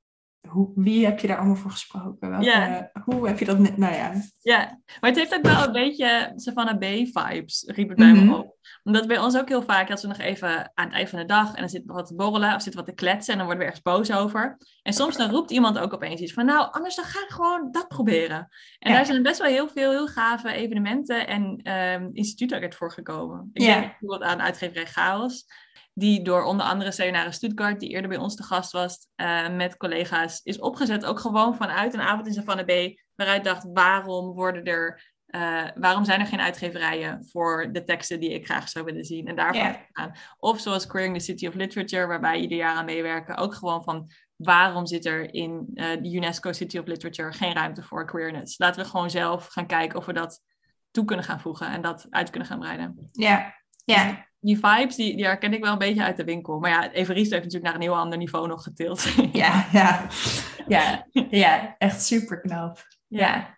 hoe, 0.47 0.71
wie 0.75 1.05
heb 1.05 1.19
je 1.19 1.27
daar 1.27 1.37
allemaal 1.37 1.55
voor 1.55 1.71
gesproken? 1.71 2.29
Welke, 2.29 2.45
Ja. 2.45 2.91
Hoe 3.03 3.27
heb 3.27 3.39
je 3.39 3.45
dat, 3.45 3.59
net- 3.59 3.77
nou 3.77 3.93
ja. 3.93 4.11
Ja, 4.41 4.79
maar 4.99 5.09
het 5.09 5.19
heeft 5.19 5.35
ook 5.35 5.41
wel 5.45 5.65
een 5.65 5.71
beetje 5.71 6.31
Savannah 6.35 6.77
B-vibes, 6.77 7.63
riep 7.67 7.87
het 7.89 7.97
bij 7.97 8.11
Mhm. 8.11 8.25
me 8.25 8.35
op. 8.37 8.59
Omdat 8.83 9.07
bij 9.07 9.19
ons 9.19 9.37
ook 9.37 9.47
heel 9.47 9.61
vaak, 9.61 9.87
dat 9.87 10.01
we 10.01 10.07
nog 10.07 10.17
even 10.17 10.71
aan 10.73 10.85
het 10.85 10.93
eind 10.93 11.09
van 11.09 11.19
de 11.19 11.25
dag 11.25 11.53
en 11.53 11.59
dan 11.59 11.69
zit 11.69 11.83
wat 11.85 12.07
te 12.07 12.15
borrelen 12.15 12.55
of 12.55 12.61
zit 12.61 12.73
wat 12.73 12.85
te 12.85 12.93
kletsen 12.93 13.31
en 13.33 13.37
dan 13.39 13.47
worden 13.47 13.65
we 13.65 13.71
ergens 13.71 13.93
boos 13.93 14.11
over. 14.11 14.57
En 14.81 14.93
soms 14.93 15.17
dan 15.17 15.29
roept 15.29 15.51
iemand 15.51 15.79
ook 15.79 15.93
opeens 15.93 16.21
iets 16.21 16.33
van, 16.33 16.45
nou, 16.45 16.71
anders 16.71 16.95
dan 16.95 17.05
ga 17.05 17.19
ik 17.19 17.29
gewoon 17.29 17.71
dat 17.71 17.87
proberen. 17.87 18.47
En 18.79 18.91
Ja. 18.91 18.95
daar 18.95 19.05
zijn 19.05 19.23
best 19.23 19.39
wel 19.39 19.49
heel 19.49 19.67
veel 19.67 19.91
heel 19.91 20.07
gave 20.07 20.51
evenementen 20.53 21.27
en 21.27 21.59
ehm 21.63 22.09
instituten 22.13 22.73
voor 22.73 22.91
gekomen. 22.91 23.49
Ik 23.53 23.61
Ja. 23.61 23.73
denk 23.79 23.89
bijvoorbeeld 23.89 24.23
aan 24.31 24.41
uitgeverij 24.41 24.85
Chaos, 24.85 25.45
die 26.01 26.21
door 26.21 26.43
onder 26.43 26.65
andere 26.65 26.91
Sayonara 26.91 27.31
Stuttgart, 27.31 27.79
die 27.79 27.89
eerder 27.89 28.09
bij 28.09 28.17
ons 28.17 28.35
te 28.35 28.43
gast 28.43 28.71
was, 28.71 29.07
eh, 29.15 29.49
met 29.49 29.77
collega's, 29.77 30.41
is 30.43 30.59
opgezet. 30.59 31.05
Ook 31.05 31.19
gewoon 31.19 31.55
vanuit 31.55 31.93
een 31.93 32.01
avond 32.01 32.27
in 32.27 32.33
Savannah 32.33 32.65
B, 32.65 32.99
waaruit 33.15 33.43
dacht, 33.43 33.65
waarom 33.73 34.33
worden 34.33 34.63
er 34.63 35.09
eh, 35.25 35.67
waarom 35.75 36.05
zijn 36.05 36.19
er 36.19 36.25
geen 36.25 36.41
uitgeverijen 36.41 37.25
voor 37.29 37.69
de 37.71 37.83
teksten 37.83 38.19
die 38.19 38.33
ik 38.33 38.45
graag 38.45 38.69
zou 38.69 38.85
willen 38.85 39.05
zien? 39.05 39.27
En 39.27 39.35
daarvan 39.35 39.75
gaan. 39.91 40.11
Of 40.37 40.59
zoals 40.59 40.87
Queering 40.87 41.17
the 41.17 41.23
City 41.23 41.47
of 41.47 41.53
Literature, 41.53 42.07
waarbij 42.07 42.39
ieder 42.39 42.57
jaar 42.57 42.75
aan 42.75 42.85
meewerken. 42.85 43.37
Ook 43.37 43.53
gewoon 43.53 43.83
van 43.83 44.11
waarom 44.35 44.85
zit 44.85 45.05
er 45.05 45.33
in 45.33 45.71
eh, 45.73 46.01
de 46.01 46.13
UNESCO 46.13 46.51
City 46.51 46.77
of 46.77 46.85
Literature 46.85 47.31
geen 47.31 47.53
ruimte 47.53 47.83
voor 47.83 48.05
queerness? 48.05 48.57
Laten 48.57 48.83
we 48.83 48.89
gewoon 48.89 49.09
zelf 49.09 49.47
gaan 49.47 49.67
kijken 49.67 49.99
of 49.99 50.05
we 50.05 50.13
dat 50.13 50.41
toe 50.91 51.05
kunnen 51.05 51.25
gaan 51.25 51.41
voegen 51.41 51.67
en 51.67 51.81
dat 51.81 52.07
uit 52.09 52.29
kunnen 52.29 52.47
gaan 52.47 52.59
breiden. 52.59 53.09
Ja, 53.11 53.55
ja. 53.85 54.29
Die 54.43 54.59
vibes, 54.59 54.95
die, 54.95 55.15
die 55.15 55.25
herken 55.25 55.53
ik 55.53 55.63
wel 55.63 55.71
een 55.71 55.77
beetje 55.77 56.03
uit 56.03 56.17
de 56.17 56.23
winkel. 56.23 56.59
Maar 56.59 56.69
ja, 56.69 56.91
Evariste 56.91 57.33
heeft 57.33 57.45
natuurlijk 57.45 57.63
naar 57.63 57.75
een 57.75 57.87
heel 57.89 57.97
ander 57.99 58.17
niveau 58.17 58.47
nog 58.47 58.63
getild. 58.63 59.03
Ja, 59.31 59.65
ja. 59.71 60.07
Ja, 60.67 61.07
ja, 61.29 61.75
echt 61.77 62.03
super 62.03 62.39
knap. 62.41 62.87
Ja. 63.07 63.57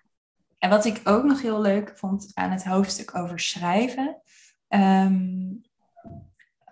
En 0.58 0.70
wat 0.70 0.86
ik 0.86 1.02
ook 1.04 1.24
nog 1.24 1.42
heel 1.42 1.62
leuk 1.62 1.98
vond 1.98 2.32
aan 2.34 2.52
het 2.52 2.64
hoofdstuk 2.64 3.16
over 3.18 3.40
schrijven, 3.40 4.22
ehm, 4.68 5.52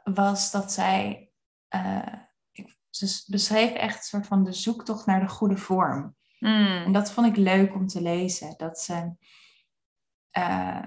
was 0.03 0.51
dat 0.51 0.71
zij, 0.71 1.29
eh, 1.67 2.13
ik, 2.51 2.77
ze 2.89 3.23
beschreef 3.27 3.71
echt 3.73 3.95
een 3.97 4.03
soort 4.03 4.27
van 4.27 4.43
de 4.43 4.53
zoektocht 4.53 5.05
naar 5.05 5.19
de 5.19 5.27
goede 5.27 5.57
vorm. 5.57 6.15
En 6.39 6.83
Mm. 6.85 6.91
dat 6.93 7.11
vond 7.11 7.27
ik 7.27 7.35
leuk 7.35 7.73
om 7.75 7.87
te 7.87 8.01
lezen. 8.01 8.53
Dat 8.57 8.79
ze 8.79 9.11
eh, 10.31 10.79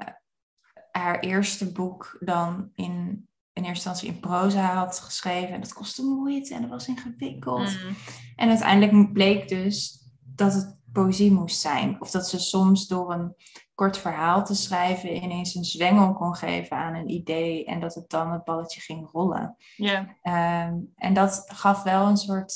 haar 0.99 1.21
eerste 1.21 1.73
boek 1.73 2.17
dan 2.21 2.71
in, 2.75 3.29
in 3.53 3.65
eerste 3.65 3.89
instantie 3.89 4.09
in 4.09 4.21
proza 4.21 4.75
had 4.75 5.01
geschreven. 5.01 5.55
En 5.55 5.61
dat 5.61 5.73
kostte 5.73 6.03
moeite 6.03 6.55
en 6.55 6.61
dat 6.61 6.71
was 6.71 6.89
ingewikkeld. 6.89 7.85
Mm. 7.85 7.97
En 8.37 8.49
uiteindelijk 8.49 9.13
bleek 9.13 9.49
dus 9.49 10.03
dat 10.35 10.53
het 10.55 10.79
poëzie 10.93 11.33
moest 11.33 11.61
zijn. 11.61 12.01
Of 12.01 12.11
dat 12.11 12.29
ze 12.29 12.39
soms 12.39 12.87
door 12.87 13.13
een 13.13 13.35
kort 13.75 13.99
verhaal 13.99 14.45
te 14.45 14.55
schrijven 14.55 15.23
ineens 15.23 15.55
een 15.55 15.65
zwengel 15.65 16.13
kon 16.13 16.35
geven 16.35 16.77
aan 16.77 16.95
een 16.95 17.11
idee. 17.11 17.65
En 17.65 17.81
dat 17.81 17.95
het 17.95 18.11
dan 18.11 18.33
het 18.33 18.45
balletje 18.45 18.81
ging 18.81 19.11
rollen. 19.13 19.57
Ja, 19.77 20.17
Ehm, 20.23 20.75
en 20.97 21.15
dat 21.15 21.45
gaf 21.47 21.83
wel 21.83 22.07
een 22.07 22.17
soort 22.17 22.55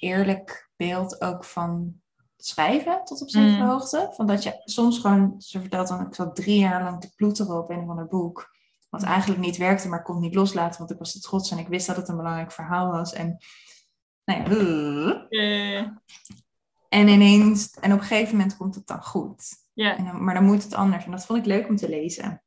eerlijk 0.00 0.70
beeld 0.76 1.20
ook 1.20 1.44
van 1.44 2.02
schrijven 2.46 3.04
tot 3.04 3.22
op 3.22 3.28
zekere 3.30 3.62
Mm. 3.62 3.68
hoogte. 3.68 4.10
Van 4.12 4.26
dat 4.26 4.42
je 4.42 4.60
soms 4.64 4.98
gewoon, 4.98 5.34
ze 5.38 5.60
vertelt 5.60 5.88
dan, 5.88 6.06
ik 6.06 6.14
zat 6.14 6.36
drie 6.36 6.58
jaar 6.58 6.82
lang 6.82 7.00
te 7.00 7.14
ploeteren 7.14 7.58
op 7.58 7.70
een 7.70 7.82
of 7.82 7.88
ander 7.88 8.06
boek. 8.06 8.52
Wat 8.90 9.02
eigenlijk 9.02 9.40
niet 9.40 9.56
werkte, 9.56 9.88
maar 9.88 9.98
ik 9.98 10.04
kon 10.04 10.14
het 10.14 10.24
niet 10.24 10.34
loslaten, 10.34 10.78
want 10.78 10.90
ik 10.90 10.98
was 10.98 11.12
te 11.12 11.20
trots 11.20 11.50
en 11.50 11.58
ik 11.58 11.68
wist 11.68 11.86
dat 11.86 11.96
het 11.96 12.08
een 12.08 12.16
belangrijk 12.16 12.52
verhaal 12.52 12.90
was. 12.90 13.12
En, 13.12 13.36
nou 14.24 14.40
ja, 14.40 14.46
Eh, 15.28 15.88
en 16.88 17.08
ineens, 17.08 17.70
en 17.70 17.92
op 17.92 17.98
een 18.00 18.04
gegeven 18.04 18.36
moment 18.36 18.56
komt 18.56 18.74
het 18.74 18.86
dan 18.86 19.02
goed. 19.04 19.62
Ja, 19.72 20.12
maar 20.12 20.34
dan 20.34 20.44
moet 20.44 20.62
het 20.62 20.74
anders. 20.74 21.04
En 21.04 21.10
dat 21.10 21.26
vond 21.26 21.38
ik 21.38 21.44
leuk 21.46 21.68
om 21.68 21.76
te 21.76 21.88
lezen. 21.88 22.42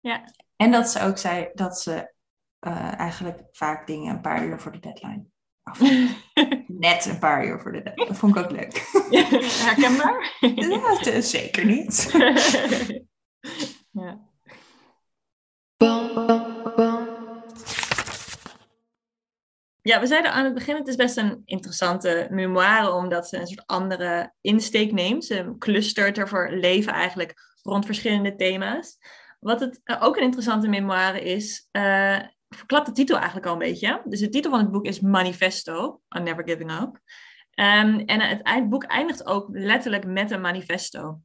ja, 0.00 0.24
En 0.56 0.70
dat 0.70 0.88
ze 0.90 1.00
ook 1.00 1.18
zei 1.18 1.50
dat 1.54 1.80
ze 1.80 2.14
eh, 2.58 2.98
eigenlijk 2.98 3.42
vaak 3.52 3.86
dingen 3.86 4.14
een 4.14 4.20
paar 4.20 4.44
uur 4.44 4.60
voor 4.60 4.72
de 4.72 4.78
deadline. 4.78 5.24
Net 6.66 7.06
een 7.06 7.18
paar 7.18 7.46
uur 7.46 7.60
voor 7.60 7.72
de 7.72 7.82
deadline. 7.82 8.08
Dat 8.08 8.18
vond 8.18 8.36
ik 8.36 8.44
ook 8.44 8.50
leuk. 8.50 8.76
herkenbaar. 9.64 10.36
Ja, 10.40 10.98
dat 10.98 11.06
is 11.06 11.30
zeker 11.30 11.64
niet. 11.64 12.10
ja. 14.00 14.30
Ja, 19.82 20.00
we 20.00 20.06
zeiden 20.06 20.32
aan 20.32 20.44
het 20.44 20.54
begin, 20.54 20.76
het 20.76 20.88
is 20.88 20.96
best 20.96 21.16
een 21.16 21.42
interessante 21.44 22.26
memoire, 22.30 22.92
omdat 22.92 23.28
ze 23.28 23.36
een 23.36 23.46
soort 23.46 23.66
andere 23.66 24.32
insteek 24.40 24.92
neemt. 24.92 25.24
Ze 25.24 25.54
clustert 25.58 26.18
er 26.18 26.28
voor 26.28 26.50
leven 26.50 26.92
eigenlijk 26.92 27.34
rond 27.62 27.84
verschillende 27.84 28.34
thema's. 28.34 28.98
Wat 29.40 29.60
het 29.60 29.80
eh, 29.84 30.02
ook 30.02 30.16
een 30.16 30.22
interessante 30.22 30.68
memoire 30.68 31.20
is, 31.20 31.68
eh 31.70 32.18
verklapt 32.54 32.86
de 32.86 32.92
titel 32.92 33.16
eigenlijk 33.16 33.46
al 33.46 33.52
een 33.52 33.58
beetje. 33.58 34.02
Dus 34.04 34.20
de 34.20 34.28
titel 34.28 34.50
van 34.50 34.60
het 34.60 34.70
boek 34.70 34.84
is 34.84 35.00
Manifesto, 35.00 36.00
On 36.08 36.22
Never 36.22 36.44
Giving 36.44 36.72
Up. 36.72 37.00
Ehm, 37.50 37.98
en 37.98 38.20
het 38.42 38.68
boek 38.68 38.84
eindigt 38.84 39.26
ook 39.26 39.48
letterlijk 39.50 40.06
met 40.06 40.30
een 40.30 40.40
manifesto. 40.40 41.20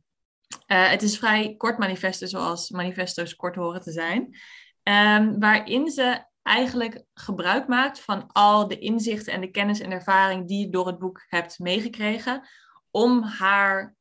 Eh, 0.65 0.89
het 0.89 1.01
is 1.01 1.17
vrij 1.17 1.55
kort 1.57 1.77
manifesto, 1.77 2.25
zoals 2.25 2.69
manifesto's 2.69 3.35
kort 3.35 3.55
horen 3.55 3.81
te 3.81 3.91
zijn. 3.91 4.37
Ehm, 4.83 5.39
waarin 5.39 5.89
ze 5.89 6.25
eigenlijk 6.41 7.03
gebruik 7.13 7.67
maakt 7.67 7.99
van 7.99 8.31
al 8.31 8.67
de 8.67 8.79
inzichten 8.79 9.33
en 9.33 9.41
de 9.41 9.51
kennis 9.51 9.79
en 9.79 9.91
ervaring 9.91 10.47
die 10.47 10.65
je 10.65 10.69
door 10.69 10.87
het 10.87 10.99
boek 10.99 11.25
hebt 11.27 11.59
meegekregen, 11.59 12.47
om 12.91 13.23
haar 13.23 13.95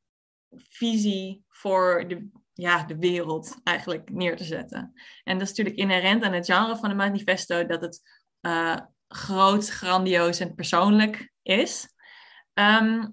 visie 0.56 1.44
voor 1.48 2.04
de, 2.08 2.28
ja, 2.56 2.84
de 2.84 2.96
wereld 2.98 3.60
eigenlijk 3.64 4.10
neer 4.10 4.36
te 4.36 4.44
zetten. 4.44 4.92
En 5.24 5.38
dat 5.38 5.42
is 5.42 5.48
natuurlijk 5.48 5.76
inherent 5.76 6.22
aan 6.22 6.32
het 6.32 6.46
genre 6.46 6.76
van 6.76 6.90
een 6.90 6.96
manifesto, 6.96 7.66
dat 7.66 7.80
het 7.80 8.00
eh, 8.40 8.76
groot, 9.08 9.68
grandioos 9.68 10.40
en 10.40 10.54
persoonlijk 10.54 11.32
is. 11.42 11.88
Ehm, 12.52 13.04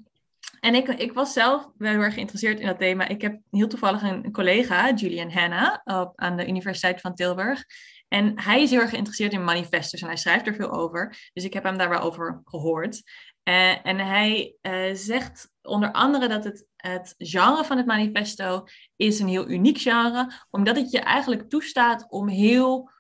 en 0.60 0.76
ik, 0.76 0.88
ik 0.88 1.14
was 1.14 1.34
zelf 1.34 1.70
wel 1.78 1.91
heel 1.91 2.02
erg 2.02 2.14
geïnteresseerd 2.14 2.60
in 2.60 2.66
dat 2.66 2.80
thema. 2.80 3.08
Ik 3.08 3.22
heb 3.22 3.39
heel 3.52 3.68
toevallig 3.68 4.02
een, 4.02 4.32
collega, 4.32 4.94
Julian 4.94 5.32
Hanna, 5.32 5.82
op, 5.84 6.12
aan 6.16 6.38
de 6.38 6.48
Universiteit 6.48 7.02
van 7.02 7.16
Tilburg. 7.16 7.64
En 8.08 8.41
hij 8.41 8.62
is 8.62 8.70
heel 8.70 8.80
erg 8.80 8.89
geïnteresseerd 8.89 9.34
in 9.34 9.44
manifestos 9.44 10.02
en 10.02 10.08
hij 10.08 10.18
schrijft 10.18 10.48
er 10.48 10.56
veel 10.56 10.72
over. 10.72 11.30
Dus 11.34 11.44
ik 11.44 11.54
heb 11.54 11.64
hem 11.64 11.78
daar 11.78 11.89
wel 11.89 12.00
over 12.00 12.41
gehoord. 12.44 13.02
Eh, 13.44 13.86
en 13.86 14.00
hij 14.00 14.56
eh, 14.62 14.94
zegt 14.94 15.52
onder 15.62 15.91
andere 15.91 16.28
dat 16.28 16.44
het, 16.44 16.68
het 16.76 17.16
genre 17.18 17.64
van 17.64 17.78
het 17.78 17.86
manifesto 17.86 18.64
is 18.96 19.20
een 19.20 19.28
heel 19.28 19.50
uniek 19.50 19.78
genre, 19.78 20.32
omdat 20.50 20.76
het 20.76 20.91
je 20.91 21.00
eigenlijk 21.00 21.50
toestaat 21.50 22.06
om 22.10 22.28
heel 22.28 22.91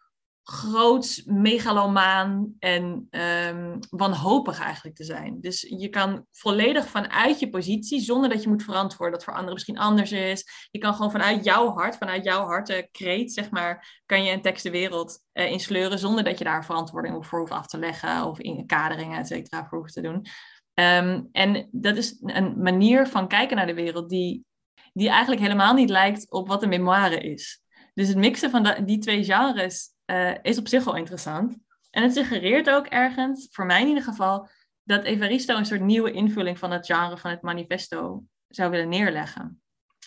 groots, 0.43 1.23
megalomaan 1.25 2.55
en 2.59 3.07
ehm, 3.09 3.79
wanhopig 3.89 4.59
eigenlijk 4.59 4.95
te 4.95 5.03
zijn. 5.03 5.41
Dus 5.41 5.61
je 5.61 5.89
kan 5.89 6.25
volledig 6.31 6.87
vanuit 6.87 7.39
je 7.39 7.49
positie, 7.49 8.01
zonder 8.01 8.29
dat 8.29 8.43
je 8.43 8.49
moet 8.49 8.63
verantwoorden 8.63 9.13
dat 9.13 9.23
voor 9.23 9.33
anderen 9.33 9.53
misschien 9.53 9.77
anders 9.77 10.11
is. 10.11 10.67
Je 10.71 10.79
kan 10.79 10.93
gewoon 10.93 11.11
vanuit 11.11 11.43
jouw 11.43 11.73
hart, 11.73 11.97
vanuit 11.97 12.23
jouw 12.23 12.45
hartenkreet, 12.45 13.33
zeg 13.33 13.49
maar, 13.49 14.01
kan 14.05 14.23
je 14.23 14.31
een 14.31 14.41
tekst 14.41 14.63
de 14.63 14.71
wereld 14.71 15.19
eh, 15.31 15.51
insleuren, 15.51 15.99
zonder 15.99 16.23
dat 16.23 16.37
je 16.37 16.43
daar 16.43 16.65
verantwoording 16.65 17.25
voor 17.25 17.39
hoeft 17.39 17.51
af 17.51 17.67
te 17.67 17.77
leggen 17.77 18.25
of 18.25 18.39
in 18.39 18.65
kaderingen, 18.65 19.19
et 19.19 19.27
cetera, 19.27 19.65
voor 19.65 19.77
hoeft 19.77 19.93
te 19.93 20.01
doen. 20.01 20.25
Ehm, 20.73 21.21
en 21.31 21.69
dat 21.71 21.97
is 21.97 22.17
een 22.21 22.61
manier 22.61 23.07
van 23.07 23.27
kijken 23.27 23.57
naar 23.57 23.67
de 23.67 23.73
wereld 23.73 24.09
die, 24.09 24.45
die 24.93 25.09
eigenlijk 25.09 25.41
helemaal 25.41 25.73
niet 25.73 25.89
lijkt 25.89 26.31
op 26.31 26.47
wat 26.47 26.63
een 26.63 26.69
memoire 26.69 27.17
is. 27.17 27.61
Dus 27.93 28.07
het 28.07 28.17
mixen 28.17 28.49
van 28.49 28.83
die 28.85 28.97
twee 28.97 29.23
genres 29.23 29.92
eh, 30.05 30.33
is 30.41 30.57
op 30.57 30.67
zich 30.67 30.83
wel 30.83 30.95
interessant. 30.95 31.57
En 31.89 32.03
het 32.03 32.13
suggereert 32.13 32.69
ook 32.69 32.85
ergens, 32.85 33.47
voor 33.51 33.65
mij 33.65 33.81
in 33.81 33.87
ieder 33.87 34.03
geval, 34.03 34.49
dat 34.83 35.03
Evaristo 35.03 35.57
een 35.57 35.65
soort 35.65 35.81
nieuwe 35.81 36.11
invulling 36.11 36.59
van 36.59 36.71
het 36.71 36.85
genre 36.85 37.17
van 37.17 37.31
het 37.31 37.41
manifesto 37.41 38.23
zou 38.47 38.71
willen 38.71 38.89
neerleggen. 38.89 39.61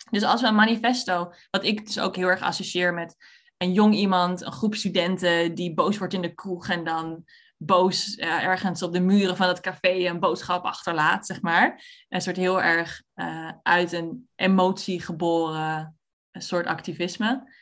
Dus 0.09 0.23
als 0.23 0.41
we 0.41 0.47
een 0.47 0.55
manifesto, 0.55 1.33
wat 1.49 1.63
ik 1.63 1.85
dus 1.85 1.99
ook 1.99 2.15
heel 2.15 2.27
erg 2.27 2.41
associeer 2.41 2.93
met 2.93 3.15
een 3.57 3.73
jong 3.73 3.95
iemand, 3.95 4.41
een 4.41 4.51
groep 4.51 4.75
studenten 4.75 5.55
die 5.55 5.73
boos 5.73 5.97
wordt 5.97 6.13
in 6.13 6.21
de 6.21 6.33
kroeg 6.33 6.69
en 6.69 6.83
dan 6.83 7.25
boos 7.57 8.15
eh, 8.15 8.43
ergens 8.43 8.83
op 8.83 8.93
de 8.93 8.99
muren 8.99 9.37
van 9.37 9.47
het 9.47 9.59
café 9.59 10.07
een 10.07 10.19
boodschap 10.19 10.63
achterlaat, 10.63 11.25
zeg 11.25 11.41
maar. 11.41 11.83
Een 12.09 12.21
soort 12.21 12.37
heel 12.37 12.61
erg 12.61 13.03
eh, 13.13 13.51
uit 13.63 13.91
een 13.91 14.29
emotie 14.35 15.01
geboren 15.01 15.97
soort 16.31 16.65
activisme. 16.65 17.55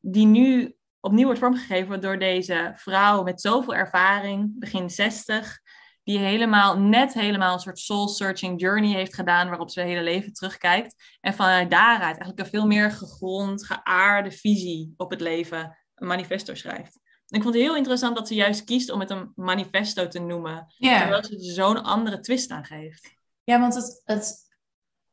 die 0.00 0.26
nu 0.26 0.76
opnieuw 1.04 1.24
wordt 1.24 1.40
vormgegeven 1.40 2.00
door 2.00 2.18
deze 2.18 2.72
vrouw 2.74 3.22
met 3.22 3.40
zoveel 3.40 3.74
ervaring, 3.74 4.58
begin 4.58 4.90
60, 4.90 5.60
die 6.02 6.18
helemaal, 6.18 6.78
net 6.78 7.14
helemaal 7.14 7.54
een 7.54 7.60
soort 7.60 7.78
soul-searching 7.78 8.60
journey 8.60 8.92
heeft 8.92 9.14
gedaan, 9.14 9.48
waarop 9.48 9.70
ze 9.70 9.80
haar 9.80 9.88
hele 9.88 10.02
leven 10.02 10.32
terugkijkt. 10.32 10.94
En 11.20 11.34
vanuit 11.34 11.70
daaruit 11.70 12.02
eigenlijk 12.02 12.38
een 12.38 12.46
veel 12.46 12.66
meer 12.66 12.90
gegrond, 12.90 13.66
geaarde 13.66 14.30
visie 14.30 14.94
op 14.96 15.10
het 15.10 15.20
leven 15.20 15.78
een 15.94 16.06
manifesto 16.06 16.54
schrijft. 16.54 17.00
En 17.28 17.36
ik 17.36 17.42
vond 17.42 17.54
het 17.54 17.64
heel 17.64 17.76
interessant 17.76 18.16
dat 18.16 18.28
ze 18.28 18.34
juist 18.34 18.64
kiest 18.64 18.90
om 18.90 19.00
het 19.00 19.10
een 19.10 19.32
manifesto 19.34 20.08
te 20.08 20.18
noemen, 20.18 20.66
terwijl 20.78 21.24
ze 21.24 21.34
er 21.34 21.52
zo'n 21.52 21.82
andere 21.82 22.20
twist 22.20 22.50
aan 22.50 22.64
geeft. 22.64 23.14
ja 23.44 23.60
want 23.60 23.74
het, 23.74 24.02
het, 24.04 24.56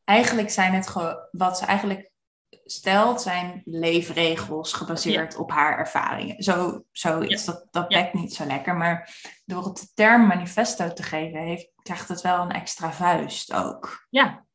eigenlijk 0.04 0.50
zijn 0.50 0.74
het 0.74 0.88
gewoon, 0.88 1.16
wat 1.32 1.58
ze 1.58 1.66
eigenlijk 1.66 2.11
stelt, 2.66 3.22
zijn 3.22 3.62
leefregels 3.66 4.74
gebaseerd 4.74 5.36
op 5.36 5.52
haar 5.52 5.78
ervaringen. 5.78 6.44
Zo, 6.44 6.84
zoiets, 6.92 7.46
dat, 7.46 7.68
dat 7.72 7.86
Ja. 7.92 8.02
bekt 8.02 8.14
niet 8.14 8.34
zo 8.34 8.46
lekker. 8.46 8.76
Maar 8.76 9.16
door 9.46 9.66
het 9.66 9.78
de 9.78 9.88
term 9.94 10.28
manifesto 10.28 10.94
te 10.94 11.04
geven, 11.04 11.40
heeft, 11.40 11.70
krijgt 11.82 12.08
het 12.08 12.22
wel 12.22 12.42
een 12.42 12.52
extra 12.52 12.92
vuist 12.92 13.54
ook. 13.54 14.08
Ja, 14.10 14.46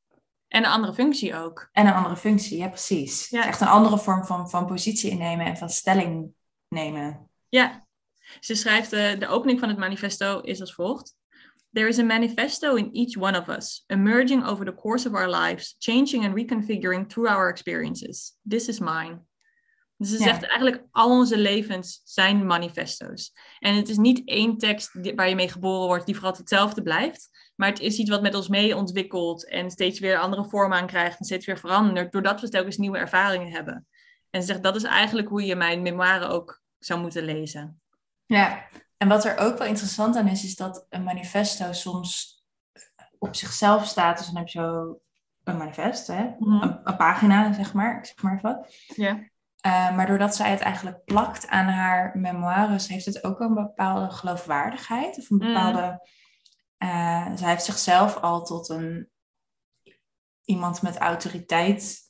en 0.49 0.65
een 0.65 0.71
andere 0.71 0.95
functie 0.95 1.37
ook. 1.37 1.69
En 1.73 1.87
een 1.87 1.95
andere 1.95 2.17
functie, 2.17 2.59
ja 2.59 2.69
precies. 2.69 3.29
Ja. 3.29 3.47
Echt 3.47 3.61
een 3.61 3.67
andere 3.67 3.99
vorm 3.99 4.25
van, 4.25 4.51
van 4.51 4.67
positie 4.67 5.11
innemen 5.11 5.47
en 5.47 5.57
van 5.57 5.69
stelling 5.69 6.31
nemen. 6.69 7.31
Ja, 7.49 7.87
ze 8.41 8.55
schrijft, 8.55 8.93
eh, 8.93 9.19
de 9.19 9.29
opening 9.29 9.61
van 9.61 9.69
het 9.69 9.79
manifesto 9.79 10.41
is 10.41 10.61
als 10.61 10.75
volgt. 10.75 11.15
There 11.77 11.89
is 11.89 11.99
a 11.99 12.05
manifesto 12.05 12.77
in 12.77 12.91
each 12.95 13.19
one 13.19 13.39
of 13.39 13.49
us, 13.49 13.85
emerging 13.87 14.47
over 14.47 14.65
the 14.65 14.75
course 14.75 15.09
of 15.09 15.15
our 15.15 15.29
lives, 15.29 15.77
changing 15.79 16.25
and 16.25 16.35
reconfiguring 16.35 17.07
through 17.07 17.29
our 17.29 17.51
experiences. 17.51 18.39
This 18.49 18.69
is 18.69 18.79
mine. 18.79 19.21
Dus 19.97 20.09
ze 20.09 20.19
Ja. 20.19 20.25
zegt 20.25 20.43
eigenlijk, 20.43 20.85
al 20.91 21.11
onze 21.11 21.39
levens 21.39 22.01
zijn 22.05 22.47
manifesto's. 22.47 23.33
En 23.59 23.75
het 23.75 23.89
is 23.89 23.97
niet 23.97 24.23
één 24.29 24.59
tekst 24.59 24.91
waar 25.15 25.29
je 25.29 25.35
mee 25.35 25.49
geboren 25.49 25.87
wordt, 25.87 26.07
die 26.07 26.15
voor 26.15 26.25
altijd 26.25 26.51
hetzelfde 26.51 26.83
blijft. 26.83 27.29
Maar 27.57 27.69
het 27.69 27.81
is 27.81 27.99
iets 27.99 28.11
wat 28.11 28.23
met 28.23 28.35
ons 28.35 28.49
mee 28.49 28.77
ontwikkelt 28.77 29.49
en 29.49 29.71
steeds 29.71 29.99
weer 29.99 30.19
andere 30.19 30.45
vorm 30.45 30.73
aankrijgt 30.73 31.19
en 31.19 31.25
steeds 31.25 31.47
weer 31.47 31.59
verandert, 31.59 32.13
doordat 32.13 32.41
we 32.41 32.49
telkens 32.49 32.77
nieuwe 32.77 32.99
ervaringen 32.99 33.53
hebben. 33.53 33.87
En 34.31 34.41
ze 34.41 34.47
zegt, 34.47 34.63
dat 34.63 34.77
is 34.77 34.83
eigenlijk 34.83 35.29
hoe 35.29 35.45
je 35.45 35.57
mijn 35.57 35.83
memoire 35.83 36.27
ook 36.27 36.63
zou 36.79 37.01
moeten 37.01 37.25
lezen. 37.25 37.81
Ja, 38.27 38.69
en 38.97 39.09
wat 39.09 39.25
er 39.25 39.39
ook 39.39 39.59
wel 39.59 39.67
interessant 39.67 40.17
aan 40.17 40.29
is, 40.29 40.45
is 40.45 40.57
dat 40.57 40.87
een 40.89 41.03
manifesto 41.03 41.73
soms 41.73 42.35
op 43.19 43.35
zichzelf 43.37 43.87
staat. 43.87 44.19
Dus 44.19 44.27
dan 44.27 44.37
heb 44.37 44.49
je 44.49 44.59
zo 44.59 45.01
een 45.45 45.57
manifest, 45.57 46.07
hè? 46.07 46.35
een, 46.39 46.81
een 46.85 46.97
pagina, 46.97 47.53
zeg 47.53 47.75
maar. 47.75 47.99
Ik 47.99 48.05
zeg 48.05 48.23
maar 48.23 48.35
even 48.37 48.51
wat. 48.53 48.75
Ja. 48.97 49.19
Eh, 49.61 49.97
maar 49.97 50.07
doordat 50.07 50.37
zij 50.37 50.51
het 50.51 50.61
eigenlijk 50.61 51.05
plakt 51.05 51.49
aan 51.49 51.67
haar 51.67 52.19
memoires, 52.19 52.89
heeft 52.89 53.05
het 53.05 53.25
ook 53.25 53.41
een 53.41 53.55
bepaalde 53.55 54.11
geloofwaardigheid. 54.11 55.19
Of 55.19 55.31
een 55.31 55.37
Mm. 55.37 55.47
bepaalde. 55.47 56.09
eh, 56.77 57.31
zij 57.35 57.49
heeft 57.49 57.65
zichzelf 57.65 58.17
al 58.17 58.45
tot 58.45 58.69
een 58.69 59.11
iemand 60.45 60.83
met 60.83 60.97
autoriteit 60.97 62.06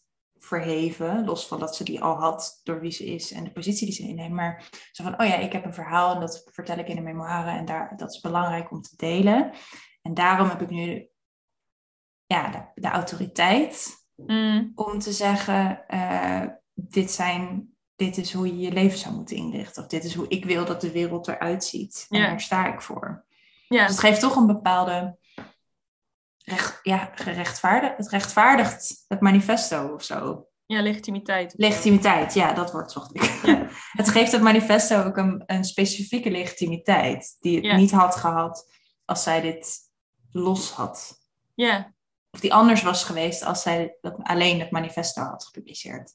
verheven. 0.47 1.25
Los 1.25 1.47
van 1.47 1.59
dat 1.61 1.77
ze 1.77 1.85
die 1.85 2.03
al 2.03 2.15
had 2.17 2.61
door 2.65 2.81
wie 2.81 2.91
ze 2.91 3.05
is 3.05 3.33
en 3.33 3.45
de 3.45 3.53
positie 3.53 3.87
die 3.87 3.95
ze 3.95 4.03
inneemt. 4.09 4.35
Maar 4.35 4.69
zo 4.93 5.03
van, 5.05 5.21
oh 5.21 5.27
ja, 5.27 5.35
ik 5.37 5.53
heb 5.53 5.65
een 5.65 5.75
verhaal 5.75 6.15
en 6.15 6.21
dat 6.21 6.49
vertel 6.53 6.79
ik 6.79 6.89
in 6.89 6.97
de 6.97 7.03
memoire. 7.03 7.51
En 7.51 7.65
daar, 7.65 7.97
dat 7.97 8.11
is 8.11 8.21
belangrijk 8.21 8.71
om 8.71 8.83
te 8.83 8.97
delen. 8.97 9.53
En 10.03 10.15
daarom 10.15 10.49
heb 10.49 10.63
ik 10.63 10.71
nu 10.71 11.09
ja, 12.27 12.51
de, 12.51 12.81
de 12.81 12.89
autoriteit 12.89 14.05
Mm, 14.27 14.73
om 14.75 14.99
te 14.99 15.13
zeggen, 15.13 15.87
eh, 15.89 16.43
dit, 16.75 17.11
zijn, 17.11 17.69
dit 17.97 18.17
is 18.17 18.33
hoe 18.33 18.47
je 18.47 18.59
je 18.59 18.73
leven 18.73 18.99
zou 18.99 19.15
moeten 19.15 19.37
inrichten. 19.37 19.83
Of 19.83 19.89
dit 19.89 20.05
is 20.05 20.15
hoe 20.15 20.29
ik 20.29 20.45
wil 20.45 20.65
dat 20.65 20.81
de 20.81 20.93
wereld 20.93 21.29
eruit 21.29 21.65
ziet. 21.65 22.07
En 22.11 22.19
Ja. 22.19 22.27
daar 22.27 22.41
sta 22.41 22.73
ik 22.73 22.81
voor. 22.81 23.25
ja, 23.69 23.81
Dus 23.87 23.91
het 23.91 24.01
geeft 24.05 24.21
toch 24.21 24.37
een 24.37 24.47
bepaalde, 24.47 25.19
recht, 26.47 26.81
ja, 26.83 27.11
gerechtvaardig, 27.15 27.97
het 27.97 28.09
rechtvaardigt 28.09 29.05
het 29.09 29.21
manifesto 29.21 29.87
of 29.95 30.03
zo. 30.05 30.47
Ja, 30.67 30.83
legitimiteit. 30.83 31.55
Legitimiteit, 31.57 32.35
ja, 32.35 32.53
dat 32.53 32.73
woord 32.73 32.93
zocht 32.93 33.15
ik. 33.17 33.41
Ja. 33.43 33.69
het 34.01 34.09
geeft 34.09 34.33
het 34.33 34.43
manifesto 34.43 35.03
ook 35.03 35.17
een, 35.17 35.43
een 35.47 35.65
specifieke 35.65 36.31
legitimiteit 36.31 37.37
die 37.41 37.57
het 37.57 37.65
Ja. 37.65 37.77
niet 37.77 37.91
had 37.91 38.17
gehad 38.17 38.73
als 39.05 39.23
zij 39.23 39.41
dit 39.41 39.79
los 40.33 40.71
had. 40.71 41.19
Ja, 41.55 41.95
Of 42.31 42.41
die 42.41 42.55
anders 42.55 42.83
was 42.83 43.05
geweest 43.05 43.43
als 43.45 43.63
zij 43.63 43.97
dat 44.01 44.17
alleen 44.23 44.61
het 44.61 44.71
manifesto 44.71 45.23
had 45.23 45.45
gepubliceerd. 45.45 46.15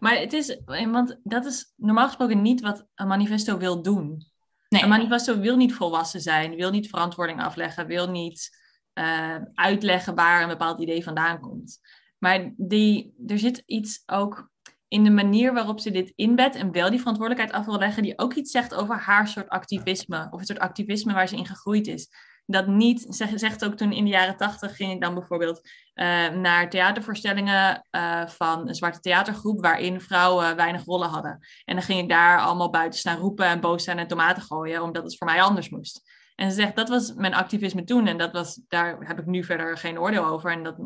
maar 0.00 0.16
het 0.16 0.32
is, 0.32 0.58
want 0.66 1.20
dat 1.22 1.44
is 1.44 1.72
normaal 1.76 2.06
gesproken 2.06 2.42
niet 2.42 2.60
wat 2.60 2.86
een 2.94 3.06
manifesto 3.06 3.56
wil 3.58 3.82
doen. 3.82 4.32
Nee, 4.68 4.82
Een 4.82 4.88
manifesto 4.88 5.38
wil 5.38 5.56
niet 5.56 5.74
volwassen 5.74 6.20
zijn, 6.20 6.54
wil 6.54 6.70
niet 6.70 6.88
verantwoording 6.88 7.42
afleggen, 7.42 7.86
wil 7.86 8.08
niet 8.10 8.62
eh, 8.94 9.36
uitleggen 9.54 10.14
waar 10.14 10.42
een 10.42 10.48
bepaald 10.48 10.80
idee 10.80 11.04
vandaan 11.04 11.40
komt. 11.40 11.80
Maar 12.18 12.52
die, 12.56 13.14
er 13.26 13.38
zit 13.38 13.62
iets 13.66 14.02
ook 14.06 14.52
in 14.88 15.04
de 15.04 15.10
manier 15.10 15.54
waarop 15.54 15.80
ze 15.80 15.90
dit 15.90 16.12
inbedt 16.14 16.56
en 16.56 16.72
wel 16.72 16.90
die 16.90 16.98
verantwoordelijkheid 16.98 17.60
af 17.60 17.66
wil 17.66 17.78
leggen, 17.78 18.02
die 18.02 18.18
ook 18.18 18.34
iets 18.34 18.50
zegt 18.50 18.74
over 18.74 18.96
haar 18.96 19.28
soort 19.28 19.48
activisme, 19.48 20.28
of 20.30 20.38
het 20.38 20.48
soort 20.48 20.58
activisme 20.58 21.12
waar 21.12 21.28
ze 21.28 21.36
in 21.36 21.46
gegroeid 21.46 21.86
is. 21.86 22.08
Dat 22.46 22.66
niet, 22.66 23.06
zeg, 23.08 23.30
zegt 23.34 23.64
ook 23.64 23.74
toen 23.74 23.92
in 23.92 24.04
de 24.04 24.10
jaren 24.10 24.36
tachtig 24.36 24.76
ging 24.76 24.92
ik 24.92 25.00
dan 25.00 25.14
bijvoorbeeld 25.14 25.68
eh, 25.94 26.28
naar 26.28 26.70
theatervoorstellingen 26.70 27.86
eh, 27.90 28.26
van 28.26 28.68
een 28.68 28.74
zwarte 28.74 29.00
theatergroep 29.00 29.60
waarin 29.60 30.00
vrouwen 30.00 30.56
weinig 30.56 30.84
rollen 30.84 31.08
hadden. 31.08 31.46
En 31.64 31.74
dan 31.74 31.84
ging 31.84 32.00
ik 32.00 32.08
daar 32.08 32.40
allemaal 32.40 32.70
buiten 32.70 32.98
staan 32.98 33.18
roepen 33.18 33.46
en 33.46 33.60
boos 33.60 33.84
zijn 33.84 33.98
en 33.98 34.06
tomaten 34.06 34.42
gooien, 34.42 34.82
omdat 34.82 35.04
het 35.04 35.16
voor 35.16 35.26
mij 35.26 35.42
anders 35.42 35.68
moest. 35.68 36.13
En 36.34 36.50
ze 36.50 36.56
zegt, 36.56 36.76
dat 36.76 36.88
was 36.88 37.14
mijn 37.14 37.34
activisme 37.34 37.84
toen 37.84 38.06
en 38.06 38.18
dat 38.18 38.32
was, 38.32 38.60
daar 38.68 39.06
heb 39.06 39.18
ik 39.18 39.26
nu 39.26 39.44
verder 39.44 39.78
geen 39.78 39.98
oordeel 39.98 40.24
over. 40.24 40.50
En 40.50 40.62
dat 40.62 40.76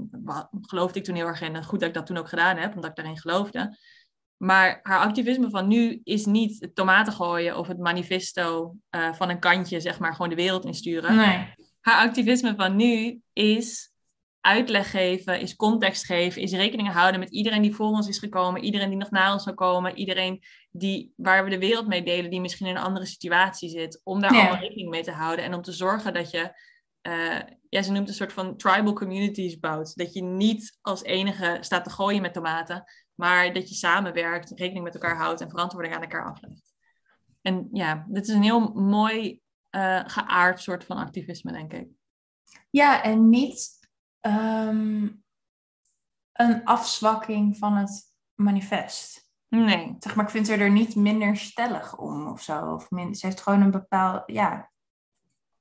geloofde 0.60 0.98
ik 0.98 1.04
toen 1.04 1.14
heel 1.14 1.26
erg 1.26 1.40
in. 1.40 1.54
En 1.54 1.64
goed 1.64 1.80
dat 1.80 1.88
ik 1.88 1.94
dat 1.94 2.06
toen 2.06 2.16
ook 2.16 2.28
gedaan 2.28 2.56
heb, 2.56 2.74
omdat 2.74 2.90
ik 2.90 2.96
daarin 2.96 3.18
geloofde. 3.18 3.76
Maar 4.36 4.80
haar 4.82 4.98
activisme 4.98 5.50
van 5.50 5.68
nu 5.68 6.00
is 6.04 6.24
niet 6.24 6.60
het 6.60 6.74
tomaten 6.74 7.12
gooien 7.12 7.58
of 7.58 7.66
het 7.66 7.78
manifesto 7.78 8.76
eh, 8.90 9.12
van 9.12 9.28
een 9.28 9.40
kantje, 9.40 9.80
zeg 9.80 9.98
maar, 9.98 10.12
gewoon 10.12 10.28
de 10.28 10.34
wereld 10.34 10.64
insturen. 10.64 11.16
nee. 11.16 11.54
Haar 11.80 12.06
activisme 12.06 12.54
van 12.56 12.76
nu 12.76 13.20
is 13.32 13.87
uitleg 14.48 14.90
geven, 14.90 15.40
is 15.40 15.56
context 15.56 16.04
geven, 16.04 16.42
is 16.42 16.52
rekening 16.52 16.92
houden 16.92 17.20
met 17.20 17.30
iedereen 17.30 17.62
die 17.62 17.74
voor 17.74 17.86
ons 17.86 18.08
is 18.08 18.18
gekomen, 18.18 18.62
iedereen 18.64 18.88
die 18.88 18.98
nog 18.98 19.10
na 19.10 19.32
ons 19.32 19.42
zal 19.42 19.54
komen, 19.54 19.96
iedereen 19.96 20.42
die, 20.70 21.12
waar 21.16 21.44
we 21.44 21.50
de 21.50 21.58
wereld 21.58 21.86
mee 21.86 22.02
delen, 22.02 22.30
die 22.30 22.40
misschien 22.40 22.66
in 22.66 22.76
een 22.76 22.82
andere 22.82 23.06
situatie 23.06 23.68
zit, 23.68 24.00
om 24.04 24.20
daar 24.20 24.32
Ja. 24.32 24.38
allemaal 24.38 24.60
rekening 24.60 24.90
mee 24.90 25.02
te 25.02 25.10
houden 25.10 25.44
en 25.44 25.54
om 25.54 25.62
te 25.62 25.72
zorgen 25.72 26.14
dat 26.14 26.30
je, 26.30 26.52
eh, 27.00 27.38
ja, 27.68 27.82
ze 27.82 27.92
noemt 27.92 28.08
een 28.08 28.14
soort 28.14 28.32
van 28.32 28.56
tribal 28.56 28.92
communities 28.92 29.58
bouwt. 29.58 29.96
Dat 29.96 30.14
je 30.14 30.22
niet 30.22 30.78
als 30.80 31.02
enige 31.02 31.56
staat 31.60 31.84
te 31.84 31.90
gooien 31.90 32.22
met 32.22 32.32
tomaten, 32.32 32.84
maar 33.14 33.52
dat 33.52 33.68
je 33.68 33.74
samenwerkt, 33.74 34.52
rekening 34.54 34.84
met 34.84 34.94
elkaar 34.94 35.16
houdt 35.16 35.40
en 35.40 35.50
verantwoording 35.50 35.94
aan 35.94 36.02
elkaar 36.02 36.30
aflegt. 36.30 36.72
En 37.42 37.68
ja, 37.72 38.04
dit 38.08 38.28
is 38.28 38.34
een 38.34 38.42
heel 38.42 38.72
mooi 38.72 39.40
eh, 39.70 40.00
geaard 40.06 40.60
soort 40.62 40.84
van 40.84 40.96
activisme, 40.96 41.52
denk 41.52 41.72
ik. 41.72 41.88
Ja, 42.70 43.02
en 43.02 43.28
niet 43.28 43.77
ehm, 44.20 45.08
een 46.32 46.64
afzwakking 46.64 47.56
van 47.56 47.76
het 47.76 48.14
manifest. 48.34 49.26
Nee. 49.48 49.96
Zeg 49.98 50.14
maar, 50.14 50.24
ik 50.24 50.30
vind 50.30 50.48
haar 50.48 50.58
er 50.58 50.70
niet 50.70 50.94
minder 50.94 51.36
stellig 51.36 51.96
om 51.96 52.26
of 52.26 52.42
zo. 52.42 52.74
Of 52.74 52.90
min, 52.90 53.14
ze 53.14 53.26
heeft 53.26 53.40
gewoon 53.40 53.62
een 53.62 53.70
bepaald, 53.70 54.22
ja, 54.26 54.70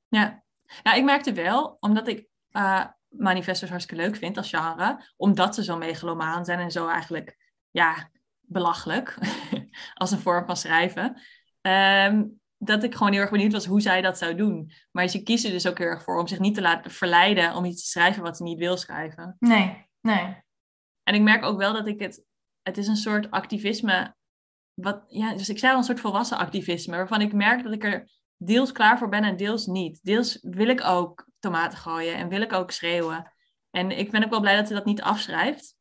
Ja. 0.07 0.43
Nou, 0.83 0.97
ik 0.97 1.03
merkte 1.03 1.33
wel, 1.33 1.77
omdat 1.79 2.07
ik 2.07 2.27
eh 2.51 2.85
manifestos 3.09 3.69
hartstikke 3.69 4.03
leuk 4.03 4.15
vind 4.15 4.37
als 4.37 4.49
genre, 4.49 5.13
omdat 5.17 5.55
ze 5.55 5.63
zo 5.63 5.77
megalomaan 5.77 6.45
zijn 6.45 6.59
en 6.59 6.71
zo 6.71 6.87
eigenlijk, 6.87 7.37
ja, 7.71 8.09
belachelijk, 8.41 9.17
als 9.93 10.11
een 10.11 10.19
vorm 10.19 10.45
van 10.45 10.57
schrijven, 10.57 11.21
ehm, 11.61 12.23
dat 12.57 12.83
ik 12.83 12.95
gewoon 12.95 13.11
heel 13.11 13.21
erg 13.21 13.31
benieuwd 13.31 13.51
was 13.51 13.65
hoe 13.65 13.81
zij 13.81 14.01
dat 14.01 14.17
zou 14.17 14.35
doen. 14.35 14.71
Maar 14.91 15.07
ze 15.07 15.23
kiezen 15.23 15.51
dus 15.51 15.67
ook 15.67 15.77
heel 15.77 15.87
erg 15.87 16.03
voor 16.03 16.19
om 16.19 16.27
zich 16.27 16.39
niet 16.39 16.55
te 16.55 16.61
laten 16.61 16.91
verleiden 16.91 17.55
om 17.55 17.65
iets 17.65 17.83
te 17.83 17.89
schrijven 17.89 18.23
wat 18.23 18.37
ze 18.37 18.43
niet 18.43 18.59
wil 18.59 18.77
schrijven. 18.77 19.35
nee, 19.39 19.87
nee. 20.01 20.45
En 21.03 21.13
ik 21.13 21.21
merk 21.21 21.43
ook 21.43 21.57
wel 21.57 21.73
dat 21.73 21.87
ik 21.87 21.99
het, 21.99 22.25
het 22.61 22.77
is 22.77 22.87
een 22.87 22.95
soort 22.95 23.31
activisme, 23.31 24.15
wat, 24.73 25.03
ja, 25.07 25.33
dus 25.35 25.49
ik 25.49 25.59
zei 25.59 25.71
al 25.71 25.77
een 25.77 25.83
soort 25.83 25.99
volwassen 25.99 26.37
activisme, 26.37 26.95
waarvan 26.95 27.21
ik 27.21 27.33
merk 27.33 27.63
dat 27.63 27.73
ik 27.73 27.83
er 27.83 28.09
deels 28.37 28.71
klaar 28.71 28.97
voor 28.97 29.09
ben 29.09 29.23
en 29.23 29.37
deels 29.37 29.65
niet. 29.65 29.99
Deels 30.03 30.37
wil 30.41 30.67
ik 30.67 30.83
ook 30.83 31.29
tomaten 31.39 31.77
gooien 31.77 32.15
en 32.15 32.27
wil 32.27 32.41
ik 32.41 32.53
ook 32.53 32.71
schreeuwen. 32.71 33.33
En 33.69 33.91
ik 33.91 34.11
ben 34.11 34.23
ook 34.23 34.29
wel 34.29 34.39
blij 34.39 34.55
dat 34.55 34.67
ze 34.67 34.73
dat 34.73 34.85
niet 34.85 35.01
afschrijft. 35.01 35.75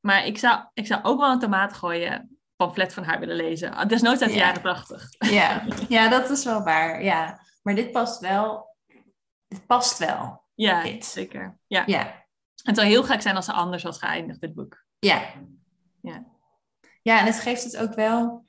Maar 0.00 0.26
ik 0.26 0.38
zou, 0.38 0.64
ik 0.72 0.86
zou 0.86 1.02
ook 1.02 1.20
wel 1.20 1.32
een 1.32 1.38
tomaten 1.38 1.76
gooien 1.76 2.33
pamflet 2.56 2.94
van 2.94 3.04
haar 3.04 3.18
willen 3.20 3.36
lezen. 3.36 3.88
Desnoods 3.88 4.20
uit 4.22 4.30
de 4.30 4.36
Ja. 4.36 4.44
jaren 4.46 4.62
tachtig. 4.62 5.08
Ja. 5.18 5.64
ja, 5.88 6.08
dat 6.08 6.30
is 6.30 6.44
wel 6.44 6.62
waar, 6.62 7.02
ja. 7.04 7.40
Maar 7.62 7.74
dit 7.74 7.92
past 7.92 8.20
wel, 8.20 8.76
dit 9.48 9.66
past 9.66 9.98
wel. 9.98 10.42
Ja, 10.54 10.82
Dit. 10.82 11.04
zeker. 11.04 11.58
Ja. 11.66 11.82
Ja, 11.86 12.24
Het 12.62 12.76
zou 12.76 12.88
heel 12.88 13.04
gek 13.04 13.22
zijn 13.22 13.36
als 13.36 13.44
ze 13.44 13.52
anders 13.52 13.82
was 13.82 13.98
geëindigd, 13.98 14.40
dit 14.40 14.54
boek. 14.54 14.84
ja. 14.98 15.22
Ja. 16.02 16.24
Ja, 17.02 17.18
en 17.20 17.26
het 17.26 17.40
geeft 17.40 17.64
het 17.64 17.76
ook 17.76 17.94
wel. 17.94 18.46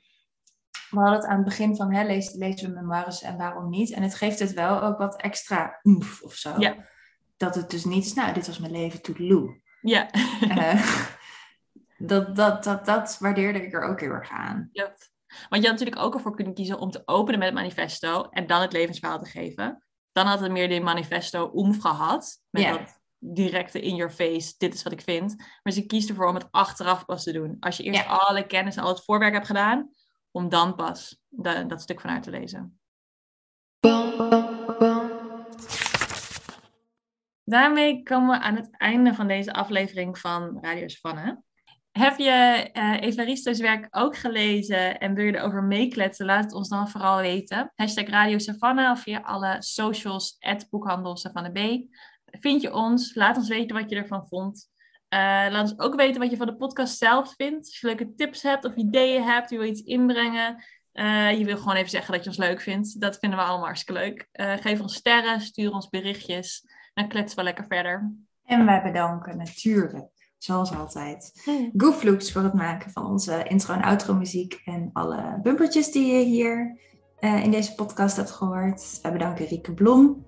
We 0.90 0.98
hadden 0.98 1.14
het 1.18 1.24
aan 1.26 1.36
het 1.36 1.44
begin 1.44 1.76
van, 1.76 1.92
hè, 1.94 2.04
lees, 2.04 2.32
lezen 2.34 2.68
we 2.68 2.74
memoires 2.74 3.22
en 3.22 3.36
waarom 3.36 3.70
niet? 3.70 3.92
En 3.92 4.02
het 4.02 4.14
geeft 4.14 4.38
het 4.38 4.52
wel 4.52 4.82
ook 4.82 4.98
wat 4.98 5.20
extra 5.20 5.80
oef 5.84 6.22
of 6.22 6.34
zo. 6.34 6.54
Ja. 6.58 6.76
Dat 7.36 7.54
het 7.54 7.70
dus 7.70 7.84
niet 7.84 8.04
is, 8.04 8.14
nou, 8.14 8.32
dit 8.32 8.46
was 8.46 8.58
mijn 8.58 8.72
leven 8.72 9.02
toedeloe. 9.02 9.60
Ja. 9.80 10.10
Eh, 10.40 11.06
dat, 11.98 12.36
dat, 12.36 12.64
dat, 12.64 12.84
dat 12.86 13.16
waardeerde 13.18 13.62
ik 13.62 13.72
er 13.72 13.82
ook 13.82 14.00
heel 14.00 14.10
erg 14.10 14.30
aan. 14.30 14.68
Klopt. 14.72 15.10
Want 15.48 15.62
je 15.62 15.68
had 15.68 15.78
natuurlijk 15.78 16.02
ook 16.06 16.14
ervoor 16.14 16.34
kunnen 16.36 16.54
kiezen 16.54 16.78
om 16.78 16.90
te 16.90 17.02
openen 17.04 17.38
met 17.38 17.48
het 17.48 17.56
manifesto 17.56 18.22
en 18.30 18.46
dan 18.46 18.60
het 18.60 18.72
levensverhaal 18.72 19.18
te 19.18 19.30
geven. 19.30 19.84
Dan 20.12 20.26
had 20.26 20.40
het 20.40 20.52
meer 20.52 20.68
de 20.68 20.80
manifesto 20.80 21.44
omf 21.44 21.78
gehad. 21.80 22.42
Met 22.50 22.62
Ja. 22.62 22.70
dat 22.70 23.00
directe 23.18 23.80
in 23.80 23.94
your 23.94 24.12
face, 24.12 24.54
dit 24.58 24.74
is 24.74 24.82
wat 24.82 24.92
ik 24.92 25.00
vind. 25.00 25.34
Maar 25.62 25.72
ze 25.72 25.86
kiest 25.86 26.08
ervoor 26.08 26.28
om 26.28 26.34
het 26.34 26.48
achteraf 26.50 27.04
pas 27.04 27.22
te 27.22 27.32
doen. 27.32 27.56
Als 27.60 27.76
je 27.76 27.82
eerst 27.82 28.00
Ja. 28.04 28.06
alle 28.06 28.46
kennis 28.46 28.76
en 28.76 28.82
al 28.82 28.88
het 28.88 29.04
voorwerk 29.04 29.32
hebt 29.32 29.46
gedaan, 29.46 29.90
om 30.30 30.48
dan 30.48 30.74
pas 30.74 31.20
da- 31.28 31.62
dat 31.62 31.82
stuk 31.82 32.00
van 32.00 32.10
haar 32.10 32.22
te 32.22 32.30
lezen. 32.30 32.80
Daarmee 37.44 38.02
komen 38.02 38.38
we 38.38 38.44
aan 38.44 38.56
het 38.56 38.68
einde 38.76 39.14
van 39.14 39.26
deze 39.26 39.52
aflevering 39.52 40.18
van 40.18 40.58
Radio 40.60 40.88
Savanne. 40.88 41.42
Heb 41.96 42.18
je 42.18 42.30
eh 42.72 43.00
Evaristo's 43.00 43.60
werk 43.60 43.86
ook 43.90 44.16
gelezen 44.16 44.98
en 44.98 45.14
wil 45.14 45.24
je 45.24 45.36
erover 45.36 45.62
meekletsen? 45.62 46.26
Laat 46.26 46.44
het 46.44 46.52
ons 46.52 46.68
dan 46.68 46.88
vooral 46.88 47.16
weten. 47.18 47.72
Hashtag 47.74 48.08
Radio 48.08 48.38
Savannah 48.38 48.90
of 48.90 49.00
via 49.00 49.20
alle 49.20 49.56
socials, 49.58 50.36
at 50.40 50.66
boekhandel 50.70 51.16
Savannah 51.16 51.52
B. 51.52 51.86
Vind 52.24 52.62
je 52.62 52.74
ons? 52.74 53.14
Laat 53.14 53.36
ons 53.36 53.48
weten 53.48 53.76
wat 53.76 53.90
je 53.90 53.96
ervan 53.96 54.26
vond. 54.28 54.70
Eh, 55.08 55.18
laat 55.50 55.70
ons 55.70 55.78
ook 55.78 55.94
weten 55.94 56.20
wat 56.20 56.30
je 56.30 56.36
van 56.36 56.46
de 56.46 56.56
podcast 56.56 56.98
zelf 56.98 57.34
vindt. 57.36 57.66
Als 57.66 57.80
je 57.80 57.86
leuke 57.86 58.14
tips 58.14 58.42
hebt 58.42 58.64
of 58.64 58.74
ideeën 58.74 59.22
hebt, 59.22 59.50
je 59.50 59.58
wil 59.58 59.68
iets 59.68 59.82
inbrengen. 59.82 60.64
eh, 60.92 61.38
je 61.38 61.44
wil 61.44 61.56
gewoon 61.56 61.74
even 61.74 61.90
zeggen 61.90 62.12
dat 62.12 62.22
je 62.22 62.28
ons 62.28 62.38
leuk 62.38 62.60
vindt. 62.60 63.00
Dat 63.00 63.18
vinden 63.18 63.38
we 63.38 63.44
allemaal 63.44 63.66
hartstikke 63.66 64.00
leuk. 64.00 64.28
Geef 64.60 64.80
ons 64.80 64.94
sterren, 64.94 65.40
stuur 65.40 65.72
ons 65.72 65.88
berichtjes. 65.88 66.64
Dan 66.94 67.08
kletsen 67.08 67.38
we 67.38 67.44
lekker 67.44 67.64
verder. 67.68 68.12
En 68.44 68.66
wij 68.66 68.82
bedanken 68.82 69.36
natuurlijk, 69.36 70.15
zoals 70.38 70.74
altijd, 70.74 71.32
Goofloops 71.76 72.32
voor 72.32 72.42
het 72.42 72.54
maken 72.54 72.90
van 72.90 73.06
onze 73.06 73.44
intro- 73.48 73.74
en 73.74 73.82
outro 73.82 74.14
muziek 74.14 74.62
en 74.64 74.90
alle 74.92 75.40
bumpertjes 75.42 75.92
die 75.92 76.12
je 76.12 76.24
hier 76.24 76.78
eh, 77.18 77.44
in 77.44 77.50
deze 77.50 77.74
podcast 77.74 78.16
hebt 78.16 78.30
gehoord. 78.30 78.98
Wij 79.02 79.12
bedanken 79.12 79.46
Rieke 79.46 79.72
Blom 79.72 80.24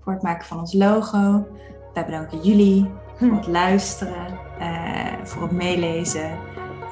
voor 0.00 0.12
het 0.12 0.22
maken 0.22 0.46
van 0.46 0.58
ons 0.58 0.72
logo. 0.72 1.46
Wij 1.94 2.04
bedanken 2.04 2.40
jullie 2.40 2.90
voor 3.16 3.36
het 3.36 3.46
luisteren, 3.46 4.38
eh, 4.58 5.24
voor 5.24 5.42
het 5.42 5.52
meelezen. 5.52 6.38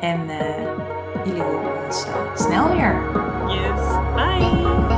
En 0.01 0.29
eh, 0.29 0.77
jullie 1.25 1.43
horen 1.43 1.85
ons 1.85 2.07
snel 2.35 2.69
weer. 2.69 2.93
Yeah. 3.49 4.98